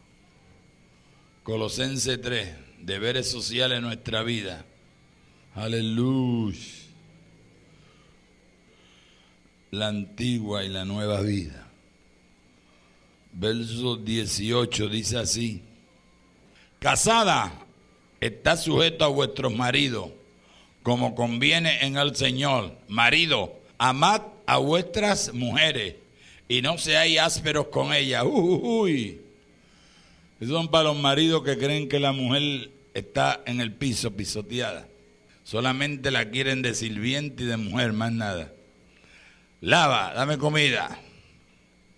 Colosense 1.43 2.17
3, 2.17 2.55
deberes 2.79 3.29
sociales 3.29 3.77
en 3.77 3.83
nuestra 3.83 4.23
vida. 4.23 4.65
Aleluya. 5.55 6.59
La 9.71 9.87
antigua 9.87 10.63
y 10.63 10.69
la 10.69 10.85
nueva 10.85 11.21
vida. 11.21 11.67
Verso 13.33 13.97
18 13.97 14.87
dice 14.87 15.17
así. 15.17 15.61
Casada, 16.79 17.51
está 18.21 18.55
sujeto 18.55 19.05
a 19.05 19.07
vuestros 19.07 19.53
maridos, 19.53 20.09
como 20.83 21.15
conviene 21.15 21.83
en 21.85 21.97
el 21.97 22.15
Señor. 22.15 22.75
Marido, 22.87 23.59
amad 23.77 24.21
a 24.53 24.57
vuestras 24.57 25.33
mujeres 25.33 25.95
y 26.47 26.61
no 26.61 26.77
seáis 26.77 27.19
ásperos 27.19 27.67
con 27.67 27.91
ellas. 27.91 28.23
Uy, 28.25 29.19
Esos 30.39 30.55
son 30.55 30.69
para 30.69 30.85
los 30.85 30.97
maridos 30.97 31.43
que 31.43 31.57
creen 31.57 31.89
que 31.89 31.99
la 31.99 32.11
mujer 32.11 32.69
está 32.93 33.41
en 33.45 33.61
el 33.61 33.73
piso, 33.73 34.11
pisoteada. 34.11 34.87
Solamente 35.43 36.11
la 36.11 36.29
quieren 36.29 36.61
de 36.61 36.75
sirviente 36.75 37.43
y 37.43 37.45
de 37.47 37.57
mujer, 37.57 37.93
más 37.93 38.11
nada. 38.11 38.53
Lava, 39.59 40.13
dame 40.13 40.37
comida. 40.37 40.99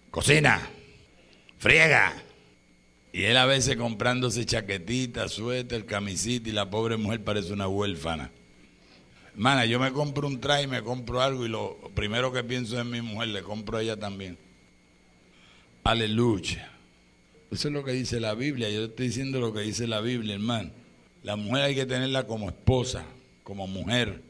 Cocina. 0.10 0.62
Friega. 1.58 2.14
Y 3.12 3.24
él 3.24 3.36
a 3.36 3.46
veces 3.46 3.76
comprándose 3.76 4.46
chaquetita, 4.46 5.28
suéter, 5.28 5.86
camisita 5.86 6.50
y 6.50 6.54
la 6.54 6.70
pobre 6.70 6.96
mujer 6.96 7.24
parece 7.24 7.52
una 7.52 7.68
huérfana. 7.68 8.32
Hermana, 9.36 9.66
yo 9.66 9.82
me 9.82 9.92
compro 9.92 10.30
un 10.30 10.40
traje, 10.40 10.66
me 10.66 10.82
compro 10.82 11.22
algo 11.22 11.46
y 11.46 11.50
lo 11.50 11.78
primero 11.94 12.32
que 12.32 12.42
pienso 12.46 12.80
es 12.80 12.86
mi 12.86 13.02
mujer, 13.02 13.28
le 13.28 13.44
compro 13.44 13.78
a 13.78 13.82
ella 13.82 13.98
también. 13.98 14.38
Aleluya. 15.84 16.72
Eso 17.52 17.68
es 17.68 17.74
lo 17.74 17.84
que 17.84 17.92
dice 17.92 18.22
la 18.22 18.34
Biblia, 18.34 18.70
yo 18.70 18.86
estoy 18.86 19.08
diciendo 19.08 19.42
lo 19.42 19.54
que 19.54 19.60
dice 19.60 19.88
la 19.88 20.00
Biblia, 20.00 20.36
hermano. 20.36 20.72
La 21.22 21.36
mujer 21.36 21.64
hay 21.64 21.76
que 21.76 21.86
tenerla 21.86 22.26
como 22.26 22.48
esposa, 22.48 23.04
como 23.44 23.68
mujer, 23.68 24.22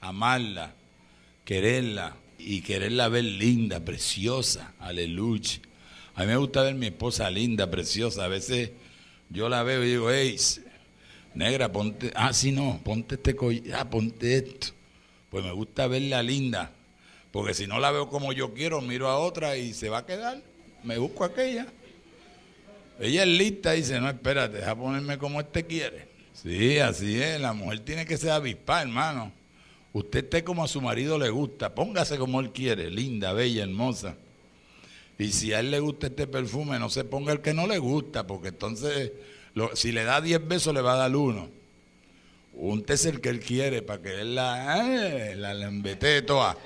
amarla, 0.00 0.72
quererla 1.44 2.14
y 2.38 2.60
quererla 2.60 3.08
ver 3.08 3.24
linda, 3.24 3.80
preciosa. 3.80 4.72
Aleluya. 4.78 5.58
A 6.14 6.20
mí 6.20 6.28
me 6.28 6.36
gusta 6.36 6.62
ver 6.62 6.76
mi 6.76 6.86
esposa 6.86 7.28
linda, 7.28 7.72
preciosa. 7.72 8.24
A 8.24 8.28
veces 8.28 8.70
yo 9.30 9.48
la 9.48 9.64
veo 9.64 9.82
y 9.82 9.88
digo, 9.88 10.12
hey, 10.12 10.36
negra, 11.34 11.70
ponte, 11.70 12.12
ah, 12.14 12.32
sí, 12.32 12.52
no, 12.52 12.80
ponte 12.84 13.16
este 13.16 13.34
collar, 13.34 13.80
ah, 13.80 13.90
ponte 13.90 14.36
esto. 14.36 14.68
Pues 15.30 15.44
me 15.44 15.52
gusta 15.52 15.86
verla 15.86 16.22
linda, 16.22 16.72
porque 17.32 17.54
si 17.54 17.66
no 17.66 17.80
la 17.80 17.90
veo 17.90 18.08
como 18.08 18.32
yo 18.32 18.54
quiero, 18.54 18.80
miro 18.80 19.08
a 19.08 19.18
otra 19.18 19.56
y 19.56 19.74
se 19.74 19.88
va 19.88 19.98
a 19.98 20.06
quedar. 20.06 20.42
Me 20.82 20.98
busco 20.98 21.24
aquella. 21.24 21.66
Ella 23.00 23.22
es 23.22 23.28
lista 23.28 23.74
y 23.74 23.80
dice, 23.80 24.00
no, 24.00 24.08
espérate, 24.08 24.58
deja 24.58 24.76
ponerme 24.76 25.18
como 25.18 25.40
este 25.40 25.66
quiere. 25.66 26.08
Sí, 26.32 26.78
así 26.78 27.20
es, 27.20 27.40
la 27.40 27.52
mujer 27.52 27.80
tiene 27.80 28.06
que 28.06 28.16
ser 28.16 28.30
avispada, 28.30 28.82
hermano. 28.82 29.32
Usted 29.92 30.24
esté 30.24 30.44
como 30.44 30.64
a 30.64 30.68
su 30.68 30.80
marido 30.80 31.18
le 31.18 31.30
gusta, 31.30 31.74
póngase 31.74 32.18
como 32.18 32.40
él 32.40 32.50
quiere, 32.50 32.90
linda, 32.90 33.32
bella, 33.32 33.62
hermosa. 33.62 34.16
Y 35.18 35.30
si 35.32 35.52
a 35.52 35.60
él 35.60 35.70
le 35.70 35.80
gusta 35.80 36.08
este 36.08 36.26
perfume, 36.26 36.78
no 36.78 36.90
se 36.90 37.04
ponga 37.04 37.32
el 37.32 37.40
que 37.40 37.54
no 37.54 37.66
le 37.66 37.78
gusta, 37.78 38.26
porque 38.26 38.48
entonces 38.48 39.12
si 39.74 39.92
le 39.92 40.04
da 40.04 40.20
10 40.20 40.46
besos 40.46 40.74
le 40.74 40.80
va 40.80 40.94
a 40.94 40.96
dar 40.96 41.16
uno. 41.16 41.48
Úntese 42.54 43.08
el 43.08 43.20
que 43.20 43.30
él 43.30 43.40
quiere 43.40 43.82
para 43.82 44.00
que 44.00 44.20
él 44.20 44.34
la, 44.34 44.86
eh, 44.86 45.34
la 45.36 45.54
lambetee 45.54 46.22
toda. 46.22 46.56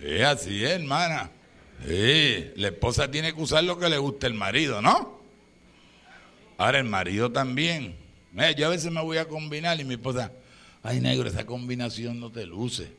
Es 0.00 0.22
así, 0.22 0.64
hermana. 0.64 1.30
Sí, 1.86 2.50
la 2.56 2.68
esposa 2.68 3.10
tiene 3.10 3.34
que 3.34 3.40
usar 3.40 3.64
lo 3.64 3.78
que 3.78 3.88
le 3.88 3.98
guste 3.98 4.26
el 4.26 4.34
marido, 4.34 4.80
¿no? 4.80 5.20
Ahora 6.56 6.78
el 6.78 6.84
marido 6.84 7.32
también. 7.32 7.96
Eh, 8.36 8.54
yo 8.56 8.66
a 8.66 8.70
veces 8.70 8.90
me 8.90 9.02
voy 9.02 9.18
a 9.18 9.28
combinar 9.28 9.80
y 9.80 9.84
mi 9.84 9.94
esposa, 9.94 10.32
ay 10.82 11.00
negro, 11.00 11.28
esa 11.28 11.46
combinación 11.46 12.20
no 12.20 12.30
te 12.30 12.46
luce. 12.46 12.92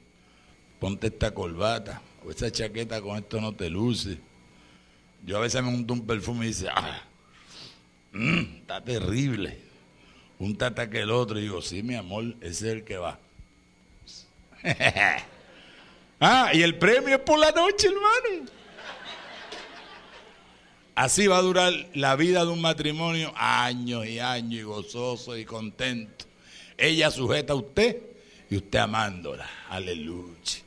Ponte 0.80 1.08
esta 1.08 1.32
corbata 1.32 2.02
o 2.26 2.32
esa 2.32 2.52
chaqueta 2.52 3.02
con 3.02 3.18
esto 3.18 3.40
no 3.40 3.54
te 3.54 3.70
luce. 3.70 4.18
Yo 5.26 5.38
a 5.38 5.42
veces 5.42 5.62
me 5.64 5.70
unto 5.70 5.94
un 5.94 6.06
perfume 6.06 6.46
y 6.46 6.50
dice, 6.50 6.68
ah, 6.74 7.02
mm, 8.16 8.58
está 8.62 8.84
terrible. 8.84 9.60
Un 10.40 10.58
tata 10.58 10.90
que 10.90 11.02
el 11.02 11.12
otro. 11.12 11.40
Y 11.40 11.44
digo, 11.44 11.62
sí, 11.62 11.84
mi 11.84 11.96
amor, 11.96 12.36
ese 12.42 12.50
es 12.50 12.74
el 12.74 12.84
que 12.84 12.98
va. 12.98 13.20
ah, 16.20 16.52
y 16.54 16.62
el 16.62 16.78
premio 16.78 17.16
es 17.16 17.22
por 17.22 17.40
la 17.40 17.52
noche, 17.52 17.88
hermano. 17.88 18.50
Así 20.96 21.28
va 21.28 21.38
a 21.38 21.42
durar 21.42 21.74
la 21.94 22.16
vida 22.16 22.46
de 22.46 22.52
un 22.52 22.62
matrimonio 22.62 23.34
años 23.36 24.08
y 24.08 24.20
años 24.20 24.62
y 24.62 24.64
gozoso 24.64 25.38
y 25.38 25.44
contento. 25.44 26.26
Ella 26.78 27.12
sujeta 27.12 27.52
a 27.52 27.58
usted 27.58 28.02
y 28.50 28.56
usted 28.56 28.80
amándola. 28.80 29.50
Aleluya. 29.70 30.62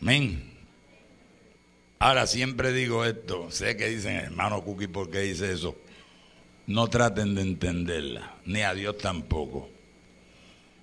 Amén. 0.00 0.50
Ahora 1.98 2.26
siempre 2.26 2.72
digo 2.72 3.04
esto, 3.04 3.50
sé 3.50 3.76
que 3.76 3.90
dicen 3.90 4.16
hermano 4.16 4.62
Cookie, 4.64 4.88
¿por 4.88 5.10
qué 5.10 5.18
dice 5.20 5.52
eso? 5.52 5.76
No 6.70 6.86
traten 6.86 7.34
de 7.34 7.42
entenderla, 7.42 8.36
ni 8.46 8.62
a 8.62 8.72
Dios 8.74 8.96
tampoco. 8.96 9.68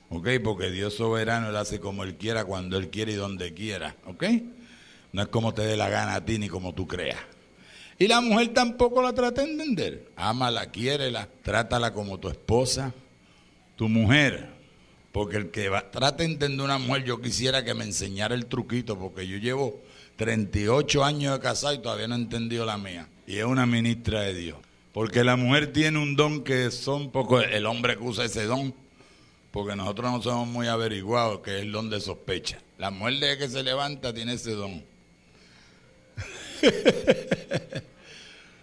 ¿Ok? 0.09 0.27
Porque 0.43 0.69
Dios 0.69 0.95
soberano, 0.95 1.47
Él 1.47 1.55
hace 1.55 1.79
como 1.79 2.03
Él 2.03 2.17
quiera, 2.17 2.43
cuando 2.43 2.77
Él 2.77 2.89
quiere 2.89 3.13
y 3.13 3.15
donde 3.15 3.53
quiera. 3.53 3.95
¿Ok? 4.05 4.25
No 5.13 5.21
es 5.21 5.29
como 5.29 5.53
te 5.53 5.61
dé 5.61 5.77
la 5.77 5.87
gana 5.87 6.15
a 6.15 6.25
ti 6.25 6.39
ni 6.39 6.49
como 6.49 6.73
tú 6.73 6.85
creas. 6.87 7.21
Y 7.97 8.09
la 8.09 8.19
mujer 8.19 8.49
tampoco 8.49 9.01
la 9.01 9.13
trata 9.13 9.43
de 9.43 9.51
entender. 9.51 10.11
Ámala, 10.17 10.71
quiérela, 10.71 11.29
trátala 11.41 11.93
como 11.93 12.19
tu 12.19 12.27
esposa, 12.27 12.93
tu 13.77 13.87
mujer. 13.87 14.49
Porque 15.13 15.37
el 15.37 15.51
que 15.51 15.69
va, 15.69 15.89
trata 15.89 16.17
de 16.17 16.25
entender 16.25 16.65
una 16.65 16.79
mujer, 16.79 17.05
yo 17.05 17.21
quisiera 17.21 17.63
que 17.63 17.73
me 17.73 17.85
enseñara 17.85 18.35
el 18.35 18.47
truquito, 18.47 18.99
porque 18.99 19.25
yo 19.25 19.37
llevo 19.37 19.81
38 20.17 21.05
años 21.05 21.33
de 21.33 21.39
casado 21.39 21.75
y 21.75 21.81
todavía 21.81 22.09
no 22.09 22.15
he 22.15 22.19
entendido 22.19 22.65
la 22.65 22.77
mía. 22.77 23.07
Y 23.25 23.37
es 23.37 23.45
una 23.45 23.65
ministra 23.65 24.19
de 24.23 24.33
Dios. 24.33 24.66
Porque 24.97 25.23
la 25.23 25.35
mujer 25.35 25.71
tiene 25.71 25.99
un 25.99 26.15
don 26.15 26.43
que 26.43 26.71
son 26.71 27.11
poco 27.11 27.39
el 27.39 27.67
hombre 27.67 27.97
que 27.97 28.03
usa 28.03 28.25
ese 28.25 28.45
don. 28.45 28.73
Porque 29.51 29.75
nosotros 29.75 30.11
no 30.11 30.23
somos 30.23 30.47
muy 30.47 30.65
averiguados, 30.65 31.41
que 31.41 31.57
es 31.57 31.61
el 31.61 31.71
don 31.71 31.91
de 31.91 32.01
sospecha. 32.01 32.57
La 32.79 32.89
mujer 32.89 33.19
de 33.19 33.37
que 33.37 33.47
se 33.47 33.61
levanta 33.61 34.11
tiene 34.11 34.33
ese 34.33 34.53
don. 34.53 34.83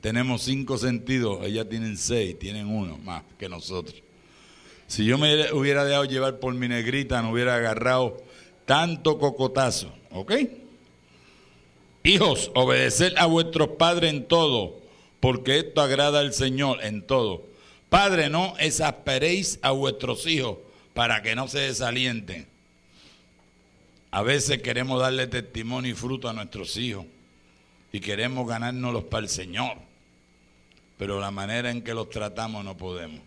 Tenemos 0.00 0.42
cinco 0.42 0.76
sentidos, 0.76 1.38
ellas 1.46 1.68
tienen 1.68 1.96
seis, 1.96 2.36
tienen 2.36 2.66
uno 2.66 2.98
más 2.98 3.22
que 3.38 3.48
nosotros. 3.48 4.02
Si 4.88 5.04
yo 5.04 5.18
me 5.18 5.52
hubiera 5.52 5.84
dejado 5.84 6.04
llevar 6.04 6.40
por 6.40 6.52
mi 6.52 6.66
negrita, 6.66 7.22
no 7.22 7.30
hubiera 7.30 7.54
agarrado 7.54 8.16
tanto 8.64 9.20
cocotazo, 9.20 9.94
¿ok? 10.10 10.32
Hijos, 12.02 12.50
obedeced 12.56 13.12
a 13.18 13.26
vuestros 13.26 13.68
padres 13.78 14.12
en 14.12 14.26
todo, 14.26 14.82
porque 15.24 15.56
esto 15.56 15.80
agrada 15.80 16.20
al 16.20 16.34
Señor 16.34 16.84
en 16.84 17.00
todo. 17.00 17.46
Padre, 17.88 18.28
no 18.28 18.52
exasperéis 18.58 19.58
a 19.62 19.70
vuestros 19.70 20.26
hijos 20.26 20.58
para 20.92 21.22
que 21.22 21.34
no 21.34 21.48
se 21.48 21.60
desalienten. 21.60 22.46
A 24.10 24.20
veces 24.20 24.60
queremos 24.60 25.00
darle 25.00 25.26
testimonio 25.26 25.92
y 25.92 25.94
fruto 25.94 26.28
a 26.28 26.34
nuestros 26.34 26.76
hijos 26.76 27.06
y 27.90 28.00
queremos 28.00 28.46
ganárnoslos 28.46 29.04
para 29.04 29.22
el 29.22 29.30
Señor, 29.30 29.78
pero 30.98 31.18
la 31.18 31.30
manera 31.30 31.70
en 31.70 31.80
que 31.80 31.94
los 31.94 32.10
tratamos 32.10 32.62
no 32.62 32.76
podemos. 32.76 33.22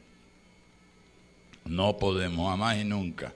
No 1.66 1.98
podemos, 1.98 2.48
jamás 2.48 2.78
y 2.78 2.84
nunca. 2.84 3.34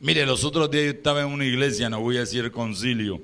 Mire, 0.00 0.26
los 0.26 0.42
otros 0.42 0.68
días 0.68 0.84
yo 0.86 0.90
estaba 0.90 1.20
en 1.20 1.28
una 1.28 1.44
iglesia, 1.44 1.88
no 1.88 2.00
voy 2.00 2.16
a 2.16 2.20
decir 2.22 2.50
concilio, 2.50 3.22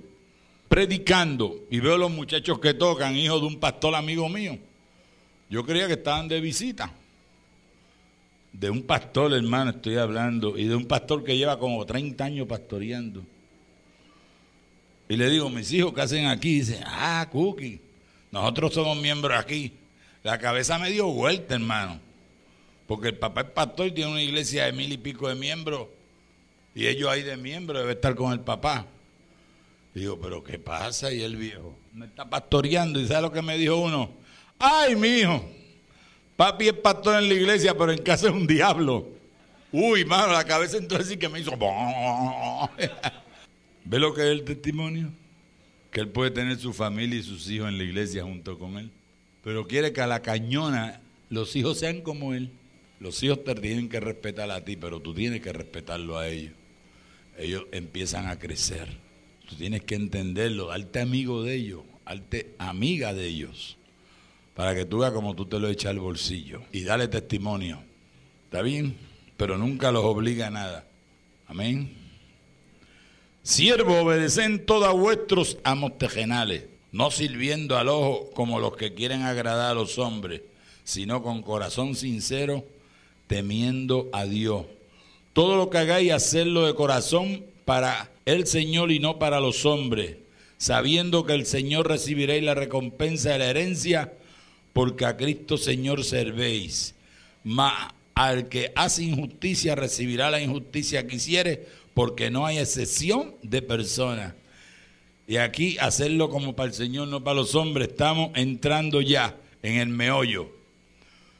predicando 0.75 1.67
y 1.71 1.79
veo 1.79 1.97
los 1.97 2.11
muchachos 2.11 2.59
que 2.59 2.75
tocan, 2.75 3.15
hijos 3.15 3.41
de 3.41 3.47
un 3.47 3.61
pastor 3.61 3.95
amigo 3.95 4.29
mío. 4.29 4.59
Yo 5.49 5.65
creía 5.65 5.87
que 5.87 5.93
estaban 5.93 6.27
de 6.27 6.41
visita. 6.41 6.93
De 8.53 8.71
un 8.71 8.83
pastor, 8.83 9.33
hermano, 9.35 9.71
estoy 9.71 9.99
hablando, 9.99 10.59
y 10.59 10.65
de 10.65 10.75
un 10.75 10.87
pastor 10.87 11.23
que 11.23 11.37
lleva 11.37 11.61
como 11.61 11.87
30 11.87 12.25
años 12.25 12.49
pastoreando. 12.49 13.23
Y 15.09 15.17
le 15.17 15.31
digo, 15.31 15.49
mis 15.49 15.73
hijos, 15.73 15.95
¿qué 15.95 16.01
hacen 16.01 16.27
aquí? 16.27 16.59
Dicen, 16.59 16.83
ah, 16.85 17.29
Cookie, 17.31 17.81
nosotros 18.33 18.75
somos 18.75 18.97
miembros 18.97 19.39
aquí. 19.39 19.75
La 20.25 20.39
cabeza 20.39 20.77
me 20.81 20.91
dio 20.91 21.07
vuelta, 21.07 21.55
hermano. 21.55 22.01
Porque 22.89 23.11
el 23.11 23.17
papá 23.17 23.43
es 23.43 23.51
pastor 23.51 23.87
y 23.87 23.93
tiene 23.93 24.11
una 24.11 24.23
iglesia 24.23 24.65
de 24.65 24.73
mil 24.73 24.93
y 24.93 24.99
pico 24.99 25.29
de 25.29 25.37
miembros. 25.37 25.87
Y 26.75 26.89
ellos 26.89 27.09
ahí 27.11 27.23
de 27.23 27.37
miembros 27.37 27.79
debe 27.79 27.93
estar 27.93 28.17
con 28.17 28.33
el 28.33 28.41
papá. 28.41 28.89
Digo, 29.95 30.19
pero 30.21 30.43
¿qué 30.43 30.59
pasa? 30.59 31.13
Y 31.13 31.23
el 31.23 31.37
viejo 31.37 31.79
me 31.93 32.07
está 32.07 32.29
pastoreando. 32.29 33.01
¿Y 33.01 33.07
sabe 33.07 33.23
lo 33.23 33.33
que 33.33 33.43
me 33.43 33.57
dijo 33.57 33.77
uno? 33.77 34.11
Ay, 34.59 34.97
mi 34.97 35.09
hijo, 35.09 35.49
papi 36.37 36.69
es 36.69 36.75
pastor 36.75 37.23
en 37.23 37.29
la 37.29 37.35
iglesia, 37.35 37.77
pero 37.77 37.93
en 37.93 38.03
casa 38.03 38.29
es 38.29 38.33
un 38.33 38.47
diablo. 38.47 39.09
Uy, 39.73 40.05
mano, 40.05 40.33
la 40.33 40.45
cabeza 40.45 40.77
entonces 40.77 41.09
sí 41.09 41.17
que 41.17 41.29
me 41.29 41.41
hizo... 41.41 41.53
¿Ve 43.85 43.99
lo 43.99 44.15
que 44.15 44.23
es 44.23 44.29
el 44.29 44.45
testimonio? 44.45 45.11
Que 45.91 46.01
él 46.01 46.09
puede 46.09 46.31
tener 46.31 46.59
su 46.59 46.73
familia 46.73 47.19
y 47.19 47.23
sus 47.23 47.51
hijos 47.51 47.69
en 47.69 47.79
la 47.79 47.85
iglesia 47.85 48.23
junto 48.23 48.59
con 48.59 48.79
él. 48.79 48.91
Pero 49.43 49.67
quiere 49.67 49.93
que 49.93 50.01
a 50.01 50.07
la 50.07 50.23
cañona 50.23 51.01
los 51.29 51.55
hijos 51.57 51.79
sean 51.79 52.01
como 52.01 52.35
él. 52.35 52.51
Los 53.01 53.23
hijos 53.23 53.45
te 53.45 53.55
tienen 53.57 53.89
que 53.89 54.01
respetar 54.01 54.51
a 54.51 54.65
ti, 54.65 54.77
pero 54.77 55.01
tú 55.01 55.13
tienes 55.13 55.41
que 55.43 55.53
respetarlo 55.53 56.17
a 56.17 56.29
ellos. 56.29 56.53
Ellos 57.37 57.65
empiezan 57.73 58.29
a 58.29 58.39
crecer. 58.39 59.04
Tú 59.49 59.57
tienes 59.57 59.83
que 59.83 59.95
entenderlo, 59.95 60.69
darte 60.69 61.01
amigo 61.01 61.43
de 61.43 61.55
ellos, 61.55 61.83
darte 62.07 62.55
amiga 62.59 63.13
de 63.13 63.27
ellos, 63.27 63.77
para 64.55 64.75
que 64.75 64.85
tú 64.85 64.99
veas 64.99 65.13
como 65.13 65.35
tú 65.35 65.47
te 65.47 65.59
lo 65.59 65.69
echas 65.69 65.91
al 65.91 66.01
bolsillo 66.01 66.63
y 66.73 66.85
dale 66.85 67.09
testimonio. 67.09 67.81
¿Está 68.47 68.63
bien? 68.63 68.97
Pero 69.37 69.59
nunca 69.59 69.93
los 69.93 70.05
obliga 70.05 70.47
a 70.47 70.51
nada. 70.51 70.87
Amén. 71.47 71.93
Siervo, 73.43 74.01
obedecen 74.01 74.65
todos 74.65 74.99
vuestros 74.99 75.59
amos 75.65 75.99
tejenales, 75.99 76.65
no 76.93 77.11
sirviendo 77.11 77.77
al 77.77 77.89
ojo 77.89 78.31
como 78.31 78.59
los 78.59 78.77
que 78.77 78.95
quieren 78.95 79.23
agradar 79.23 79.73
a 79.73 79.75
los 79.75 79.99
hombres, 79.99 80.41
sino 80.85 81.23
con 81.23 81.43
corazón 81.43 81.95
sincero, 81.95 82.65
temiendo 83.27 84.09
a 84.13 84.25
Dios. 84.25 84.65
Todo 85.35 85.57
lo 85.57 85.69
que 85.69 85.79
hagáis, 85.79 86.13
hacerlo 86.13 86.67
de 86.67 86.75
corazón 86.75 87.45
para 87.65 88.14
el 88.25 88.47
Señor 88.47 88.91
y 88.91 88.99
no 88.99 89.19
para 89.19 89.41
los 89.41 89.67
hombres, 89.67 90.17
sabiendo 90.59 91.27
que 91.27 91.35
el 91.35 91.47
Señor 91.47 91.89
recibiréis 91.89 92.43
la 92.43 92.55
recompensa 92.55 93.31
de 93.31 93.39
la 93.39 93.51
herencia, 93.51 94.13
porque 94.73 95.05
a 95.05 95.17
Cristo 95.17 95.57
Señor 95.57 96.05
servéis. 96.05 96.95
Mas 97.43 97.93
al 98.15 98.49
que 98.49 98.73
hace 98.77 99.05
injusticia 99.05 99.75
recibirá 99.75 100.31
la 100.31 100.41
injusticia 100.41 101.07
que 101.07 101.17
hiciere, 101.17 101.67
porque 101.93 102.31
no 102.31 102.47
hay 102.47 102.59
excepción 102.59 103.35
de 103.43 103.63
personas. 103.63 104.35
Y 105.27 105.37
aquí 105.37 105.77
hacerlo 105.79 106.29
como 106.29 106.55
para 106.55 106.69
el 106.69 106.75
Señor, 106.75 107.09
no 107.09 107.25
para 107.25 107.37
los 107.37 107.55
hombres, 107.55 107.89
estamos 107.89 108.31
entrando 108.35 109.01
ya 109.01 109.37
en 109.63 109.77
el 109.77 109.89
meollo. 109.89 110.51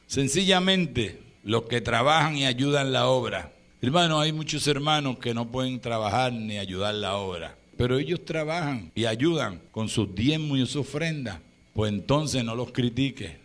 Sencillamente, 0.07 1.19
los 1.43 1.63
que 1.63 1.81
trabajan 1.81 2.35
y 2.37 2.45
ayudan 2.45 2.91
la 2.91 3.07
obra. 3.07 3.54
Hermano, 3.85 4.19
hay 4.19 4.31
muchos 4.33 4.67
hermanos 4.67 5.19
que 5.19 5.33
no 5.33 5.47
pueden 5.47 5.79
trabajar 5.79 6.33
ni 6.33 6.57
ayudar 6.57 6.95
la 6.95 7.17
obra, 7.17 7.55
pero 7.77 7.99
ellos 7.99 8.25
trabajan 8.25 8.91
y 8.95 9.05
ayudan 9.05 9.61
con 9.71 9.89
sus 9.89 10.15
diezmos 10.15 10.57
y 10.57 10.65
sus 10.65 10.77
ofrendas. 10.77 11.39
Pues 11.73 11.91
entonces 11.91 12.43
no 12.43 12.55
los 12.55 12.71
critique. 12.71 13.37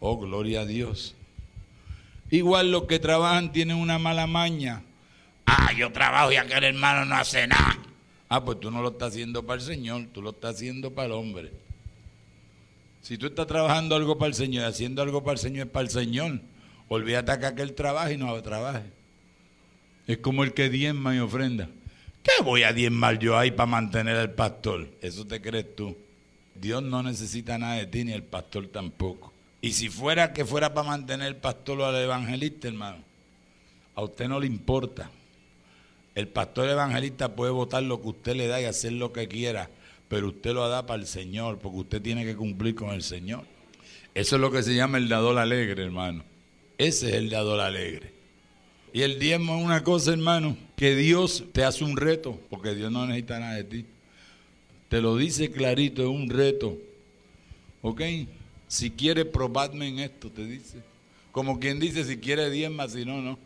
Oh, 0.00 0.18
gloria 0.18 0.60
a 0.60 0.66
Dios. 0.66 1.14
Igual 2.30 2.70
los 2.70 2.84
que 2.84 2.98
trabajan 2.98 3.52
tienen 3.52 3.76
una 3.76 3.98
mala 3.98 4.26
maña 4.26 4.82
Ah, 5.46 5.72
yo 5.72 5.90
trabajo 5.92 6.32
y 6.32 6.36
aquel 6.36 6.64
hermano 6.64 7.04
no 7.04 7.14
hace 7.14 7.46
nada. 7.46 7.78
Ah, 8.28 8.44
pues 8.44 8.60
tú 8.60 8.70
no 8.70 8.82
lo 8.82 8.90
estás 8.90 9.12
haciendo 9.12 9.44
para 9.44 9.60
el 9.60 9.66
Señor, 9.66 10.06
tú 10.12 10.22
lo 10.22 10.30
estás 10.30 10.56
haciendo 10.56 10.92
para 10.92 11.06
el 11.06 11.12
hombre. 11.12 11.52
Si 13.00 13.18
tú 13.18 13.26
estás 13.26 13.46
trabajando 13.46 13.96
algo 13.96 14.18
para 14.18 14.28
el 14.28 14.34
Señor 14.34 14.64
haciendo 14.64 15.02
algo 15.02 15.24
para 15.24 15.34
el 15.34 15.38
Señor 15.38 15.66
es 15.66 15.72
para 15.72 15.84
el 15.84 15.90
Señor, 15.90 16.40
olvídate 16.88 17.38
que 17.38 17.46
aquel 17.46 17.74
trabaje 17.74 18.14
y 18.14 18.16
no 18.16 18.40
trabaje. 18.42 19.01
Es 20.06 20.18
como 20.18 20.44
el 20.44 20.52
que 20.52 20.68
diezma 20.68 21.14
y 21.14 21.18
ofrenda. 21.18 21.68
¿Qué 22.22 22.42
voy 22.42 22.62
a 22.62 22.72
diezmar 22.72 23.18
yo 23.18 23.36
ahí 23.36 23.50
para 23.50 23.66
mantener 23.66 24.16
al 24.16 24.32
pastor? 24.32 24.88
Eso 25.00 25.26
te 25.26 25.40
crees 25.40 25.74
tú. 25.74 25.96
Dios 26.54 26.82
no 26.82 27.02
necesita 27.02 27.58
nada 27.58 27.74
de 27.74 27.86
ti 27.86 28.04
ni 28.04 28.12
el 28.12 28.22
pastor 28.22 28.68
tampoco. 28.68 29.32
Y 29.60 29.72
si 29.72 29.88
fuera 29.88 30.32
que 30.32 30.44
fuera 30.44 30.74
para 30.74 30.88
mantener 30.88 31.28
el 31.28 31.36
pastor 31.36 31.80
o 31.80 31.86
al 31.86 31.96
evangelista, 31.96 32.68
hermano, 32.68 32.98
a 33.94 34.02
usted 34.02 34.28
no 34.28 34.40
le 34.40 34.46
importa. 34.46 35.10
El 36.14 36.28
pastor 36.28 36.68
evangelista 36.68 37.34
puede 37.34 37.52
votar 37.52 37.82
lo 37.82 38.02
que 38.02 38.08
usted 38.08 38.36
le 38.36 38.46
da 38.46 38.60
y 38.60 38.64
hacer 38.64 38.92
lo 38.92 39.12
que 39.12 39.28
quiera, 39.28 39.70
pero 40.08 40.28
usted 40.28 40.52
lo 40.52 40.68
da 40.68 40.84
para 40.84 41.00
el 41.00 41.06
Señor, 41.06 41.58
porque 41.58 41.78
usted 41.78 42.02
tiene 42.02 42.24
que 42.24 42.36
cumplir 42.36 42.74
con 42.74 42.90
el 42.90 43.02
Señor. 43.02 43.44
Eso 44.14 44.36
es 44.36 44.42
lo 44.42 44.50
que 44.50 44.62
se 44.62 44.74
llama 44.74 44.98
el 44.98 45.08
dador 45.08 45.38
alegre, 45.38 45.82
hermano. 45.82 46.22
Ese 46.76 47.08
es 47.08 47.14
el 47.14 47.30
dador 47.30 47.60
alegre. 47.60 48.11
Y 48.92 49.02
el 49.02 49.18
diezmo 49.18 49.56
es 49.56 49.64
una 49.64 49.82
cosa, 49.82 50.12
hermano, 50.12 50.56
que 50.76 50.94
Dios 50.94 51.44
te 51.52 51.64
hace 51.64 51.82
un 51.84 51.96
reto, 51.96 52.38
porque 52.50 52.74
Dios 52.74 52.92
no 52.92 53.06
necesita 53.06 53.38
nada 53.38 53.54
de 53.54 53.64
ti. 53.64 53.86
Te 54.88 55.00
lo 55.00 55.16
dice 55.16 55.50
clarito, 55.50 56.02
es 56.02 56.08
un 56.08 56.28
reto. 56.28 56.76
¿Ok? 57.80 58.02
Si 58.68 58.90
quiere, 58.90 59.24
probadme 59.24 59.88
en 59.88 59.98
esto, 60.00 60.30
te 60.30 60.44
dice. 60.44 60.78
Como 61.32 61.58
quien 61.58 61.80
dice, 61.80 62.04
si 62.04 62.18
quiere 62.18 62.50
diezma, 62.50 62.88
si 62.88 63.04
no, 63.04 63.22
no. 63.22 63.38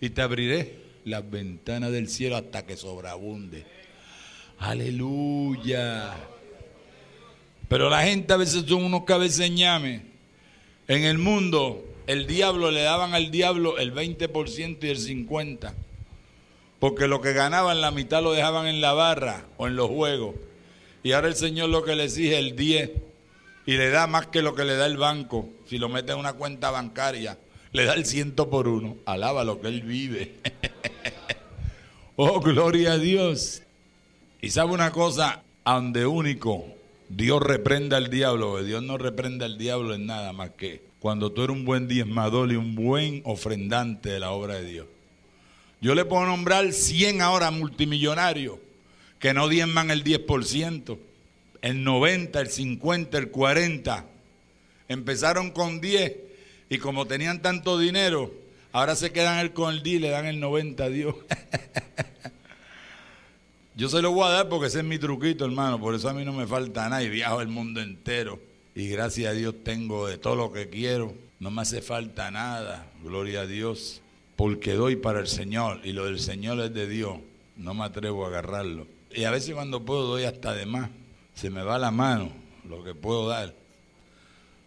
Y 0.00 0.10
te 0.10 0.22
abriré 0.22 0.76
las 1.04 1.28
ventanas 1.30 1.92
del 1.92 2.08
cielo 2.08 2.36
hasta 2.36 2.64
que 2.64 2.76
sobreabunde. 2.76 3.66
Aleluya. 4.58 6.14
Pero 7.68 7.90
la 7.90 8.02
gente 8.02 8.32
a 8.32 8.38
veces 8.38 8.64
son 8.66 8.84
unos 8.84 9.04
cabeceñames. 9.04 10.02
En 10.88 11.04
el 11.04 11.18
mundo, 11.18 11.87
el 12.08 12.26
diablo 12.26 12.70
le 12.70 12.80
daban 12.80 13.14
al 13.14 13.30
diablo 13.30 13.76
el 13.76 13.94
20% 13.94 14.78
y 14.80 14.88
el 14.88 14.98
50%. 14.98 15.74
Porque 16.80 17.06
lo 17.06 17.20
que 17.20 17.34
ganaban 17.34 17.82
la 17.82 17.90
mitad 17.90 18.22
lo 18.22 18.32
dejaban 18.32 18.66
en 18.66 18.80
la 18.80 18.94
barra 18.94 19.44
o 19.58 19.66
en 19.66 19.76
los 19.76 19.90
juegos. 19.90 20.34
Y 21.02 21.12
ahora 21.12 21.28
el 21.28 21.34
Señor 21.34 21.68
lo 21.68 21.84
que 21.84 21.94
le 21.94 22.04
exige 22.04 22.38
el 22.38 22.56
10 22.56 22.92
y 23.66 23.76
le 23.76 23.90
da 23.90 24.06
más 24.06 24.28
que 24.28 24.40
lo 24.40 24.54
que 24.54 24.64
le 24.64 24.76
da 24.76 24.86
el 24.86 24.96
banco. 24.96 25.50
Si 25.68 25.76
lo 25.76 25.90
mete 25.90 26.12
en 26.12 26.18
una 26.18 26.32
cuenta 26.32 26.70
bancaria, 26.70 27.36
le 27.72 27.84
da 27.84 27.92
el 27.92 28.06
ciento 28.06 28.48
por 28.48 28.68
uno. 28.68 28.96
Alaba 29.04 29.44
lo 29.44 29.60
que 29.60 29.68
él 29.68 29.82
vive. 29.82 30.36
oh, 32.16 32.40
gloria 32.40 32.92
a 32.92 32.98
Dios. 32.98 33.62
Y 34.40 34.48
sabe 34.48 34.72
una 34.72 34.92
cosa, 34.92 35.42
donde 35.66 36.06
único 36.06 36.64
Dios 37.10 37.42
reprende 37.42 37.96
al 37.96 38.08
diablo, 38.08 38.62
Dios 38.62 38.82
no 38.82 38.96
reprende 38.96 39.44
al 39.44 39.58
diablo 39.58 39.94
en 39.94 40.06
nada 40.06 40.32
más 40.32 40.50
que 40.50 40.87
cuando 41.00 41.32
tú 41.32 41.44
eres 41.44 41.56
un 41.56 41.64
buen 41.64 41.88
diezmador 41.88 42.52
y 42.52 42.56
un 42.56 42.74
buen 42.74 43.22
ofrendante 43.24 44.10
de 44.10 44.20
la 44.20 44.30
obra 44.30 44.56
de 44.56 44.64
Dios. 44.64 44.86
Yo 45.80 45.94
le 45.94 46.04
puedo 46.04 46.26
nombrar 46.26 46.72
100 46.72 47.22
ahora 47.22 47.50
multimillonarios 47.50 48.56
que 49.18 49.32
no 49.32 49.48
diezman 49.48 49.90
el 49.90 50.04
10%, 50.04 50.98
el 51.62 51.84
90, 51.84 52.40
el 52.40 52.48
50, 52.48 53.18
el 53.18 53.30
40. 53.30 54.04
Empezaron 54.88 55.50
con 55.50 55.80
10 55.80 56.16
y 56.70 56.78
como 56.78 57.06
tenían 57.06 57.42
tanto 57.42 57.78
dinero, 57.78 58.32
ahora 58.72 58.96
se 58.96 59.12
quedan 59.12 59.48
con 59.50 59.72
el 59.72 59.82
10 59.82 59.96
y 59.96 60.00
le 60.00 60.10
dan 60.10 60.26
el 60.26 60.40
90 60.40 60.84
a 60.84 60.88
Dios. 60.88 61.14
Yo 63.76 63.88
se 63.88 64.02
lo 64.02 64.10
voy 64.10 64.26
a 64.26 64.30
dar 64.30 64.48
porque 64.48 64.66
ese 64.66 64.78
es 64.78 64.84
mi 64.84 64.98
truquito, 64.98 65.44
hermano. 65.44 65.78
Por 65.78 65.94
eso 65.94 66.08
a 66.08 66.12
mí 66.12 66.24
no 66.24 66.32
me 66.32 66.48
falta 66.48 66.88
nada 66.88 67.00
y 67.02 67.08
viajo 67.08 67.40
el 67.40 67.46
mundo 67.46 67.80
entero. 67.80 68.40
Y 68.78 68.86
gracias 68.90 69.32
a 69.32 69.34
Dios 69.34 69.56
tengo 69.64 70.06
de 70.06 70.18
todo 70.18 70.36
lo 70.36 70.52
que 70.52 70.68
quiero. 70.68 71.12
No 71.40 71.50
me 71.50 71.62
hace 71.62 71.82
falta 71.82 72.30
nada. 72.30 72.88
Gloria 73.02 73.40
a 73.40 73.46
Dios. 73.48 74.02
Porque 74.36 74.74
doy 74.74 74.94
para 74.94 75.18
el 75.18 75.26
Señor. 75.26 75.80
Y 75.82 75.90
lo 75.90 76.04
del 76.04 76.20
Señor 76.20 76.60
es 76.60 76.72
de 76.72 76.86
Dios. 76.86 77.18
No 77.56 77.74
me 77.74 77.82
atrevo 77.82 78.24
a 78.24 78.28
agarrarlo. 78.28 78.86
Y 79.12 79.24
a 79.24 79.32
veces 79.32 79.52
cuando 79.56 79.84
puedo 79.84 80.06
doy 80.06 80.22
hasta 80.22 80.54
de 80.54 80.64
más. 80.64 80.90
Se 81.34 81.50
me 81.50 81.64
va 81.64 81.76
la 81.76 81.90
mano 81.90 82.30
lo 82.68 82.84
que 82.84 82.94
puedo 82.94 83.26
dar. 83.26 83.52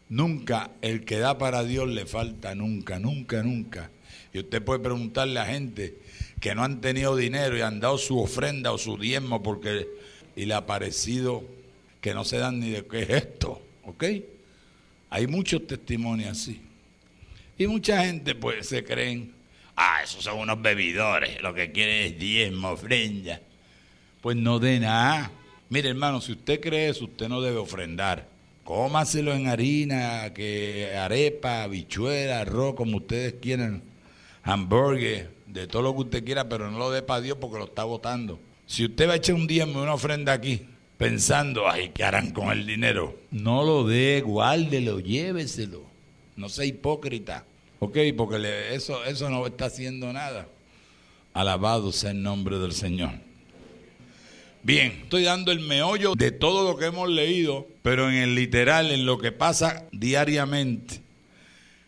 Nunca 0.09 0.72
el 0.82 1.05
que 1.05 1.20
da 1.20 1.38
para 1.38 1.64
Dios 1.64 1.88
le 1.88 2.05
falta, 2.05 2.53
nunca, 2.53 2.99
nunca, 2.99 3.41
nunca. 3.43 3.91
Y 4.34 4.39
usted 4.39 4.62
puede 4.62 4.82
preguntarle 4.82 5.39
a 5.39 5.45
gente, 5.45 5.99
que 6.41 6.53
no 6.53 6.66
han 6.66 6.82
tenido 6.82 7.16
dinero 7.16 7.57
y 7.57 7.62
han 7.62 7.80
dado 7.80 7.97
su 7.97 8.20
ofrenda 8.20 8.74
o 8.74 8.78
su 8.78 8.97
diezmo 8.97 9.41
porque 9.41 9.88
y 10.36 10.47
le 10.47 10.53
ha 10.53 10.66
parecido 10.66 11.45
que 12.01 12.14
no 12.14 12.26
se 12.26 12.39
dan 12.39 12.59
ni 12.59 12.72
de 12.72 12.86
qué 12.86 13.03
es 13.03 13.09
esto, 13.09 13.62
¿ok? 13.86 14.03
Hay 15.09 15.27
muchos 15.27 15.67
testimonios 15.67 16.29
así. 16.29 16.61
Y 17.57 17.67
mucha 17.67 18.05
gente 18.05 18.34
pues 18.36 18.67
se 18.67 18.84
creen, 18.84 19.34
ah, 19.75 20.01
esos 20.03 20.23
son 20.23 20.39
unos 20.39 20.61
bebidores, 20.61 21.41
lo 21.41 21.53
que 21.53 21.71
quieren 21.71 22.07
es 22.07 22.19
diezmo, 22.19 22.69
ofrenda. 22.69 23.41
Pues 24.21 24.38
no 24.38 24.59
de 24.59 24.79
nada. 24.79 25.32
Mire 25.69 25.89
hermano, 25.89 26.21
si 26.21 26.34
usted 26.34 26.59
cree 26.59 26.89
eso, 26.89 27.05
usted 27.05 27.27
no 27.27 27.41
debe 27.41 27.57
ofrendar. 27.57 28.27
Cómaselo 28.63 29.34
en 29.34 29.47
harina, 29.47 30.34
que 30.34 30.95
arepa, 30.95 31.67
bichuela, 31.67 32.41
arroz, 32.41 32.75
como 32.75 32.97
ustedes 32.97 33.36
quieran, 33.41 33.82
hamburgues, 34.43 35.27
de 35.47 35.67
todo 35.67 35.82
lo 35.82 35.93
que 35.93 36.01
usted 36.01 36.25
quiera, 36.25 36.47
pero 36.47 36.71
no 36.71 36.77
lo 36.77 36.91
dé 36.91 37.01
para 37.01 37.21
Dios 37.21 37.38
porque 37.39 37.57
lo 37.57 37.65
está 37.65 37.84
votando. 37.84 38.39
Si 38.65 38.86
usted 38.86 39.07
va 39.07 39.13
a 39.13 39.15
echar 39.17 39.36
un 39.36 39.47
diezmo 39.47 39.82
una 39.82 39.93
ofrenda 39.93 40.34
aquí, 40.34 40.65
pensando, 41.02 41.68
ay, 41.68 41.89
¿qué 41.95 42.04
harán 42.04 42.30
con 42.30 42.52
el 42.52 42.68
dinero? 42.68 43.18
No 43.32 43.64
lo 43.64 43.88
dé, 43.88 44.22
guárdelo, 44.22 44.99
lléveselo. 44.99 45.82
No 46.36 46.47
sea 46.47 46.66
hipócrita. 46.66 47.44
¿Ok? 47.80 47.98
Porque 48.15 48.76
eso, 48.76 49.03
eso 49.06 49.28
no 49.32 49.48
está 49.48 49.65
haciendo 49.65 50.14
nada. 50.14 50.48
Alabado 51.34 51.91
sea 51.91 52.11
el 52.11 52.22
nombre 52.22 52.60
del 52.60 52.73
Señor. 52.73 53.14
Bien, 54.61 54.99
estoy 55.02 55.23
dando 55.23 55.52
el 55.52 55.61
meollo 55.61 56.14
de 56.14 56.30
todo 56.30 56.69
lo 56.69 56.78
que 56.78 56.86
hemos 56.86 57.10
leído, 57.10 57.68
pero 57.82 58.07
en 58.07 58.18
el 58.18 58.36
literal, 58.36 58.91
en 58.91 59.07
lo 59.07 59.18
que 59.18 59.32
pasa 59.32 59.88
diariamente, 59.91 61.02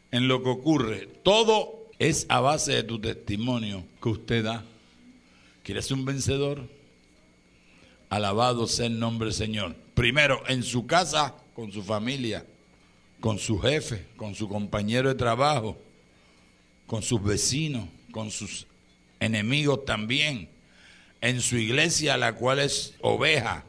en 0.10 0.28
lo 0.28 0.42
que 0.42 0.50
ocurre. 0.50 1.08
Todo 1.22 1.92
es 2.00 2.26
a 2.30 2.40
base 2.40 2.72
de 2.72 2.84
tu 2.84 3.00
testimonio 3.00 3.84
que 4.02 4.10
usted 4.10 4.44
da. 4.44 4.66
¿Quieres 5.62 5.92
un 5.92 6.04
vencedor? 6.04 6.68
Alabado 8.14 8.68
sea 8.68 8.86
el 8.86 9.00
nombre 9.00 9.28
del 9.28 9.34
Señor. 9.34 9.76
Primero, 9.96 10.44
en 10.48 10.62
su 10.62 10.86
casa, 10.86 11.34
con 11.56 11.72
su 11.72 11.82
familia, 11.82 12.46
con 13.20 13.40
su 13.40 13.60
jefe, 13.60 14.06
con 14.18 14.36
su 14.36 14.48
compañero 14.48 15.10
de 15.10 15.16
trabajo, 15.16 15.78
con 16.86 17.02
sus 17.02 17.24
vecinos, 17.24 17.88
con 18.12 18.30
sus 18.30 18.68
enemigos 19.20 19.84
también. 19.86 20.48
En 21.22 21.42
su 21.42 21.58
iglesia, 21.58 22.18
la 22.18 22.34
cual 22.36 22.60
es 22.60 22.94
oveja, 23.02 23.64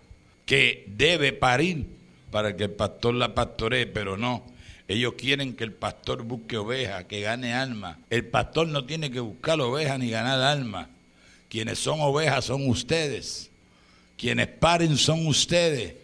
que 0.45 0.85
debe 0.89 1.33
parir 1.33 1.87
para 2.31 2.55
que 2.55 2.65
el 2.65 2.73
pastor 2.73 3.15
la 3.15 3.35
pastoree, 3.35 3.87
pero 3.87 4.19
no 4.19 4.45
ellos 4.89 5.15
quieren 5.17 5.55
que 5.55 5.65
el 5.65 5.73
pastor 5.73 6.23
busque 6.23 6.59
ovejas, 6.59 7.05
que 7.05 7.23
gane 7.23 7.55
alma. 7.55 7.99
El 8.11 8.27
pastor 8.27 8.69
no 8.69 8.85
tiene 8.85 9.11
que 9.11 9.21
buscar 9.21 9.59
ovejas 9.59 9.99
ni 9.99 10.11
ganar 10.11 10.41
alma. 10.43 10.91
Quienes 11.49 11.79
son 11.79 12.03
ovejas 12.03 12.45
son 12.45 12.69
ustedes. 12.69 13.51
Quienes 14.17 14.49
paren 14.49 14.97
son 14.97 15.27
ustedes. 15.27 15.95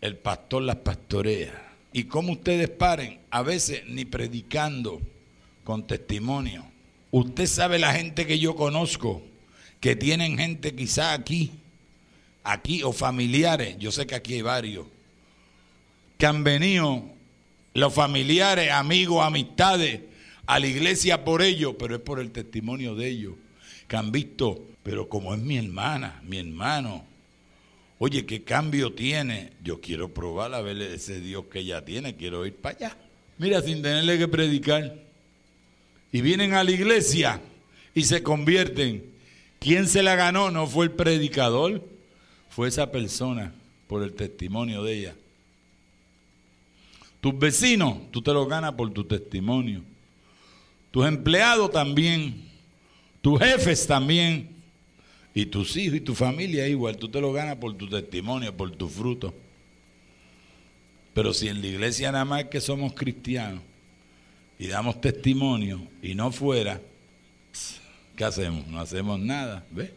El 0.00 0.16
pastor 0.16 0.62
las 0.62 0.76
pastorea. 0.76 1.70
¿Y 1.92 2.04
cómo 2.04 2.32
ustedes 2.32 2.68
paren? 2.70 3.18
A 3.30 3.42
veces 3.42 3.82
ni 3.86 4.04
predicando 4.04 5.00
con 5.64 5.86
testimonio. 5.86 6.64
Usted 7.10 7.46
sabe 7.46 7.78
la 7.78 7.92
gente 7.92 8.26
que 8.26 8.38
yo 8.38 8.54
conozco, 8.54 9.22
que 9.80 9.96
tienen 9.96 10.38
gente 10.38 10.74
quizá 10.74 11.12
aquí, 11.12 11.50
aquí 12.44 12.82
o 12.82 12.92
familiares, 12.92 13.76
yo 13.78 13.90
sé 13.90 14.06
que 14.06 14.14
aquí 14.14 14.34
hay 14.34 14.42
varios, 14.42 14.86
que 16.18 16.26
han 16.26 16.44
venido 16.44 17.02
los 17.74 17.92
familiares, 17.92 18.70
amigos, 18.70 19.24
amistades, 19.24 20.00
a 20.46 20.58
la 20.58 20.66
iglesia 20.66 21.24
por 21.24 21.42
ellos, 21.42 21.76
pero 21.78 21.94
es 21.94 22.00
por 22.00 22.18
el 22.18 22.30
testimonio 22.30 22.94
de 22.94 23.08
ellos, 23.08 23.34
que 23.86 23.96
han 23.96 24.10
visto, 24.10 24.66
pero 24.82 25.08
como 25.08 25.34
es 25.34 25.40
mi 25.40 25.56
hermana, 25.56 26.20
mi 26.24 26.38
hermano, 26.38 27.04
oye, 28.00 28.24
¿qué 28.24 28.42
cambio 28.42 28.94
tiene? 28.94 29.52
Yo 29.62 29.80
quiero 29.80 30.12
probar 30.12 30.54
a 30.54 30.62
ver 30.62 30.80
ese 30.80 31.20
Dios 31.20 31.44
que 31.52 31.60
ella 31.60 31.84
tiene, 31.84 32.16
quiero 32.16 32.46
ir 32.46 32.56
para 32.56 32.76
allá. 32.76 32.96
Mira, 33.36 33.60
sin 33.60 33.82
tenerle 33.82 34.18
que 34.18 34.26
predicar. 34.26 34.96
Y 36.10 36.22
vienen 36.22 36.54
a 36.54 36.64
la 36.64 36.70
iglesia 36.70 37.42
y 37.94 38.04
se 38.04 38.22
convierten. 38.22 39.04
¿Quién 39.58 39.86
se 39.86 40.02
la 40.02 40.16
ganó? 40.16 40.50
No 40.50 40.66
fue 40.66 40.86
el 40.86 40.92
predicador, 40.92 41.86
fue 42.48 42.68
esa 42.68 42.90
persona 42.90 43.52
por 43.86 44.02
el 44.02 44.14
testimonio 44.14 44.82
de 44.82 44.98
ella. 44.98 45.14
Tus 47.20 47.38
vecinos, 47.38 47.98
tú 48.10 48.22
te 48.22 48.32
los 48.32 48.48
ganas 48.48 48.72
por 48.72 48.90
tu 48.94 49.04
testimonio. 49.04 49.82
Tus 50.90 51.06
empleados 51.06 51.70
también. 51.70 52.48
Tus 53.20 53.38
jefes 53.38 53.86
también. 53.86 54.56
Y 55.34 55.46
tus 55.46 55.76
hijos 55.76 55.96
y 55.96 56.00
tu 56.00 56.14
familia 56.14 56.66
igual. 56.66 56.96
Tú 56.96 57.08
te 57.08 57.20
los 57.20 57.34
ganas 57.34 57.56
por 57.56 57.74
tu 57.74 57.88
testimonio, 57.88 58.56
por 58.56 58.70
tu 58.70 58.88
fruto. 58.88 59.34
Pero 61.14 61.34
si 61.34 61.48
en 61.48 61.60
la 61.60 61.66
iglesia 61.66 62.12
nada 62.12 62.24
más 62.24 62.44
que 62.44 62.60
somos 62.60 62.94
cristianos 62.94 63.62
y 64.58 64.66
damos 64.66 65.00
testimonio 65.00 65.86
y 66.02 66.14
no 66.14 66.30
fuera, 66.32 66.80
¿qué 68.16 68.24
hacemos? 68.24 68.66
No 68.66 68.80
hacemos 68.80 69.18
nada. 69.18 69.66
¿Ves? 69.70 69.90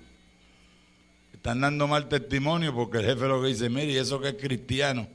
Están 1.35 1.61
dando 1.61 1.87
mal 1.87 2.09
testimonio 2.09 2.75
porque 2.75 2.99
el 2.99 3.05
jefe 3.05 3.29
lo 3.29 3.43
que 3.43 3.49
dice, 3.49 3.69
mire, 3.69 3.99
eso 3.99 4.21
que 4.21 4.29
es 4.29 4.35
cristiano. 4.35 5.07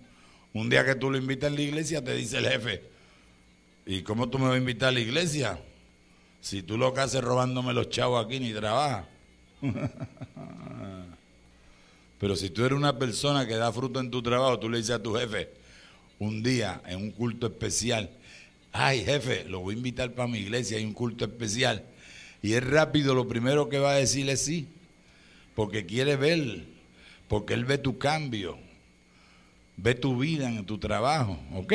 Un 0.53 0.69
día 0.69 0.85
que 0.85 0.95
tú 0.95 1.09
lo 1.09 1.17
invitas 1.17 1.51
a 1.51 1.55
la 1.55 1.61
iglesia, 1.61 2.03
te 2.03 2.15
dice 2.15 2.37
el 2.37 2.47
jefe, 2.47 2.83
¿y 3.87 4.03
cómo 4.03 4.29
tú 4.29 4.37
me 4.37 4.45
vas 4.45 4.53
a 4.53 4.57
invitar 4.57 4.89
a 4.89 4.91
la 4.91 4.99
iglesia? 4.99 5.59
Si 6.39 6.61
tú 6.61 6.77
lo 6.77 6.93
que 6.93 7.01
haces 7.01 7.23
robándome 7.23 7.73
los 7.73 7.89
chavos 7.89 8.23
aquí 8.23 8.39
ni 8.39 8.53
trabajas. 8.53 9.05
Pero 12.23 12.37
si 12.37 12.49
tú 12.49 12.63
eres 12.63 12.77
una 12.77 12.97
persona 12.97 13.45
que 13.45 13.57
da 13.57 13.69
fruto 13.73 13.99
en 13.99 14.09
tu 14.09 14.23
trabajo, 14.23 14.57
tú 14.57 14.69
le 14.69 14.77
dices 14.77 14.95
a 14.95 15.03
tu 15.03 15.13
jefe, 15.13 15.49
un 16.19 16.41
día 16.41 16.81
en 16.87 17.01
un 17.01 17.11
culto 17.11 17.47
especial, 17.47 18.11
ay 18.71 19.03
jefe, 19.03 19.43
lo 19.43 19.59
voy 19.59 19.75
a 19.75 19.77
invitar 19.77 20.13
para 20.13 20.29
mi 20.29 20.37
iglesia, 20.37 20.77
hay 20.77 20.85
un 20.85 20.93
culto 20.93 21.25
especial. 21.25 21.83
Y 22.41 22.53
es 22.53 22.63
rápido, 22.65 23.13
lo 23.13 23.27
primero 23.27 23.67
que 23.67 23.77
va 23.77 23.91
a 23.91 23.95
decirle 23.95 24.37
sí, 24.37 24.69
porque 25.53 25.85
quiere 25.85 26.15
ver, 26.15 26.63
porque 27.27 27.55
él 27.55 27.65
ve 27.65 27.77
tu 27.77 27.97
cambio, 27.97 28.57
ve 29.75 29.93
tu 29.93 30.17
vida 30.17 30.47
en 30.47 30.65
tu 30.65 30.77
trabajo, 30.77 31.37
¿ok? 31.53 31.73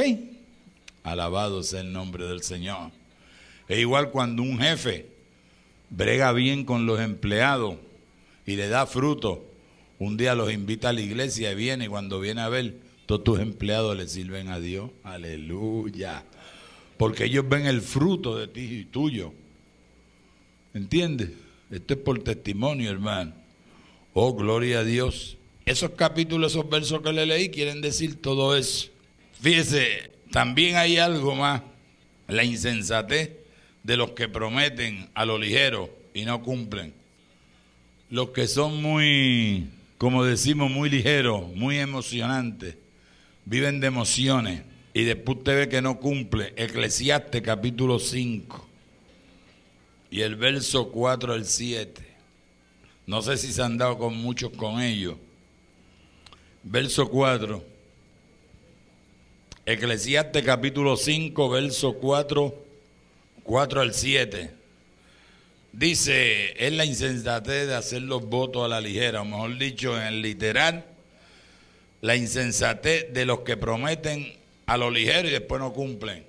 Alabado 1.03 1.63
sea 1.63 1.83
el 1.83 1.93
nombre 1.93 2.25
del 2.25 2.43
Señor. 2.43 2.91
Es 3.69 3.79
igual 3.81 4.11
cuando 4.11 4.43
un 4.43 4.59
jefe 4.59 5.11
brega 5.91 6.33
bien 6.33 6.65
con 6.65 6.87
los 6.87 7.01
empleados 7.01 7.77
y 8.47 8.57
le 8.57 8.71
da 8.71 8.87
fruto, 8.87 9.48
un 9.99 10.17
día 10.17 10.35
los 10.35 10.53
invita 10.53 10.91
a 10.91 10.93
la 10.93 11.01
iglesia 11.01 11.53
y 11.53 11.55
viene 11.55 11.87
y 11.87 11.89
cuando 11.89 12.21
viene 12.21 12.41
a 12.41 12.49
ver, 12.49 12.77
todos 13.07 13.25
tus 13.25 13.41
empleados 13.41 13.97
le 13.97 14.07
sirven 14.07 14.49
a 14.49 14.61
Dios. 14.61 14.91
Aleluya. 15.03 16.25
Porque 16.97 17.25
ellos 17.25 17.49
ven 17.49 17.67
el 17.67 17.81
fruto 17.81 18.37
de 18.37 18.49
ti 18.49 18.61
y 18.61 18.85
tuyo. 18.85 19.33
¿Entiendes? 20.75 21.31
Esto 21.71 21.95
es 21.95 22.01
por 22.01 22.23
testimonio, 22.23 22.91
hermano. 22.91 23.33
Oh, 24.15 24.35
gloria 24.35 24.81
a 24.81 24.85
Dios. 24.85 25.37
Esos 25.65 25.91
capítulos, 25.91 26.53
esos 26.53 26.69
versos 26.69 27.03
que 27.03 27.13
le 27.13 27.27
leí 27.27 27.51
quieren 27.51 27.81
decir 27.81 28.21
todo 28.21 28.57
eso. 28.57 28.89
Fíjese, 29.41 30.11
también 30.31 30.77
hay 30.77 30.99
algo 30.99 31.35
más. 31.35 31.63
La 32.27 32.45
insensatez 32.45 33.31
de 33.83 33.97
los 33.97 34.11
que 34.11 34.29
prometen 34.29 35.09
a 35.15 35.25
lo 35.25 35.39
ligero 35.39 35.91
y 36.15 36.25
no 36.25 36.43
cumplen. 36.43 36.93
Los 38.11 38.31
que 38.31 38.47
son 38.47 38.83
muy, 38.83 39.69
como 39.99 40.25
decimos, 40.25 40.71
muy 40.71 40.89
ligeros, 40.89 41.49
muy 41.55 41.79
emocionantes, 41.79 42.77
viven 43.45 43.81
de 43.81 43.89
emociones 43.89 44.63
y 44.95 45.03
después 45.03 45.39
usted 45.39 45.57
ve 45.57 45.69
que 45.69 45.83
no 45.83 45.99
cumple. 45.99 46.55
Eclesiastes 46.57 47.43
capítulo 47.43 47.99
5 47.99 48.69
y 50.11 50.21
el 50.21 50.37
verso 50.37 50.91
4 50.91 51.33
al 51.33 51.45
7. 51.45 52.07
No 53.07 53.23
sé 53.23 53.37
si 53.37 53.53
se 53.53 53.63
han 53.63 53.77
dado 53.77 53.99
con 53.99 54.17
muchos 54.17 54.53
con 54.53 54.81
ellos. 54.81 55.17
Verso 56.63 57.09
4. 57.09 57.65
Eclesiastes 59.67 60.45
capítulo 60.45 60.97
5, 60.97 61.51
verso 61.51 61.95
4, 61.95 62.55
4 63.43 63.81
al 63.81 63.95
7. 63.95 64.58
Dice, 65.79 66.67
es 66.67 66.73
la 66.73 66.85
insensatez 66.85 67.69
de 67.69 67.77
hacer 67.77 68.03
los 68.03 68.27
votos 68.27 68.65
a 68.65 68.69
la 68.69 68.81
ligera, 68.81 69.23
o 69.23 69.25
mejor 69.25 69.57
dicho, 69.59 69.97
en 69.97 70.09
el 70.09 70.23
literal, 70.23 70.85
la 72.01 72.17
insensatez 72.17 73.13
de 73.15 73.25
los 73.25 73.41
que 73.41 73.57
prometen 73.57 74.33
a 74.67 74.77
lo 74.77 74.91
ligero 74.91 75.29
y 75.29 75.31
después 75.31 75.61
no 75.61 75.73
cumplen. 75.73 76.25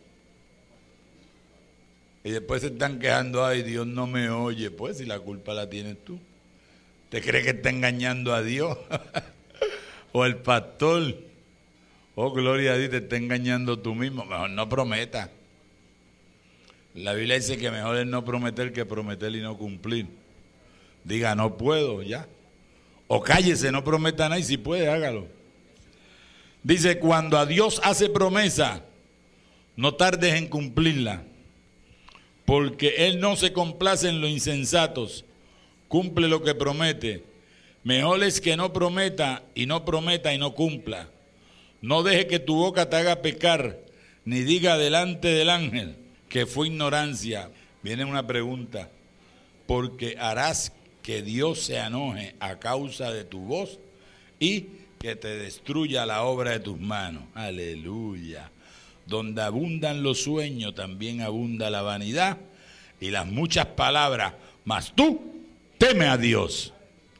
Y 2.23 2.29
después 2.29 2.61
se 2.61 2.67
están 2.67 2.99
quejando, 2.99 3.43
ay, 3.43 3.63
Dios 3.63 3.87
no 3.87 4.05
me 4.05 4.29
oye. 4.29 4.69
Pues 4.69 4.99
si 4.99 5.05
la 5.05 5.19
culpa 5.19 5.55
la 5.55 5.67
tienes 5.67 5.97
tú. 6.05 6.19
¿Te 7.09 7.19
cree 7.19 7.41
que 7.41 7.49
está 7.49 7.71
engañando 7.71 8.35
a 8.35 8.43
Dios? 8.43 8.77
o 10.11 10.25
el 10.25 10.35
pastor. 10.37 11.15
Oh, 12.13 12.31
gloria 12.31 12.73
a 12.73 12.77
Dios, 12.77 12.91
te 12.91 12.97
está 12.97 13.15
engañando 13.15 13.79
tú 13.79 13.95
mismo. 13.95 14.25
Mejor 14.25 14.51
no 14.51 14.69
prometa. 14.69 15.31
La 16.95 17.13
Biblia 17.13 17.35
dice 17.35 17.57
que 17.57 17.69
mejor 17.69 17.97
es 17.97 18.07
no 18.07 18.25
prometer 18.25 18.73
que 18.73 18.85
prometer 18.85 19.35
y 19.35 19.41
no 19.41 19.57
cumplir. 19.57 20.07
Diga, 21.03 21.35
no 21.35 21.57
puedo, 21.57 22.01
ya. 22.01 22.27
O 23.07 23.21
cállese, 23.21 23.71
no 23.71 23.83
prometa 23.83 24.27
nada 24.27 24.39
y 24.39 24.43
si 24.43 24.57
puede, 24.57 24.89
hágalo. 24.89 25.27
Dice, 26.63 26.99
cuando 26.99 27.37
a 27.37 27.45
Dios 27.45 27.79
hace 27.83 28.09
promesa, 28.09 28.83
no 29.75 29.93
tardes 29.93 30.33
en 30.35 30.47
cumplirla 30.47 31.23
porque 32.45 33.07
Él 33.07 33.19
no 33.19 33.35
se 33.35 33.53
complace 33.53 34.09
en 34.09 34.21
los 34.21 34.29
insensatos, 34.31 35.23
cumple 35.87 36.27
lo 36.27 36.41
que 36.41 36.55
promete. 36.55 37.23
Mejor 37.83 38.23
es 38.23 38.41
que 38.41 38.57
no 38.57 38.73
prometa 38.73 39.43
y 39.53 39.67
no 39.67 39.85
prometa 39.85 40.33
y 40.33 40.39
no 40.39 40.55
cumpla. 40.55 41.09
No 41.81 42.01
deje 42.01 42.25
que 42.25 42.39
tu 42.39 42.55
boca 42.55 42.89
te 42.89 42.95
haga 42.95 43.21
pecar, 43.21 43.77
ni 44.25 44.41
diga 44.41 44.77
delante 44.79 45.27
del 45.27 45.51
ángel 45.51 45.95
que 46.29 46.45
fue 46.45 46.67
ignorancia. 46.67 47.51
Viene 47.81 48.05
una 48.05 48.25
pregunta, 48.25 48.89
porque 49.67 50.15
harás 50.19 50.71
que 51.01 51.21
Dios 51.21 51.61
se 51.61 51.77
enoje 51.77 52.35
a 52.39 52.59
causa 52.59 53.11
de 53.11 53.25
tu 53.25 53.39
voz 53.39 53.79
y 54.39 54.67
que 54.99 55.15
te 55.15 55.37
destruya 55.37 56.05
la 56.05 56.23
obra 56.23 56.51
de 56.51 56.59
tus 56.59 56.79
manos. 56.79 57.23
Aleluya. 57.33 58.51
Donde 59.05 59.41
abundan 59.41 60.03
los 60.03 60.21
sueños, 60.21 60.75
también 60.75 61.21
abunda 61.21 61.69
la 61.69 61.81
vanidad 61.81 62.37
y 63.01 63.09
las 63.09 63.25
muchas 63.25 63.65
palabras, 63.65 64.33
mas 64.65 64.93
tú 64.93 65.19
teme 65.77 66.05
a 66.05 66.17
Dios. 66.17 66.73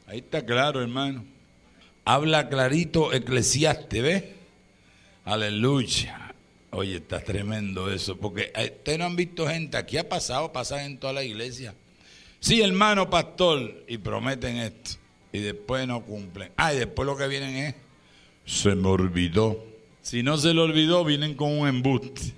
Ahí 0.06 0.18
está 0.18 0.44
claro, 0.44 0.82
hermano. 0.82 1.24
Habla 2.04 2.48
clarito 2.48 3.12
Eclesiastes, 3.12 4.02
¿ves? 4.02 4.24
Aleluya. 5.24 6.29
Oye, 6.72 6.96
está 6.96 7.20
tremendo 7.20 7.90
eso, 7.92 8.16
porque 8.16 8.52
eh, 8.54 8.72
ustedes 8.76 8.98
no 8.98 9.06
han 9.06 9.16
visto 9.16 9.46
gente, 9.48 9.76
aquí 9.76 9.96
ha 9.96 10.08
pasado, 10.08 10.52
pasa 10.52 10.84
en 10.84 10.98
toda 10.98 11.12
la 11.12 11.24
iglesia. 11.24 11.74
Sí, 12.38 12.62
hermano 12.62 13.10
pastor, 13.10 13.84
y 13.88 13.98
prometen 13.98 14.56
esto, 14.56 14.92
y 15.32 15.40
después 15.40 15.86
no 15.88 16.02
cumplen. 16.02 16.52
Ah, 16.56 16.72
y 16.72 16.78
después 16.78 17.06
lo 17.06 17.16
que 17.16 17.26
vienen 17.26 17.56
es, 17.56 17.74
se 18.46 18.76
me 18.76 18.88
olvidó. 18.88 19.64
Si 20.00 20.22
no 20.22 20.38
se 20.38 20.54
le 20.54 20.60
olvidó, 20.60 21.04
vienen 21.04 21.34
con 21.34 21.58
un 21.58 21.66
embuste. 21.66 22.34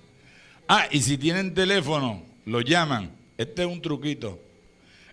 Ah, 0.67 0.87
y 0.91 1.03
si 1.03 1.19
tienen 1.19 1.53
teléfono, 1.53 2.23
lo 2.47 2.63
llaman. 2.63 3.11
Este 3.37 3.63
es 3.63 3.69
un 3.69 3.83
truquito. 3.83 4.41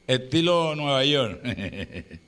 Estilo 0.07 0.75
Nueva 0.75 1.03
York. 1.03 1.41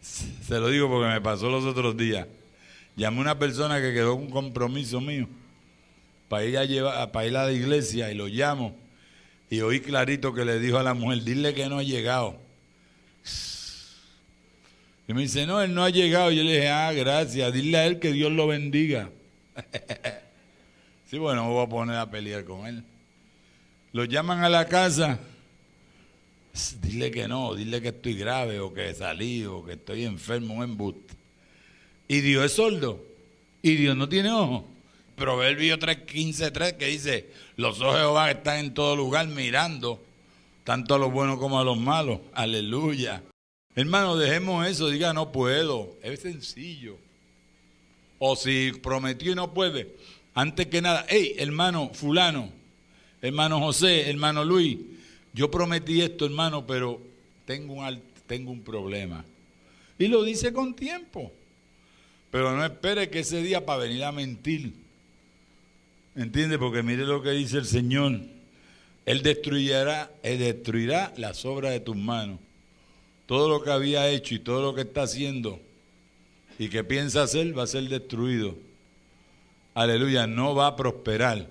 se 0.00 0.58
lo 0.58 0.68
digo 0.68 0.88
porque 0.88 1.08
me 1.08 1.20
pasó 1.20 1.50
los 1.50 1.64
otros 1.64 1.96
días. 1.96 2.26
Llamé 2.96 3.18
a 3.18 3.20
una 3.20 3.38
persona 3.38 3.80
que 3.80 3.92
quedó 3.92 4.14
un 4.14 4.30
compromiso 4.30 5.00
mío 5.00 5.28
para 6.28 6.44
ir 6.44 6.58
a, 6.58 7.12
para 7.12 7.26
ir 7.26 7.36
a 7.36 7.46
la 7.46 7.52
iglesia 7.52 8.10
y 8.10 8.14
lo 8.14 8.26
llamo. 8.28 8.76
Y 9.50 9.60
oí 9.60 9.80
clarito 9.80 10.34
que 10.34 10.44
le 10.44 10.60
dijo 10.60 10.78
a 10.78 10.82
la 10.82 10.94
mujer, 10.94 11.24
dile 11.24 11.54
que 11.54 11.68
no 11.68 11.78
ha 11.78 11.82
llegado. 11.82 12.38
Y 15.08 15.14
me 15.14 15.22
dice, 15.22 15.46
no, 15.46 15.62
él 15.62 15.74
no 15.74 15.84
ha 15.84 15.90
llegado. 15.90 16.30
Yo 16.30 16.42
le 16.42 16.52
dije, 16.52 16.68
ah, 16.68 16.92
gracias, 16.92 17.52
dile 17.52 17.78
a 17.78 17.86
él 17.86 17.98
que 17.98 18.12
Dios 18.12 18.30
lo 18.30 18.46
bendiga. 18.46 19.08
sí, 21.10 21.16
bueno, 21.16 21.46
me 21.46 21.50
voy 21.50 21.64
a 21.64 21.68
poner 21.68 21.96
a 21.96 22.10
pelear 22.10 22.44
con 22.44 22.66
él. 22.66 22.84
Lo 23.92 24.04
llaman 24.04 24.44
a 24.44 24.50
la 24.50 24.66
casa. 24.66 25.18
Dile 26.82 27.10
que 27.10 27.26
no, 27.26 27.54
dile 27.54 27.80
que 27.80 27.88
estoy 27.88 28.14
grave 28.14 28.60
o 28.60 28.74
que 28.74 28.92
salí 28.92 29.46
o 29.46 29.64
que 29.64 29.74
estoy 29.74 30.04
enfermo, 30.04 30.54
un 30.54 30.64
embuste. 30.64 31.14
Y 32.06 32.20
Dios 32.20 32.44
es 32.44 32.52
sordo. 32.52 33.02
Y 33.62 33.76
Dios 33.76 33.96
no 33.96 34.10
tiene 34.10 34.30
ojo. 34.30 34.66
Proverbio 35.18 35.78
3, 35.78 35.98
15, 36.04 36.50
3, 36.50 36.72
que 36.74 36.86
dice, 36.86 37.30
los 37.56 37.80
ojos 37.80 37.94
de 37.94 38.00
Jehová 38.00 38.30
están 38.30 38.58
en 38.58 38.74
todo 38.74 38.96
lugar 38.96 39.26
mirando, 39.26 40.02
tanto 40.64 40.94
a 40.94 40.98
los 40.98 41.12
buenos 41.12 41.38
como 41.38 41.60
a 41.60 41.64
los 41.64 41.76
malos. 41.76 42.20
Aleluya. 42.32 43.22
Hermano, 43.74 44.16
dejemos 44.16 44.66
eso, 44.66 44.88
diga, 44.88 45.12
no 45.12 45.30
puedo. 45.32 45.96
Es 46.02 46.20
sencillo. 46.20 46.96
O 48.18 48.36
si 48.36 48.72
prometió 48.82 49.32
y 49.32 49.34
no 49.34 49.52
puede, 49.52 49.94
antes 50.34 50.66
que 50.66 50.80
nada, 50.80 51.04
hey, 51.08 51.34
hermano 51.38 51.90
fulano, 51.92 52.50
hermano 53.20 53.60
José, 53.60 54.08
hermano 54.08 54.44
Luis, 54.44 54.78
yo 55.32 55.50
prometí 55.50 56.00
esto, 56.00 56.24
hermano, 56.24 56.66
pero 56.66 57.00
tengo 57.44 57.74
un, 57.74 58.02
tengo 58.26 58.50
un 58.50 58.62
problema. 58.62 59.24
Y 59.98 60.08
lo 60.08 60.22
dice 60.22 60.52
con 60.52 60.74
tiempo. 60.74 61.32
Pero 62.30 62.56
no 62.56 62.64
espere 62.64 63.08
que 63.08 63.20
ese 63.20 63.42
día 63.42 63.64
para 63.64 63.80
venir 63.80 64.04
a 64.04 64.12
mentir. 64.12 64.72
¿Entiende? 66.18 66.58
Porque 66.58 66.82
mire 66.82 67.06
lo 67.06 67.22
que 67.22 67.30
dice 67.30 67.58
el 67.58 67.64
Señor. 67.64 68.20
Él 69.06 69.22
destruirá, 69.22 70.10
él 70.24 70.40
destruirá 70.40 71.12
las 71.16 71.44
obras 71.44 71.70
de 71.70 71.78
tus 71.78 71.94
manos. 71.96 72.40
Todo 73.26 73.48
lo 73.48 73.62
que 73.62 73.70
había 73.70 74.08
hecho 74.08 74.34
y 74.34 74.40
todo 74.40 74.60
lo 74.60 74.74
que 74.74 74.80
está 74.80 75.02
haciendo 75.02 75.60
y 76.58 76.68
que 76.70 76.82
piensa 76.82 77.22
hacer 77.22 77.56
va 77.56 77.62
a 77.62 77.66
ser 77.68 77.84
destruido. 77.84 78.56
Aleluya, 79.74 80.26
no 80.26 80.56
va 80.56 80.66
a 80.66 80.76
prosperar. 80.76 81.48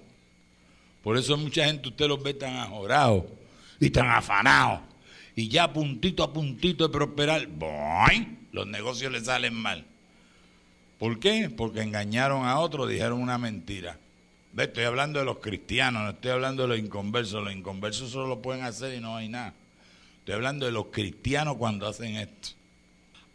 Por 1.02 1.18
eso 1.18 1.38
mucha 1.38 1.64
gente 1.64 1.88
usted 1.88 2.10
los 2.10 2.22
ve 2.22 2.34
tan 2.34 2.58
ajorados 2.58 3.24
y 3.80 3.90
tan 3.90 4.10
afanados. 4.10 4.82
Y 5.34 5.48
ya 5.48 5.72
puntito 5.72 6.24
a 6.24 6.34
puntito 6.34 6.86
de 6.86 6.92
prosperar, 6.92 7.48
¡boing! 7.48 8.50
los 8.52 8.68
negocios 8.68 9.14
le 9.14 9.22
salen 9.22 9.54
mal. 9.54 9.86
¿Por 11.00 11.20
qué? 11.22 11.50
Porque 11.56 11.84
engañaron 11.84 12.46
a 12.46 12.60
otros, 12.60 12.90
dijeron 12.90 13.22
una 13.22 13.38
mentira. 13.38 13.98
Estoy 14.64 14.86
hablando 14.86 15.20
de 15.20 15.26
los 15.26 15.38
cristianos, 15.38 16.04
no 16.04 16.10
estoy 16.10 16.32
hablando 16.32 16.64
de 16.64 16.70
los 16.70 16.80
inconversos. 16.80 17.44
Los 17.44 17.54
inconversos 17.54 18.12
solo 18.12 18.28
lo 18.28 18.42
pueden 18.42 18.64
hacer 18.64 18.96
y 18.96 19.00
no 19.00 19.16
hay 19.16 19.30
nada. 19.30 19.54
Estoy 20.20 20.36
hablando 20.36 20.66
de 20.66 20.72
los 20.72 20.88
cristianos 20.88 21.58
cuando 21.58 21.88
hacen 21.88 22.16
esto. 22.16 22.50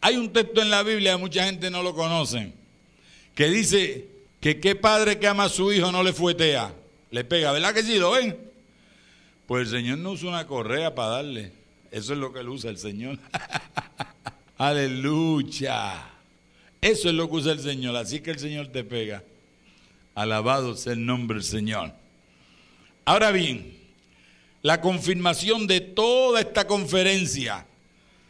Hay 0.01 0.17
un 0.17 0.33
texto 0.33 0.61
en 0.61 0.69
la 0.69 0.83
Biblia, 0.83 1.17
mucha 1.17 1.45
gente 1.45 1.71
no 1.71 1.81
lo 1.81 1.95
conoce, 1.95 2.51
que 3.33 3.47
dice 3.49 4.07
que 4.41 4.59
qué 4.59 4.75
padre 4.75 5.17
que 5.17 5.27
ama 5.27 5.45
a 5.45 5.49
su 5.49 5.71
hijo 5.71 5.93
no 5.93 6.03
le 6.03 6.11
fuetea, 6.11 6.73
le 7.09 7.23
pega, 7.23 7.53
¿verdad 7.53 7.73
que 7.73 7.83
sí? 7.83 7.97
¿Lo 7.97 8.11
ven? 8.11 8.37
Pues 9.47 9.67
el 9.67 9.79
Señor 9.79 9.99
no 9.99 10.11
usa 10.11 10.29
una 10.29 10.45
correa 10.45 10.93
para 10.93 11.09
darle. 11.09 11.53
Eso 11.89 12.13
es 12.13 12.19
lo 12.19 12.33
que 12.33 12.41
él 12.41 12.49
usa 12.49 12.69
el 12.69 12.77
Señor. 12.77 13.17
Aleluya. 14.57 16.09
Eso 16.81 17.07
es 17.07 17.15
lo 17.15 17.29
que 17.29 17.35
usa 17.35 17.53
el 17.53 17.59
Señor. 17.59 17.95
Así 17.95 18.19
que 18.19 18.31
el 18.31 18.39
Señor 18.39 18.67
te 18.67 18.83
pega. 18.83 19.23
Alabado 20.15 20.75
sea 20.75 20.93
el 20.93 21.05
nombre 21.05 21.35
del 21.35 21.43
Señor. 21.43 21.93
Ahora 23.05 23.31
bien, 23.31 23.77
la 24.61 24.79
confirmación 24.79 25.67
de 25.67 25.81
toda 25.81 26.39
esta 26.39 26.67
conferencia, 26.67 27.65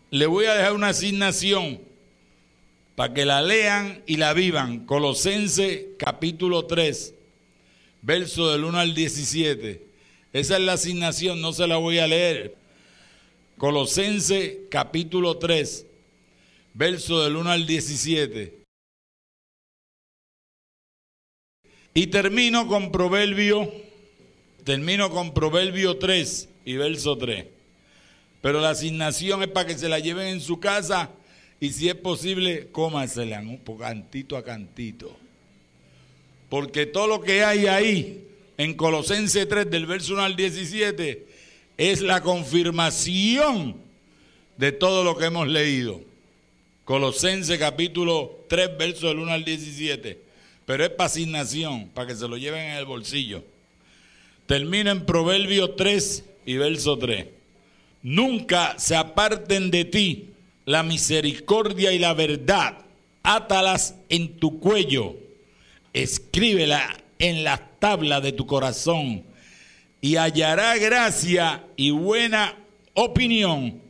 le 0.09 0.25
voy 0.25 0.45
a 0.45 0.55
dejar 0.55 0.73
una 0.73 0.89
asignación 0.89 1.79
para 2.95 3.13
que 3.13 3.25
la 3.25 3.41
lean 3.41 4.01
y 4.05 4.17
la 4.17 4.33
vivan. 4.33 4.85
Colosense 4.85 5.89
capítulo 5.97 6.65
3, 6.65 7.13
verso 8.01 8.51
del 8.51 8.63
1 8.63 8.79
al 8.79 8.95
17. 8.95 9.85
Esa 10.31 10.55
es 10.55 10.61
la 10.61 10.73
asignación, 10.73 11.41
no 11.41 11.53
se 11.53 11.67
la 11.67 11.77
voy 11.77 11.99
a 11.99 12.07
leer. 12.07 12.55
Colosense 13.57 14.61
capítulo 14.69 15.37
3, 15.37 15.85
verso 16.73 17.23
del 17.23 17.35
1 17.35 17.51
al 17.51 17.67
17. 17.67 18.62
Y 21.93 22.07
termino 22.07 22.67
con 22.67 22.91
Proverbio, 22.91 23.71
termino 24.63 25.11
con 25.11 25.33
Proverbio 25.33 25.97
3 25.97 26.49
y 26.65 26.73
verso 26.73 27.17
3. 27.17 27.45
Pero 28.41 28.59
la 28.59 28.71
asignación 28.71 29.43
es 29.43 29.49
para 29.49 29.67
que 29.67 29.77
se 29.77 29.89
la 29.89 29.99
lleven 29.99 30.27
en 30.27 30.41
su 30.41 30.59
casa 30.59 31.11
y 31.59 31.71
si 31.71 31.87
es 31.87 31.95
posible, 31.95 32.67
cómasela 32.71 33.39
un 33.39 33.57
cantito 33.77 34.35
a 34.35 34.43
cantito. 34.43 35.15
Porque 36.49 36.85
todo 36.85 37.07
lo 37.07 37.21
que 37.21 37.43
hay 37.43 37.67
ahí 37.67 38.27
en 38.57 38.73
Colosense 38.73 39.45
3 39.45 39.69
del 39.69 39.85
verso 39.85 40.13
1 40.13 40.23
al 40.23 40.35
17 40.35 41.25
es 41.77 42.01
la 42.01 42.21
confirmación 42.21 43.75
de 44.57 44.71
todo 44.71 45.03
lo 45.03 45.17
que 45.17 45.25
hemos 45.25 45.47
leído. 45.47 46.01
Colosense 46.85 47.57
capítulo 47.57 48.45
3, 48.49 48.77
verso 48.77 49.07
del 49.07 49.19
1 49.19 49.31
al 49.31 49.45
17. 49.45 50.19
Pero 50.65 50.85
es 50.85 50.89
para 50.91 51.07
asignación, 51.07 51.89
para 51.89 52.07
que 52.07 52.15
se 52.15 52.27
lo 52.27 52.37
lleven 52.37 52.61
en 52.61 52.77
el 52.77 52.85
bolsillo. 52.85 53.43
Termina 54.45 54.91
en 54.91 55.05
Proverbio 55.05 55.71
3 55.71 56.23
y 56.45 56.55
verso 56.55 56.97
3. 56.97 57.25
Nunca 58.01 58.75
se 58.77 58.95
aparten 58.95 59.71
de 59.71 59.85
ti 59.85 60.29
la 60.65 60.83
misericordia 60.83 61.91
y 61.91 61.99
la 61.99 62.13
verdad. 62.13 62.77
Átalas 63.23 63.95
en 64.09 64.37
tu 64.37 64.59
cuello. 64.59 65.15
Escríbela 65.93 66.97
en 67.19 67.43
la 67.43 67.57
tabla 67.79 68.19
de 68.21 68.31
tu 68.33 68.45
corazón. 68.45 69.23
Y 70.01 70.17
hallará 70.17 70.77
gracia 70.77 71.63
y 71.77 71.91
buena 71.91 72.55
opinión 72.93 73.81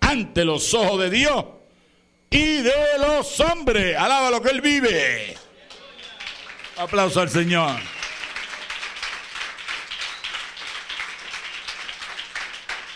ante 0.00 0.44
los 0.44 0.74
ojos 0.74 1.00
de 1.00 1.10
Dios 1.10 1.44
y 2.30 2.58
de 2.58 2.72
los 3.00 3.40
hombres. 3.40 3.96
Alaba 3.96 4.30
lo 4.30 4.42
que 4.42 4.50
Él 4.50 4.60
vive. 4.60 5.45
Aplauso 6.78 7.22
al 7.22 7.30
Señor. 7.30 7.80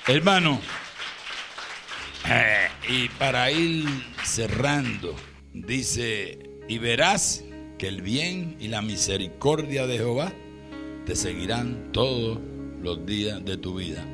Hermano, 0.06 0.60
eh, 2.28 2.68
y 2.88 3.08
para 3.08 3.50
ir 3.50 3.86
cerrando, 4.22 5.16
dice, 5.54 6.38
y 6.68 6.78
verás 6.78 7.42
que 7.78 7.88
el 7.88 8.02
bien 8.02 8.56
y 8.60 8.68
la 8.68 8.82
misericordia 8.82 9.86
de 9.86 9.96
Jehová 9.96 10.32
te 11.06 11.16
seguirán 11.16 11.90
todos 11.92 12.38
los 12.82 13.06
días 13.06 13.42
de 13.44 13.56
tu 13.56 13.76
vida. 13.76 14.04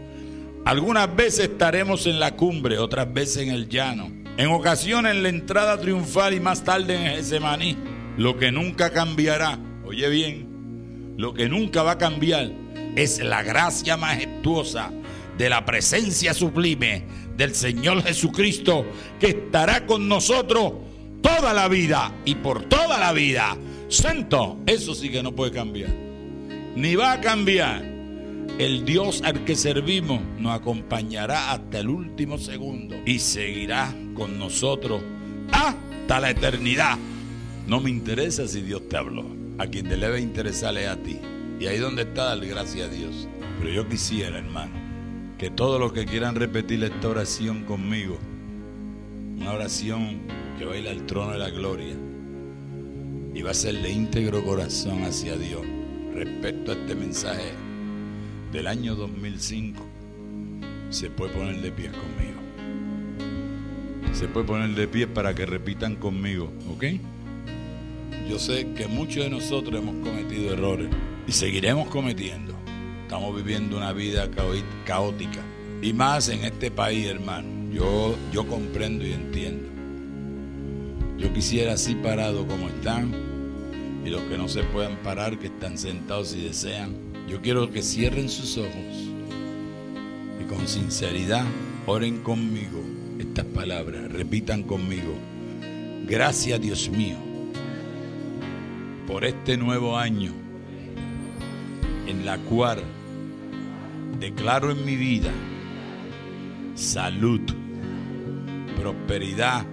Algunas 0.64 1.14
veces 1.16 1.48
estaremos 1.48 2.06
en 2.06 2.20
la 2.20 2.36
cumbre, 2.36 2.78
otras 2.78 3.12
veces 3.12 3.38
en 3.38 3.51
el 3.51 3.68
llano. 3.68 4.12
En 4.36 4.48
ocasiones 4.48 5.12
en 5.12 5.22
la 5.24 5.28
entrada 5.28 5.80
triunfal 5.80 6.34
y 6.34 6.40
más 6.40 6.62
tarde 6.62 6.94
en 6.94 7.16
Getsemaní. 7.16 7.95
Lo 8.16 8.36
que 8.38 8.51
nunca 8.51 8.90
cambiará, 8.90 9.59
oye 9.84 10.09
bien, 10.09 11.14
lo 11.18 11.34
que 11.34 11.48
nunca 11.48 11.82
va 11.82 11.93
a 11.93 11.98
cambiar 11.98 12.51
es 12.97 13.22
la 13.22 13.43
gracia 13.43 13.97
majestuosa 13.97 14.90
de 15.36 15.51
la 15.51 15.64
presencia 15.64 16.32
sublime 16.32 17.05
del 17.36 17.55
Señor 17.55 18.02
Jesucristo 18.02 18.86
que 19.20 19.28
estará 19.28 19.84
con 19.84 20.09
nosotros 20.09 20.72
toda 21.20 21.52
la 21.52 21.68
vida 21.68 22.14
y 22.24 22.36
por 22.36 22.64
toda 22.64 22.98
la 22.98 23.12
vida. 23.12 23.56
Santo, 23.88 24.60
eso 24.66 24.94
sí 24.94 25.10
que 25.10 25.22
no 25.22 25.32
puede 25.32 25.52
cambiar. 25.52 25.90
Ni 26.74 26.94
va 26.94 27.12
a 27.12 27.20
cambiar. 27.20 27.97
El 28.59 28.86
Dios 28.86 29.22
al 29.22 29.44
que 29.44 29.56
servimos 29.56 30.22
nos 30.38 30.55
acompañará 30.55 31.52
hasta 31.52 31.80
el 31.80 31.88
último 31.88 32.38
segundo 32.38 32.97
y 33.05 33.18
seguirá 33.18 33.93
con 34.14 34.38
nosotros 34.38 35.02
hasta 35.52 36.20
la 36.20 36.30
eternidad. 36.30 36.97
No 37.66 37.80
me 37.80 37.90
interesa 37.90 38.47
si 38.47 38.62
Dios 38.62 38.88
te 38.88 38.97
habló. 38.97 39.24
A 39.59 39.66
quien 39.66 39.88
te 39.88 39.97
debe 39.97 40.20
interesarle 40.20 40.86
a 40.86 41.02
ti. 41.02 41.18
Y 41.59 41.66
ahí 41.66 41.78
donde 41.78 42.02
está, 42.02 42.36
gracias 42.36 42.88
a 42.88 42.93
Dios. 42.93 43.28
Pero 43.59 43.70
yo 43.70 43.88
quisiera, 43.88 44.38
hermano, 44.38 44.72
que 45.36 45.51
todos 45.51 45.80
los 45.80 45.93
que 45.93 46.05
quieran 46.05 46.36
repetir 46.36 46.84
esta 46.84 47.09
oración 47.09 47.64
conmigo, 47.64 48.18
una 49.38 49.52
oración 49.52 50.20
que 50.59 50.64
va 50.64 50.74
a 50.74 50.76
ir 50.76 50.88
al 50.88 51.06
trono 51.06 51.32
de 51.32 51.38
la 51.38 51.51
gloria 51.51 51.94
y 53.34 53.43
va 53.43 53.51
a 53.51 53.55
ser 53.55 53.82
de 53.82 53.90
íntegro 53.90 54.44
corazón 54.44 55.02
hacia 55.02 55.36
Dios 55.36 55.62
respecto 56.14 56.72
a 56.72 56.74
este 56.74 56.94
mensaje 56.94 57.52
del 58.52 58.66
año 58.66 58.94
2005, 58.94 59.84
se 60.90 61.10
puede 61.10 61.32
poner 61.32 61.60
de 61.60 61.72
pie 61.72 61.90
conmigo. 61.90 62.40
Se 64.12 64.28
puede 64.28 64.47
poner 64.47 64.70
de 64.70 64.86
pie 64.88 65.06
para 65.06 65.34
que 65.34 65.44
repitan 65.44 65.97
conmigo, 65.97 66.51
¿ok? 66.70 66.84
Yo 68.28 68.40
sé 68.40 68.66
que 68.74 68.88
muchos 68.88 69.22
de 69.22 69.30
nosotros 69.30 69.80
hemos 69.80 70.04
cometido 70.04 70.52
errores 70.52 70.88
y 71.28 71.32
seguiremos 71.32 71.88
cometiendo. 71.88 72.54
Estamos 73.02 73.36
viviendo 73.36 73.76
una 73.76 73.92
vida 73.92 74.28
caótica. 74.84 75.40
Y 75.80 75.92
más 75.92 76.28
en 76.28 76.44
este 76.44 76.72
país, 76.72 77.06
hermano. 77.06 77.72
Yo, 77.72 78.16
yo 78.32 78.44
comprendo 78.46 79.06
y 79.06 79.12
entiendo. 79.12 79.68
Yo 81.18 81.32
quisiera 81.32 81.74
así 81.74 81.94
parado 81.94 82.46
como 82.48 82.68
están. 82.68 83.14
Y 84.04 84.10
los 84.10 84.22
que 84.22 84.36
no 84.36 84.48
se 84.48 84.64
puedan 84.64 84.96
parar, 84.96 85.38
que 85.38 85.46
están 85.46 85.78
sentados 85.78 86.28
si 86.28 86.40
desean. 86.40 86.96
Yo 87.28 87.40
quiero 87.40 87.70
que 87.70 87.82
cierren 87.82 88.28
sus 88.28 88.58
ojos. 88.58 88.72
Y 90.40 90.44
con 90.48 90.66
sinceridad 90.66 91.44
oren 91.86 92.22
conmigo 92.22 92.82
estas 93.20 93.44
palabras. 93.44 94.10
Repitan 94.10 94.64
conmigo. 94.64 95.14
Gracias 96.08 96.60
Dios 96.60 96.88
mío 96.88 97.25
por 99.06 99.24
este 99.24 99.56
nuevo 99.56 99.96
año 99.96 100.32
en 102.06 102.26
la 102.26 102.38
cual 102.38 102.82
declaro 104.18 104.70
en 104.70 104.84
mi 104.84 104.96
vida 104.96 105.30
salud, 106.74 107.40
prosperidad, 108.78 109.64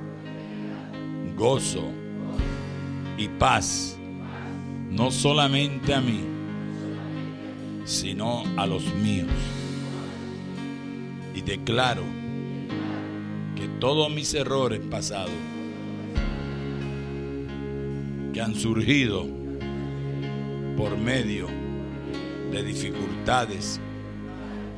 gozo 1.35 1.91
y 3.17 3.27
paz, 3.27 3.97
no 4.89 5.11
solamente 5.11 5.93
a 5.93 6.01
mí, 6.01 6.21
sino 7.85 8.43
a 8.55 8.65
los 8.65 8.83
míos. 8.95 9.27
Y 11.35 11.41
declaro 11.41 12.03
que 13.55 13.67
todos 13.79 14.11
mis 14.11 14.33
errores 14.33 14.79
pasados 14.79 15.31
que 18.33 18.41
han 18.41 18.55
surgido 18.55 19.27
por 20.75 20.97
medio 20.97 21.47
de 22.51 22.63
dificultades 22.63 23.79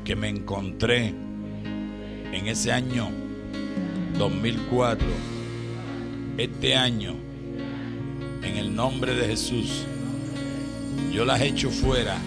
que 0.03 0.15
me 0.15 0.27
encontré 0.27 1.13
en 2.33 2.47
ese 2.47 2.73
año 2.73 3.09
2004, 4.19 5.07
este 6.37 6.75
año, 6.75 7.15
en 8.43 8.57
el 8.57 8.75
nombre 8.75 9.15
de 9.15 9.27
Jesús, 9.27 9.85
yo 11.13 11.23
las 11.23 11.41
echo 11.41 11.71
fuera 11.71 12.17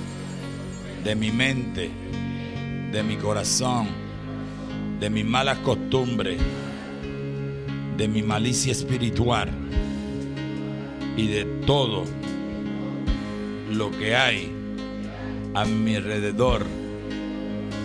de 1.05 1.15
mi 1.15 1.31
mente, 1.31 1.91
de 2.91 3.03
mi 3.03 3.17
corazón, 3.17 3.87
de 4.99 5.11
mis 5.11 5.27
malas 5.27 5.59
costumbres, 5.59 6.41
de 7.99 8.09
mi 8.09 8.23
malicia 8.23 8.73
espiritual 8.73 9.51
y 11.19 11.27
de 11.27 11.45
todo 11.67 12.05
lo 13.73 13.91
que 13.91 14.15
hay 14.15 14.53
a 15.53 15.65
mi 15.65 15.97
alrededor. 15.97 16.65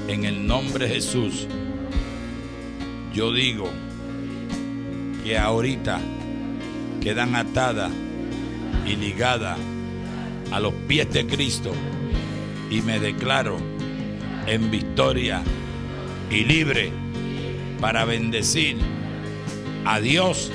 En 0.07 0.25
el 0.25 0.45
nombre 0.45 0.87
de 0.87 0.95
Jesús, 0.95 1.47
yo 3.11 3.33
digo 3.33 3.69
que 5.23 5.37
ahorita 5.37 5.99
quedan 7.01 7.35
atadas 7.35 7.91
y 8.85 8.97
ligadas 8.97 9.57
a 10.51 10.59
los 10.59 10.73
pies 10.87 11.11
de 11.11 11.25
Cristo 11.25 11.71
y 12.69 12.81
me 12.81 12.99
declaro 12.99 13.57
en 14.45 14.69
victoria 14.69 15.41
y 16.29 16.43
libre 16.43 16.91
para 17.81 18.05
bendecir 18.05 18.77
a 19.85 19.99
Dios 19.99 20.51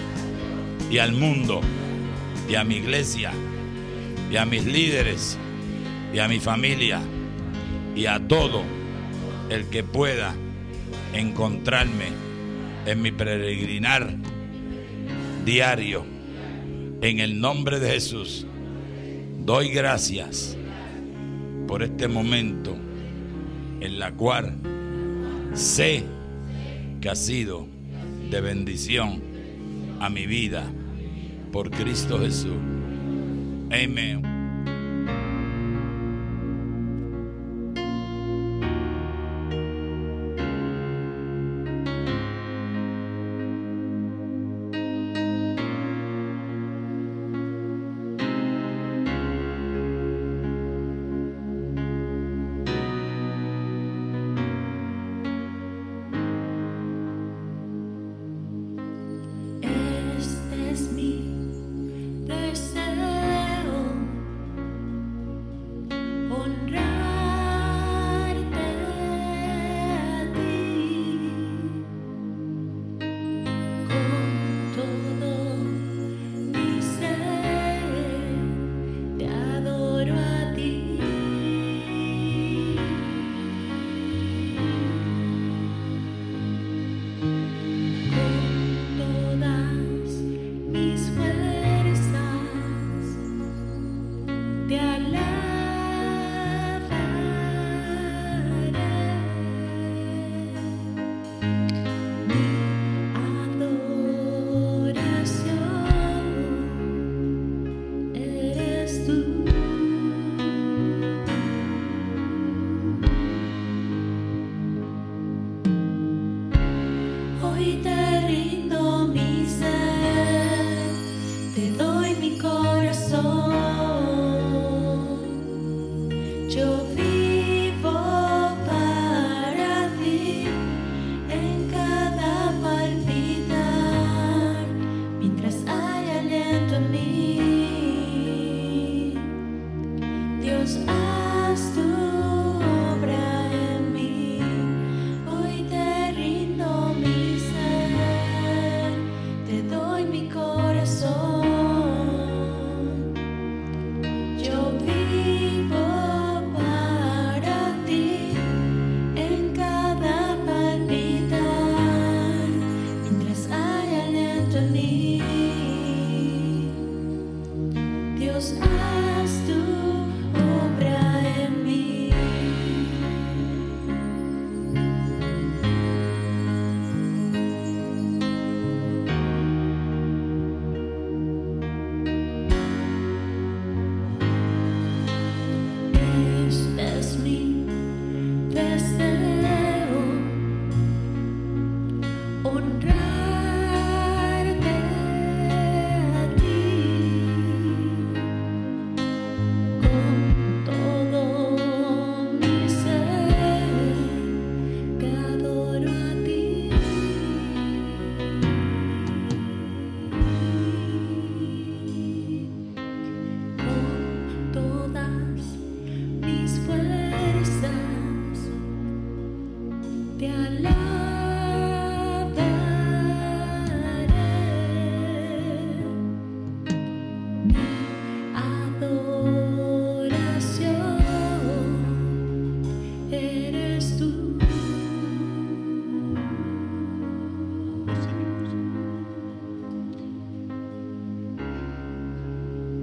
y 0.90 0.98
al 0.98 1.12
mundo 1.12 1.60
y 2.48 2.54
a 2.54 2.64
mi 2.64 2.76
iglesia 2.76 3.32
y 4.30 4.36
a 4.36 4.44
mis 4.44 4.64
líderes 4.64 5.38
y 6.12 6.18
a 6.18 6.28
mi 6.28 6.40
familia 6.40 7.00
y 7.94 8.06
a 8.06 8.18
todo 8.26 8.62
el 9.50 9.66
que 9.66 9.82
pueda 9.82 10.34
encontrarme 11.12 12.06
en 12.86 13.02
mi 13.02 13.10
peregrinar 13.10 14.14
diario. 15.44 16.04
En 17.00 17.20
el 17.20 17.40
nombre 17.40 17.78
de 17.78 17.90
Jesús, 17.90 18.46
doy 19.44 19.68
gracias 19.70 20.56
por 21.66 21.82
este 21.82 22.08
momento 22.08 22.76
en 23.80 23.98
la 23.98 24.12
cual 24.12 24.54
sé 25.54 26.02
que 27.00 27.08
ha 27.08 27.14
sido 27.14 27.66
de 28.30 28.40
bendición 28.40 29.22
a 30.00 30.10
mi 30.10 30.26
vida 30.26 30.70
por 31.50 31.70
Cristo 31.70 32.18
Jesús. 32.18 32.52
Amén. 33.70 34.27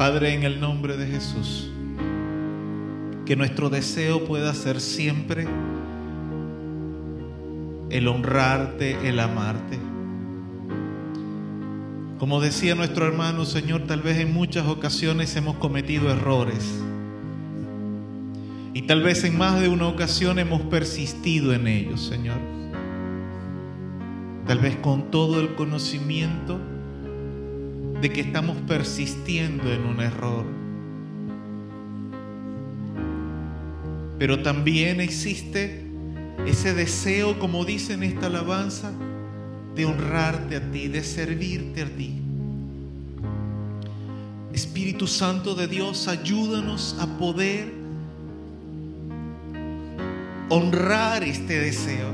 Padre, 0.07 0.35
en 0.35 0.43
el 0.43 0.59
nombre 0.59 0.97
de 0.97 1.07
Jesús, 1.07 1.67
que 3.25 3.35
nuestro 3.35 3.71
deseo 3.71 4.23
pueda 4.23 4.53
ser 4.53 4.79
siempre 4.79 5.47
el 7.89 8.07
honrarte, 8.07 9.09
el 9.09 9.19
amarte. 9.19 9.79
Como 12.19 12.39
decía 12.39 12.75
nuestro 12.75 13.07
hermano, 13.07 13.45
Señor, 13.45 13.87
tal 13.87 14.03
vez 14.03 14.19
en 14.19 14.31
muchas 14.31 14.67
ocasiones 14.67 15.35
hemos 15.37 15.57
cometido 15.57 16.11
errores. 16.11 16.83
Y 18.75 18.83
tal 18.83 19.01
vez 19.01 19.23
en 19.23 19.35
más 19.35 19.59
de 19.59 19.69
una 19.69 19.87
ocasión 19.87 20.37
hemos 20.37 20.61
persistido 20.61 21.51
en 21.51 21.65
ellos, 21.65 22.05
Señor. 22.05 22.37
Tal 24.45 24.59
vez 24.59 24.75
con 24.75 25.09
todo 25.09 25.41
el 25.41 25.55
conocimiento 25.55 26.59
de 28.05 28.13
que 28.13 28.21
estamos 28.21 28.55
persistiendo 28.67 29.73
en 29.73 29.83
un 29.83 29.99
error. 29.99 30.45
Pero 34.19 34.43
también 34.43 35.01
existe 35.01 35.87
ese 36.45 36.75
deseo, 36.75 37.39
como 37.39 37.65
dice 37.65 37.93
en 37.93 38.03
esta 38.03 38.27
alabanza, 38.27 38.91
de 39.73 39.85
honrarte 39.85 40.55
a 40.55 40.71
ti, 40.71 40.87
de 40.87 41.03
servirte 41.03 41.81
a 41.81 41.85
ti. 41.87 42.21
Espíritu 44.53 45.07
Santo 45.07 45.55
de 45.55 45.67
Dios, 45.67 46.07
ayúdanos 46.07 46.97
a 46.99 47.07
poder 47.17 47.73
honrar 50.49 51.23
este 51.23 51.59
deseo. 51.59 52.11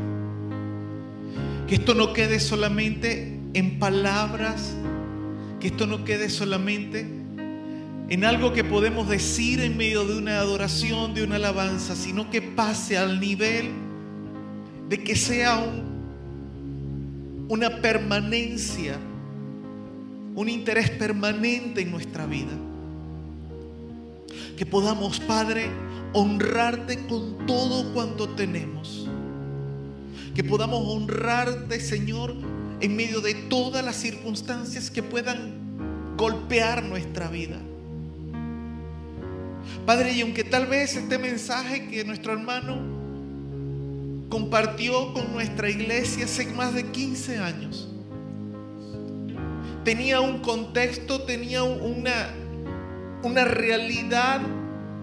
Que 1.67 1.75
esto 1.75 1.93
no 1.95 2.13
quede 2.13 2.39
solamente 2.39 3.37
en 3.53 3.77
palabras, 3.77 4.77
que 5.61 5.67
esto 5.67 5.87
no 5.87 6.03
quede 6.03 6.29
solamente 6.29 7.07
en 8.09 8.25
algo 8.25 8.51
que 8.51 8.65
podemos 8.65 9.07
decir 9.07 9.61
en 9.61 9.77
medio 9.77 10.03
de 10.05 10.17
una 10.17 10.39
adoración, 10.39 11.13
de 11.13 11.23
una 11.23 11.37
alabanza, 11.37 11.95
sino 11.95 12.29
que 12.29 12.41
pase 12.41 12.97
al 12.97 13.21
nivel 13.21 13.69
de 14.89 15.01
que 15.01 15.15
sea 15.15 15.59
un 15.59 15.91
una 17.51 17.81
permanencia, 17.81 18.97
un 20.35 20.47
interés 20.47 20.89
permanente 20.89 21.81
en 21.81 21.91
nuestra 21.91 22.25
vida. 22.25 22.53
Que 24.55 24.65
podamos, 24.65 25.19
Padre, 25.19 25.69
honrarte 26.13 27.05
con 27.07 27.45
todo 27.45 27.93
cuanto 27.93 28.29
tenemos. 28.29 29.05
Que 30.33 30.45
podamos 30.45 30.81
honrarte, 30.95 31.81
Señor, 31.81 32.35
en 32.81 32.95
medio 32.95 33.21
de 33.21 33.33
todas 33.35 33.85
las 33.85 33.95
circunstancias 33.95 34.89
que 34.89 35.03
puedan 35.03 36.15
golpear 36.17 36.83
nuestra 36.83 37.29
vida. 37.29 37.59
Padre, 39.85 40.13
y 40.13 40.21
aunque 40.21 40.43
tal 40.43 40.65
vez 40.65 40.95
este 40.95 41.17
mensaje 41.17 41.87
que 41.87 42.03
nuestro 42.03 42.33
hermano 42.33 42.91
compartió 44.29 45.13
con 45.13 45.31
nuestra 45.33 45.69
iglesia 45.69 46.25
hace 46.25 46.45
más 46.47 46.73
de 46.73 46.85
15 46.85 47.37
años. 47.37 47.89
Tenía 49.83 50.21
un 50.21 50.39
contexto, 50.39 51.23
tenía 51.23 51.63
una, 51.63 52.29
una 53.23 53.45
realidad 53.45 54.41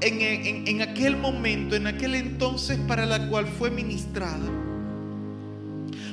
en, 0.01 0.67
en 0.67 0.83
aquel 0.83 1.17
momento, 1.17 1.77
en 1.77 1.87
aquel 1.87 2.15
entonces 2.15 2.79
para 2.89 3.07
la 3.07 3.29
cual 3.29 3.47
fue 3.47 3.71
ministrada. 3.71 4.68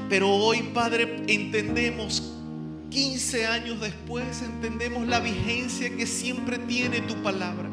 Pero 0.09 0.29
hoy, 0.29 0.61
Padre, 0.73 1.23
entendemos 1.27 2.35
15 2.89 3.47
años 3.47 3.81
después, 3.81 4.41
entendemos 4.41 5.07
la 5.07 5.19
vigencia 5.19 5.89
que 5.95 6.05
siempre 6.05 6.57
tiene 6.59 7.01
tu 7.01 7.15
palabra. 7.23 7.69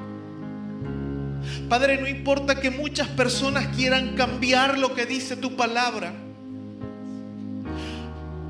Padre, 1.69 2.01
no 2.01 2.09
importa 2.09 2.61
que 2.61 2.71
muchas 2.71 3.09
personas 3.09 3.69
quieran 3.77 4.15
cambiar 4.15 4.79
lo 4.79 4.95
que 4.95 5.07
dice 5.07 5.37
tu 5.37 5.57
palabra. 5.57 6.15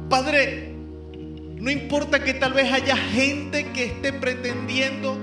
Padre, 0.08 0.74
no 1.56 1.70
importa 1.70 2.22
que 2.22 2.34
tal 2.34 2.52
vez 2.52 2.72
haya 2.72 2.96
gente 2.96 3.66
que 3.72 3.84
esté 3.84 4.12
pretendiendo, 4.12 5.18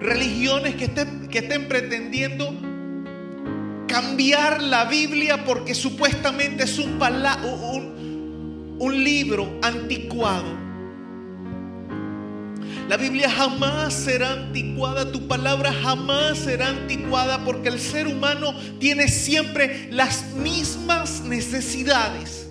religiones 0.00 0.74
que 0.76 0.84
estén, 0.84 1.28
que 1.28 1.38
estén 1.38 1.68
pretendiendo 1.68 2.67
cambiar 3.88 4.62
la 4.62 4.84
Biblia 4.84 5.44
porque 5.44 5.74
supuestamente 5.74 6.64
es 6.64 6.78
un, 6.78 7.02
un, 7.02 8.76
un 8.78 9.04
libro 9.04 9.58
anticuado. 9.62 10.68
La 12.88 12.96
Biblia 12.96 13.28
jamás 13.28 13.92
será 13.92 14.32
anticuada, 14.32 15.12
tu 15.12 15.28
palabra 15.28 15.72
jamás 15.72 16.38
será 16.38 16.68
anticuada 16.68 17.44
porque 17.44 17.68
el 17.68 17.78
ser 17.78 18.06
humano 18.06 18.54
tiene 18.78 19.08
siempre 19.08 19.88
las 19.90 20.32
mismas 20.34 21.22
necesidades. 21.22 22.48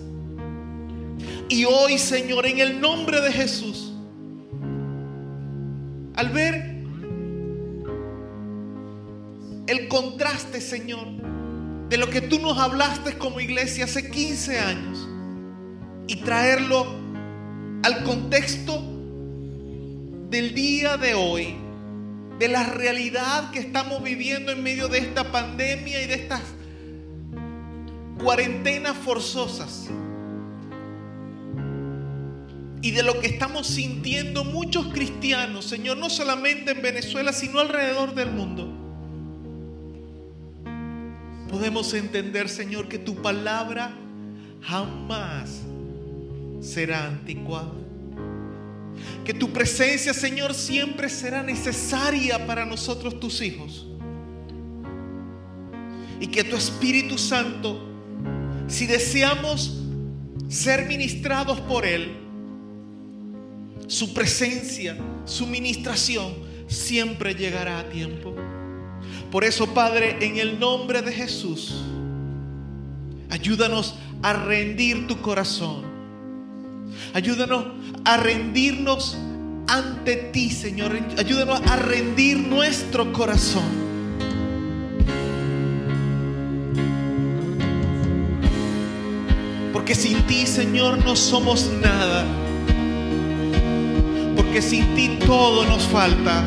Y 1.48 1.64
hoy, 1.64 1.98
Señor, 1.98 2.46
en 2.46 2.60
el 2.60 2.80
nombre 2.80 3.20
de 3.20 3.32
Jesús, 3.32 3.92
al 6.14 6.28
ver 6.28 6.77
el 9.68 9.86
contraste, 9.86 10.62
Señor, 10.62 11.06
de 11.90 11.98
lo 11.98 12.08
que 12.08 12.22
tú 12.22 12.38
nos 12.38 12.58
hablaste 12.58 13.18
como 13.18 13.38
iglesia 13.38 13.84
hace 13.84 14.10
15 14.10 14.58
años 14.58 15.06
y 16.06 16.16
traerlo 16.16 16.86
al 17.82 18.02
contexto 18.02 18.82
del 20.30 20.54
día 20.54 20.96
de 20.96 21.12
hoy, 21.12 21.54
de 22.38 22.48
la 22.48 22.64
realidad 22.64 23.50
que 23.50 23.58
estamos 23.58 24.02
viviendo 24.02 24.52
en 24.52 24.62
medio 24.62 24.88
de 24.88 25.00
esta 25.00 25.30
pandemia 25.30 26.02
y 26.02 26.06
de 26.06 26.14
estas 26.14 26.40
cuarentenas 28.22 28.96
forzosas. 28.96 29.88
Y 32.80 32.92
de 32.92 33.02
lo 33.02 33.20
que 33.20 33.26
estamos 33.26 33.66
sintiendo 33.66 34.44
muchos 34.44 34.86
cristianos, 34.86 35.66
Señor, 35.66 35.98
no 35.98 36.08
solamente 36.08 36.70
en 36.70 36.80
Venezuela, 36.80 37.34
sino 37.34 37.60
alrededor 37.60 38.14
del 38.14 38.30
mundo. 38.30 38.87
Podemos 41.48 41.94
entender, 41.94 42.48
Señor, 42.48 42.88
que 42.88 42.98
tu 42.98 43.14
palabra 43.22 43.96
jamás 44.62 45.62
será 46.60 47.06
anticuada. 47.06 47.72
Que 49.24 49.32
tu 49.32 49.50
presencia, 49.50 50.12
Señor, 50.12 50.54
siempre 50.54 51.08
será 51.08 51.42
necesaria 51.42 52.46
para 52.46 52.64
nosotros, 52.64 53.18
tus 53.20 53.40
hijos. 53.40 53.86
Y 56.20 56.26
que 56.26 56.44
tu 56.44 56.56
Espíritu 56.56 57.16
Santo, 57.16 57.80
si 58.66 58.86
deseamos 58.86 59.82
ser 60.48 60.86
ministrados 60.86 61.60
por 61.60 61.86
Él, 61.86 62.16
su 63.86 64.12
presencia, 64.12 64.96
su 65.24 65.46
ministración, 65.46 66.34
siempre 66.66 67.34
llegará 67.34 67.78
a 67.78 67.88
tiempo. 67.88 68.34
Por 69.30 69.44
eso, 69.44 69.72
Padre, 69.74 70.16
en 70.20 70.38
el 70.38 70.58
nombre 70.58 71.02
de 71.02 71.12
Jesús, 71.12 71.82
ayúdanos 73.30 73.94
a 74.22 74.32
rendir 74.32 75.06
tu 75.06 75.20
corazón 75.20 75.88
Ayúdanos 77.14 77.64
a 78.04 78.16
rendirnos 78.16 79.16
ante 79.66 80.16
ti, 80.16 80.50
Señor. 80.50 80.98
Ayúdanos 81.18 81.60
a 81.66 81.76
rendir 81.76 82.38
nuestro 82.38 83.12
corazón. 83.12 83.88
Porque 89.72 89.94
sin 89.94 90.22
ti, 90.26 90.46
Señor, 90.46 91.04
no 91.04 91.16
somos 91.16 91.70
nada. 91.80 92.24
Porque 94.36 94.62
sin 94.62 94.94
ti 94.94 95.18
todo 95.26 95.64
nos 95.64 95.82
falta. 95.84 96.44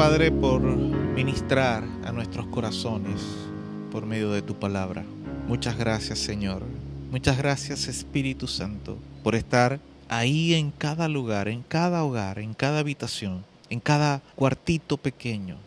Padre 0.00 0.32
por 0.32 0.62
ministrar 0.62 1.84
a 2.06 2.10
nuestros 2.10 2.46
corazones 2.46 3.20
por 3.92 4.06
medio 4.06 4.32
de 4.32 4.40
tu 4.40 4.58
palabra. 4.58 5.04
Muchas 5.46 5.76
gracias 5.76 6.18
Señor. 6.18 6.62
Muchas 7.10 7.36
gracias 7.36 7.86
Espíritu 7.86 8.46
Santo 8.46 8.96
por 9.22 9.34
estar 9.34 9.78
ahí 10.08 10.54
en 10.54 10.70
cada 10.70 11.06
lugar, 11.06 11.48
en 11.48 11.62
cada 11.62 12.02
hogar, 12.02 12.38
en 12.38 12.54
cada 12.54 12.78
habitación, 12.78 13.44
en 13.68 13.78
cada 13.78 14.22
cuartito 14.36 14.96
pequeño, 14.96 15.58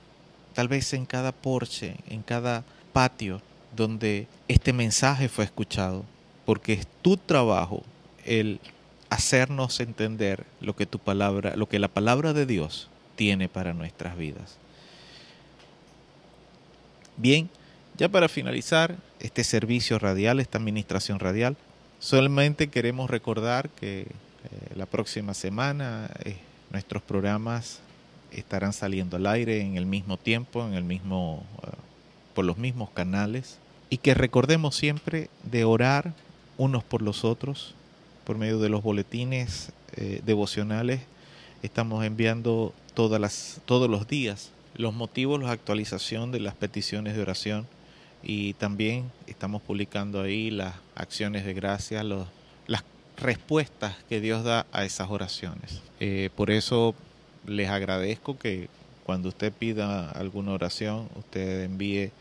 tal 0.56 0.68
vez 0.68 0.96
en 0.96 1.06
cada 1.06 1.32
porche, 1.32 1.98
en 2.08 2.24
cada 2.24 2.64
patio 2.92 3.40
donde 3.76 4.26
este 4.48 4.74
mensaje 4.74 5.30
fue 5.30 5.46
escuchado, 5.46 6.06
porque 6.44 6.74
es 6.74 6.88
tu 7.04 7.18
trabajo 7.18 7.84
el 8.26 8.60
hacernos 9.12 9.80
entender 9.80 10.44
lo 10.60 10.76
que 10.76 10.88
tu 10.88 10.98
palabra, 10.98 11.56
lo 11.56 11.70
que 11.70 11.78
la 11.78 11.88
palabra 11.88 12.34
de 12.34 12.48
Dios 12.48 12.90
tiene 13.15 13.49
para 13.49 13.73
nuestras 13.73 14.18
vidas. 14.18 14.57
Bien, 17.18 17.49
ya 17.98 18.10
para 18.10 18.27
finalizar 18.27 18.95
este 19.19 19.44
servicio 19.44 19.99
radial, 19.99 20.40
esta 20.40 20.57
administración 20.57 21.19
radial, 21.19 21.56
solamente 21.99 22.68
queremos 22.68 23.10
recordar 23.10 23.69
que 23.69 24.02
eh, 24.02 24.07
la 24.76 24.85
próxima 24.85 25.34
semana 25.34 26.10
eh, 26.26 26.38
nuestros 26.72 27.03
programas 27.03 27.80
estarán 28.31 28.73
saliendo 28.73 29.18
al 29.18 29.27
aire 29.27 29.61
en 29.61 29.77
el 29.77 29.85
mismo 29.85 30.18
tiempo, 30.18 30.65
en 30.65 30.73
el 30.73 30.84
mismo, 30.84 31.45
uh, 31.57 31.69
por 32.34 32.45
los 32.45 32.57
mismos 32.57 32.90
canales, 32.90 33.60
y 33.90 33.98
que 33.98 34.15
recordemos 34.15 34.76
siempre 34.76 35.30
de 35.44 35.65
orar 35.65 36.14
unos 36.57 36.84
por 36.84 37.02
los 37.02 37.23
otros, 37.23 37.76
por 38.26 38.38
medio 38.38 38.60
de 38.60 38.69
los 38.69 38.81
boletines 38.81 39.72
eh, 39.95 40.22
devocionales. 40.26 41.02
Estamos 41.64 42.06
enviando 42.06 42.73
todas 42.94 43.19
las, 43.19 43.61
todos 43.65 43.90
los 43.90 44.07
días 44.07 44.52
los 44.76 44.94
motivos, 44.94 45.41
la 45.41 45.52
actualización 45.52 46.31
de 46.31 46.40
las 46.40 46.56
peticiones 46.56 47.15
de 47.15 47.22
oración 47.22 47.68
y 48.22 48.53
también 48.53 49.11
estamos 49.27 49.61
publicando 49.61 50.22
ahí 50.22 50.49
las 50.49 50.76
acciones 50.95 51.45
de 51.45 51.53
gracia, 51.53 52.03
los, 52.03 52.27
las 52.68 52.84
respuestas 53.18 53.95
que 54.10 54.22
Dios 54.22 54.44
da 54.44 54.65
a 54.72 54.85
esas 54.85 55.10
oraciones. 55.10 55.81
Eh, 55.99 56.30
por 56.35 56.52
eso 56.52 56.95
les 57.45 57.69
agradezco 57.69 58.38
que 58.38 58.68
cuando 59.06 59.30
usted 59.30 59.52
pida 59.52 60.10
alguna 60.11 60.53
oración, 60.53 61.10
usted 61.15 61.64
envíe 61.64 62.11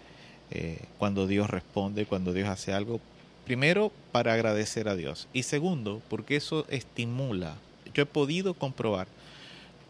eh, 0.50 0.78
cuando 0.98 1.26
Dios 1.26 1.48
responde, 1.48 2.06
cuando 2.06 2.32
Dios 2.32 2.48
hace 2.48 2.72
algo, 2.72 3.00
primero 3.44 3.92
para 4.10 4.34
agradecer 4.34 4.88
a 4.88 4.96
Dios 4.96 5.28
y 5.32 5.44
segundo 5.44 6.02
porque 6.08 6.36
eso 6.36 6.66
estimula. 6.68 7.56
Yo 7.94 8.02
he 8.02 8.06
podido 8.06 8.54
comprobar 8.54 9.06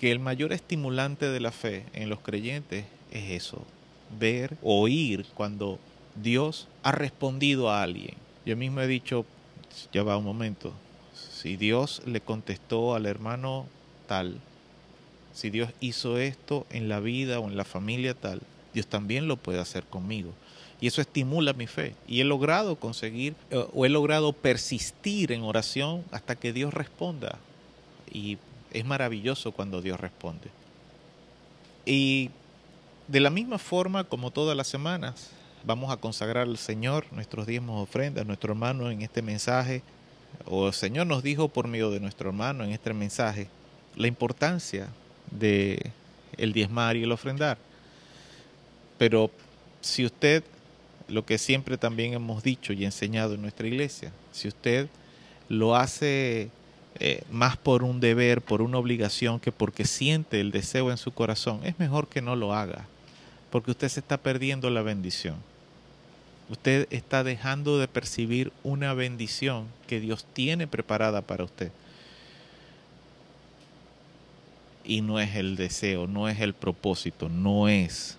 que 0.02 0.10
el 0.10 0.18
mayor 0.18 0.52
estimulante 0.52 1.28
de 1.28 1.38
la 1.38 1.52
fe 1.52 1.84
en 1.92 2.10
los 2.10 2.18
creyentes 2.18 2.86
es 3.12 3.30
eso, 3.30 3.64
ver, 4.18 4.56
oír 4.60 5.24
cuando 5.34 5.78
Dios 6.20 6.66
ha 6.82 6.90
respondido 6.90 7.70
a 7.70 7.84
alguien. 7.84 8.16
Yo 8.44 8.56
mismo 8.56 8.80
he 8.80 8.88
dicho, 8.88 9.24
ya 9.92 10.02
va 10.02 10.16
un 10.16 10.24
momento, 10.24 10.72
si 11.14 11.56
Dios 11.56 12.02
le 12.04 12.20
contestó 12.20 12.96
al 12.96 13.06
hermano 13.06 13.68
tal, 14.08 14.40
si 15.32 15.50
Dios 15.50 15.70
hizo 15.78 16.18
esto 16.18 16.66
en 16.70 16.88
la 16.88 16.98
vida 16.98 17.38
o 17.38 17.48
en 17.48 17.56
la 17.56 17.64
familia 17.64 18.14
tal, 18.14 18.42
Dios 18.74 18.88
también 18.88 19.28
lo 19.28 19.36
puede 19.36 19.60
hacer 19.60 19.84
conmigo. 19.84 20.32
Y 20.80 20.88
eso 20.88 21.00
estimula 21.00 21.52
mi 21.52 21.68
fe. 21.68 21.94
Y 22.08 22.20
he 22.20 22.24
logrado 22.24 22.74
conseguir 22.74 23.36
eh, 23.52 23.64
o 23.72 23.86
he 23.86 23.88
logrado 23.88 24.32
persistir 24.32 25.30
en 25.30 25.42
oración 25.42 26.02
hasta 26.10 26.34
que 26.34 26.52
Dios 26.52 26.74
responda. 26.74 27.38
Y 28.12 28.38
es 28.72 28.84
maravilloso 28.84 29.52
cuando 29.52 29.82
Dios 29.82 30.00
responde. 30.00 30.50
Y 31.84 32.30
de 33.08 33.20
la 33.20 33.30
misma 33.30 33.58
forma 33.58 34.04
como 34.04 34.30
todas 34.30 34.56
las 34.56 34.68
semanas, 34.68 35.30
vamos 35.64 35.92
a 35.92 35.96
consagrar 35.96 36.46
al 36.46 36.58
Señor 36.58 37.06
nuestros 37.12 37.46
diezmos 37.46 37.82
ofrendas, 37.82 38.26
nuestro 38.26 38.52
hermano 38.52 38.90
en 38.90 39.02
este 39.02 39.22
mensaje, 39.22 39.82
o 40.46 40.68
el 40.68 40.72
Señor 40.72 41.06
nos 41.06 41.22
dijo 41.22 41.48
por 41.48 41.68
medio 41.68 41.90
de 41.90 42.00
nuestro 42.00 42.30
hermano 42.30 42.64
en 42.64 42.70
este 42.70 42.92
mensaje, 42.92 43.48
la 43.96 44.06
importancia 44.06 44.88
de 45.30 45.92
el 46.36 46.52
diezmar 46.52 46.96
y 46.96 47.02
el 47.02 47.12
ofrendar. 47.12 47.58
Pero 48.98 49.30
si 49.80 50.04
usted, 50.04 50.44
lo 51.08 51.24
que 51.24 51.38
siempre 51.38 51.76
también 51.76 52.14
hemos 52.14 52.42
dicho 52.42 52.72
y 52.72 52.84
enseñado 52.84 53.34
en 53.34 53.42
nuestra 53.42 53.66
iglesia, 53.66 54.12
si 54.32 54.48
usted 54.48 54.88
lo 55.48 55.76
hace 55.76 56.50
eh, 56.98 57.22
más 57.30 57.56
por 57.56 57.82
un 57.82 58.00
deber, 58.00 58.42
por 58.42 58.62
una 58.62 58.78
obligación, 58.78 59.40
que 59.40 59.52
porque 59.52 59.84
siente 59.84 60.40
el 60.40 60.50
deseo 60.50 60.90
en 60.90 60.96
su 60.96 61.12
corazón, 61.12 61.60
es 61.64 61.78
mejor 61.78 62.08
que 62.08 62.22
no 62.22 62.36
lo 62.36 62.54
haga, 62.54 62.86
porque 63.50 63.70
usted 63.70 63.88
se 63.88 64.00
está 64.00 64.18
perdiendo 64.18 64.70
la 64.70 64.82
bendición. 64.82 65.36
Usted 66.48 66.86
está 66.90 67.24
dejando 67.24 67.78
de 67.78 67.88
percibir 67.88 68.52
una 68.62 68.92
bendición 68.92 69.68
que 69.86 70.00
Dios 70.00 70.26
tiene 70.32 70.66
preparada 70.66 71.22
para 71.22 71.44
usted. 71.44 71.72
Y 74.84 75.00
no 75.00 75.20
es 75.20 75.36
el 75.36 75.56
deseo, 75.56 76.06
no 76.06 76.28
es 76.28 76.40
el 76.40 76.54
propósito, 76.54 77.28
no 77.28 77.68
es 77.68 78.18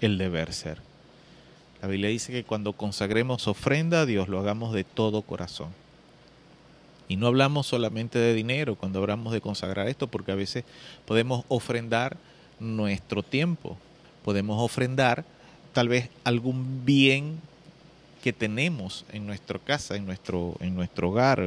el 0.00 0.18
deber 0.18 0.52
ser. 0.52 0.78
La 1.80 1.88
Biblia 1.88 2.10
dice 2.10 2.32
que 2.32 2.44
cuando 2.44 2.74
consagremos 2.74 3.48
ofrenda 3.48 4.02
a 4.02 4.06
Dios 4.06 4.28
lo 4.28 4.38
hagamos 4.38 4.74
de 4.74 4.84
todo 4.84 5.22
corazón. 5.22 5.81
Y 7.08 7.16
no 7.16 7.26
hablamos 7.26 7.66
solamente 7.66 8.18
de 8.18 8.34
dinero 8.34 8.76
cuando 8.76 9.00
hablamos 9.00 9.32
de 9.32 9.40
consagrar 9.40 9.88
esto, 9.88 10.06
porque 10.06 10.32
a 10.32 10.36
veces 10.36 10.64
podemos 11.04 11.44
ofrendar 11.48 12.16
nuestro 12.58 13.22
tiempo, 13.22 13.76
podemos 14.24 14.62
ofrendar 14.62 15.24
tal 15.72 15.88
vez 15.88 16.08
algún 16.24 16.84
bien 16.84 17.40
que 18.22 18.32
tenemos 18.32 19.04
en 19.12 19.26
nuestra 19.26 19.58
casa, 19.58 19.96
en 19.96 20.06
nuestro, 20.06 20.54
en 20.60 20.74
nuestro 20.74 21.10
hogar, 21.10 21.42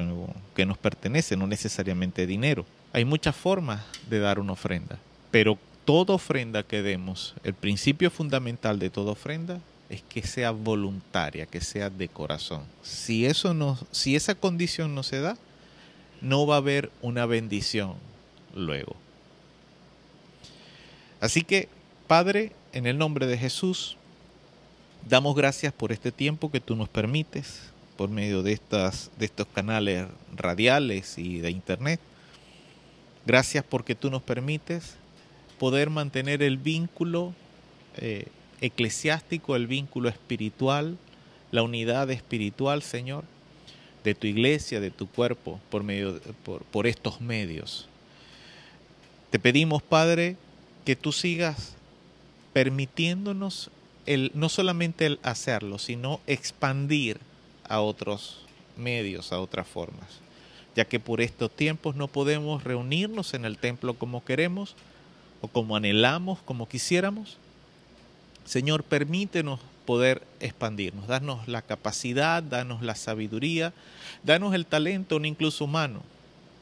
que 0.55 0.65
nos 0.65 0.77
pertenece, 0.77 1.37
no 1.37 1.47
necesariamente 1.47 2.27
dinero. 2.27 2.65
Hay 2.91 3.05
muchas 3.05 3.35
formas 3.35 3.81
de 4.09 4.19
dar 4.19 4.39
una 4.39 4.53
ofrenda, 4.53 4.99
pero 5.31 5.57
toda 5.85 6.15
ofrenda 6.15 6.63
que 6.63 6.81
demos, 6.81 7.33
el 7.43 7.53
principio 7.53 8.11
fundamental 8.11 8.77
de 8.79 8.89
toda 8.89 9.11
ofrenda 9.11 9.61
es 9.89 10.01
que 10.01 10.23
sea 10.23 10.51
voluntaria, 10.51 11.45
que 11.45 11.61
sea 11.61 11.89
de 11.89 12.09
corazón. 12.09 12.63
Si 12.81 13.25
eso 13.25 13.53
no, 13.53 13.77
si 13.91 14.15
esa 14.15 14.35
condición 14.35 14.95
no 14.95 15.03
se 15.03 15.21
da, 15.21 15.37
no 16.21 16.45
va 16.47 16.55
a 16.55 16.57
haber 16.59 16.91
una 17.01 17.25
bendición 17.25 17.95
luego. 18.55 18.95
Así 21.19 21.43
que, 21.43 21.69
Padre, 22.07 22.51
en 22.73 22.85
el 22.87 22.97
nombre 22.97 23.27
de 23.27 23.37
Jesús, 23.37 23.97
damos 25.07 25.35
gracias 25.35 25.73
por 25.73 25.91
este 25.91 26.11
tiempo 26.11 26.51
que 26.51 26.59
tú 26.59 26.75
nos 26.75 26.89
permites 26.89 27.71
por 27.95 28.09
medio 28.09 28.43
de, 28.43 28.51
estas, 28.51 29.11
de 29.17 29.25
estos 29.25 29.47
canales 29.47 30.07
radiales 30.35 31.17
y 31.17 31.39
de 31.39 31.51
internet. 31.51 31.99
Gracias 33.25 33.63
porque 33.67 33.95
tú 33.95 34.09
nos 34.11 34.21
permites 34.21 34.95
poder 35.57 35.89
mantener 35.89 36.43
el 36.43 36.57
vínculo 36.57 37.33
eh, 37.97 38.27
eclesiástico, 38.61 39.55
el 39.55 39.67
vínculo 39.67 40.09
espiritual, 40.09 40.97
la 41.51 41.63
unidad 41.63 42.11
espiritual, 42.11 42.83
Señor, 42.83 43.23
de 44.05 44.15
tu 44.15 44.27
iglesia, 44.27 44.79
de 44.79 44.91
tu 44.91 45.07
cuerpo, 45.07 45.59
por, 45.69 45.83
medio, 45.83 46.21
por, 46.43 46.63
por 46.63 46.85
estos 46.85 47.19
medios. 47.19 47.87
Te 49.31 49.39
pedimos, 49.39 49.81
Padre, 49.81 50.37
que 50.85 50.95
tú 50.95 51.11
sigas 51.11 51.73
permitiéndonos 52.53 53.71
el, 54.05 54.31
no 54.35 54.47
solamente 54.47 55.07
el 55.07 55.19
hacerlo, 55.23 55.79
sino 55.79 56.21
expandir 56.27 57.19
a 57.67 57.81
otros 57.81 58.45
medios, 58.77 59.33
a 59.33 59.39
otras 59.39 59.67
formas, 59.67 60.07
ya 60.75 60.85
que 60.85 60.99
por 60.99 61.19
estos 61.19 61.49
tiempos 61.49 61.95
no 61.95 62.07
podemos 62.07 62.63
reunirnos 62.63 63.33
en 63.33 63.43
el 63.43 63.57
templo 63.57 63.95
como 63.95 64.23
queremos 64.23 64.75
o 65.41 65.47
como 65.47 65.75
anhelamos, 65.75 66.39
como 66.43 66.69
quisiéramos. 66.69 67.37
Señor, 68.45 68.83
permítenos 68.83 69.59
poder 69.85 70.23
expandirnos, 70.39 71.07
danos 71.07 71.47
la 71.47 71.61
capacidad, 71.61 72.41
danos 72.41 72.81
la 72.81 72.95
sabiduría, 72.95 73.73
danos 74.23 74.53
el 74.53 74.65
talento, 74.65 75.15
un 75.15 75.25
incluso 75.25 75.65
humano, 75.65 76.01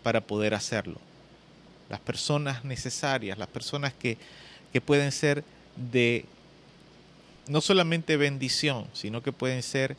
para 0.04 0.22
poder 0.22 0.54
hacerlo. 0.54 1.00
Las 1.90 2.00
personas 2.00 2.64
necesarias, 2.66 3.38
las 3.38 3.48
personas 3.48 3.94
que, 3.94 4.18
que 4.72 4.82
pueden 4.82 5.12
ser 5.12 5.44
de 5.76 6.26
no 7.48 7.62
solamente 7.62 8.18
bendición, 8.18 8.88
sino 8.94 9.22
que 9.22 9.32
pueden 9.32 9.64
ser 9.64 9.96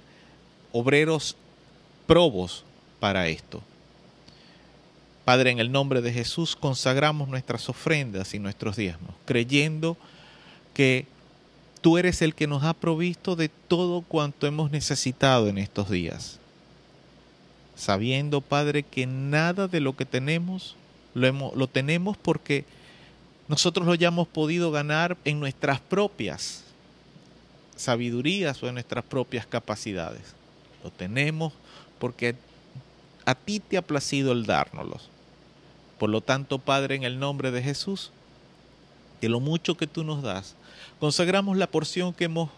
obreros 0.72 1.36
probos 2.06 2.64
para 3.01 3.28
esto. 3.28 3.62
Padre, 5.24 5.51
en 5.51 5.59
el 5.59 5.72
nombre 5.72 6.02
de 6.02 6.12
Jesús 6.12 6.55
consagramos 6.55 7.28
nuestras 7.28 7.68
ofrendas 7.68 8.34
y 8.34 8.38
nuestros 8.38 8.76
diezmos, 8.76 9.14
creyendo 9.24 9.96
que 10.74 11.06
tú 11.85 11.98
eres 11.98 12.23
el 12.23 12.35
que 12.35 12.47
nos 12.47 12.65
ha 12.65 12.73
provisto 12.73 13.36
de 13.36 13.51
todo 13.51 14.01
cuanto 14.01 14.47
hemos 14.47 14.70
necesitado 14.70 15.48
en 15.48 15.59
estos 15.59 15.90
días. 15.90 16.39
Sabiendo, 17.77 18.40
Padre, 18.40 18.85
que 18.85 19.05
nada 19.05 19.69
de 19.69 19.81
lo 19.81 19.94
que 19.94 20.06
tenemos 20.06 20.77
lo, 21.12 21.66
tenemos 21.66 22.16
porque 22.16 22.65
nosotros 23.48 23.85
lo 23.85 23.93
hayamos 23.93 24.27
podido 24.28 24.70
ganar 24.70 25.19
en 25.27 25.39
nuestras 25.40 25.78
propias 25.78 26.65
sabidurías 27.77 28.62
o 28.62 28.69
en 28.69 28.74
nuestras 28.77 29.05
propias 29.05 29.47
capacidades. 29.47 30.23
Lo 30.82 30.90
tenemos 30.90 31.52
porque 31.98 32.35
a 33.27 33.35
ti 33.35 33.61
te 33.61 33.77
ha 33.77 33.82
placido 33.82 34.32
el 34.32 34.47
dárnoslos. 34.47 35.11
Por 35.98 36.09
lo 36.09 36.23
tanto, 36.23 36.59
Padre, 36.59 36.94
en 36.94 37.02
el 37.02 37.19
nombre 37.19 37.51
de 37.51 37.62
Jesús, 37.62 38.11
de 39.20 39.28
lo 39.28 39.39
mucho 39.39 39.77
que 39.77 39.86
tú 39.86 40.02
nos 40.02 40.23
das, 40.23 40.56
consagramos 41.05 41.59
la 41.59 41.66
porción 41.66 42.14
que 42.14 42.24
hemos 42.24 42.48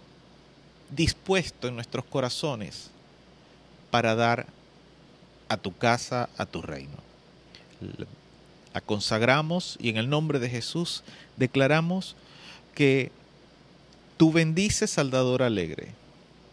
dispuesto 0.94 1.66
en 1.66 1.74
nuestros 1.74 2.04
corazones 2.04 2.92
para 3.90 4.14
dar 4.14 4.46
a 5.48 5.56
tu 5.56 5.76
casa, 5.76 6.28
a 6.38 6.46
tu 6.46 6.62
reino. 6.62 6.94
La 8.72 8.80
consagramos 8.80 9.76
y 9.80 9.88
en 9.88 9.96
el 9.96 10.08
nombre 10.08 10.38
de 10.38 10.48
Jesús 10.48 11.02
declaramos 11.36 12.14
que 12.76 13.10
tú 14.16 14.30
bendices 14.30 14.96
al 14.98 15.10
dador 15.10 15.42
alegre 15.42 15.88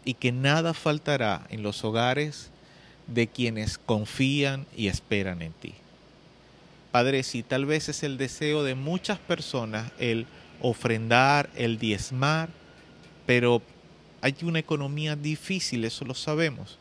y 0.04 0.14
que 0.14 0.32
nada 0.32 0.74
faltará 0.74 1.46
en 1.48 1.62
los 1.62 1.84
hogares 1.84 2.50
de 3.06 3.28
quienes 3.28 3.78
confían 3.78 4.66
y 4.76 4.88
esperan 4.88 5.42
en 5.42 5.52
ti. 5.52 5.74
Padre, 6.90 7.22
si 7.22 7.44
tal 7.44 7.66
vez 7.66 7.88
es 7.88 8.02
el 8.02 8.18
deseo 8.18 8.64
de 8.64 8.74
muchas 8.74 9.20
personas 9.20 9.92
el 10.00 10.26
ofrendar, 10.60 11.50
el 11.56 11.78
diezmar, 11.78 12.48
pero 13.26 13.62
hay 14.20 14.34
una 14.42 14.58
economía 14.58 15.16
difícil, 15.16 15.84
eso 15.84 16.04
lo 16.04 16.14
sabemos. 16.14 16.78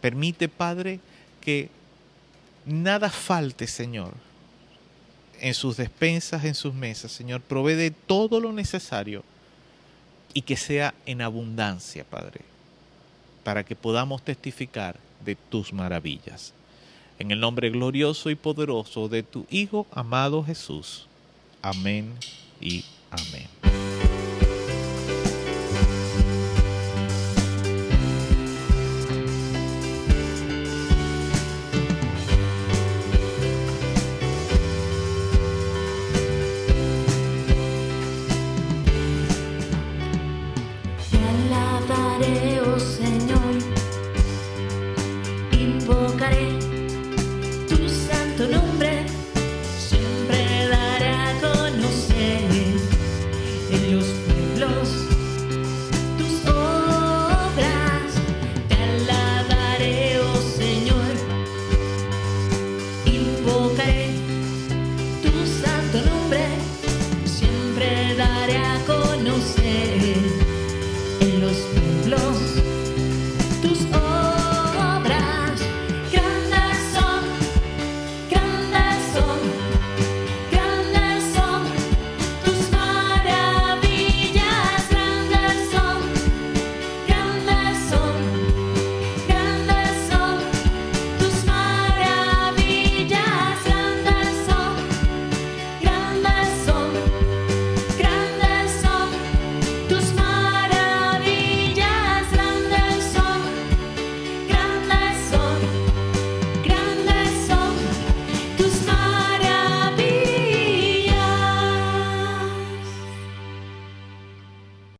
Permite, 0.00 0.48
Padre, 0.48 1.00
que 1.40 1.68
nada 2.66 3.10
falte, 3.10 3.66
Señor, 3.66 4.14
en 5.40 5.54
sus 5.54 5.76
despensas, 5.76 6.44
en 6.44 6.54
sus 6.54 6.74
mesas, 6.74 7.12
Señor. 7.12 7.40
Provee 7.40 7.92
todo 8.06 8.40
lo 8.40 8.52
necesario 8.52 9.22
y 10.34 10.42
que 10.42 10.56
sea 10.56 10.94
en 11.06 11.22
abundancia, 11.22 12.04
Padre, 12.04 12.40
para 13.44 13.64
que 13.64 13.76
podamos 13.76 14.22
testificar 14.22 14.98
de 15.24 15.36
tus 15.36 15.72
maravillas. 15.72 16.52
En 17.18 17.30
el 17.30 17.40
nombre 17.40 17.70
glorioso 17.70 18.30
y 18.30 18.34
poderoso 18.34 19.08
de 19.08 19.22
tu 19.22 19.46
Hijo 19.50 19.86
amado 19.92 20.42
Jesús. 20.42 21.06
Amén 21.62 22.14
y 22.60 22.84
amén. 23.10 23.69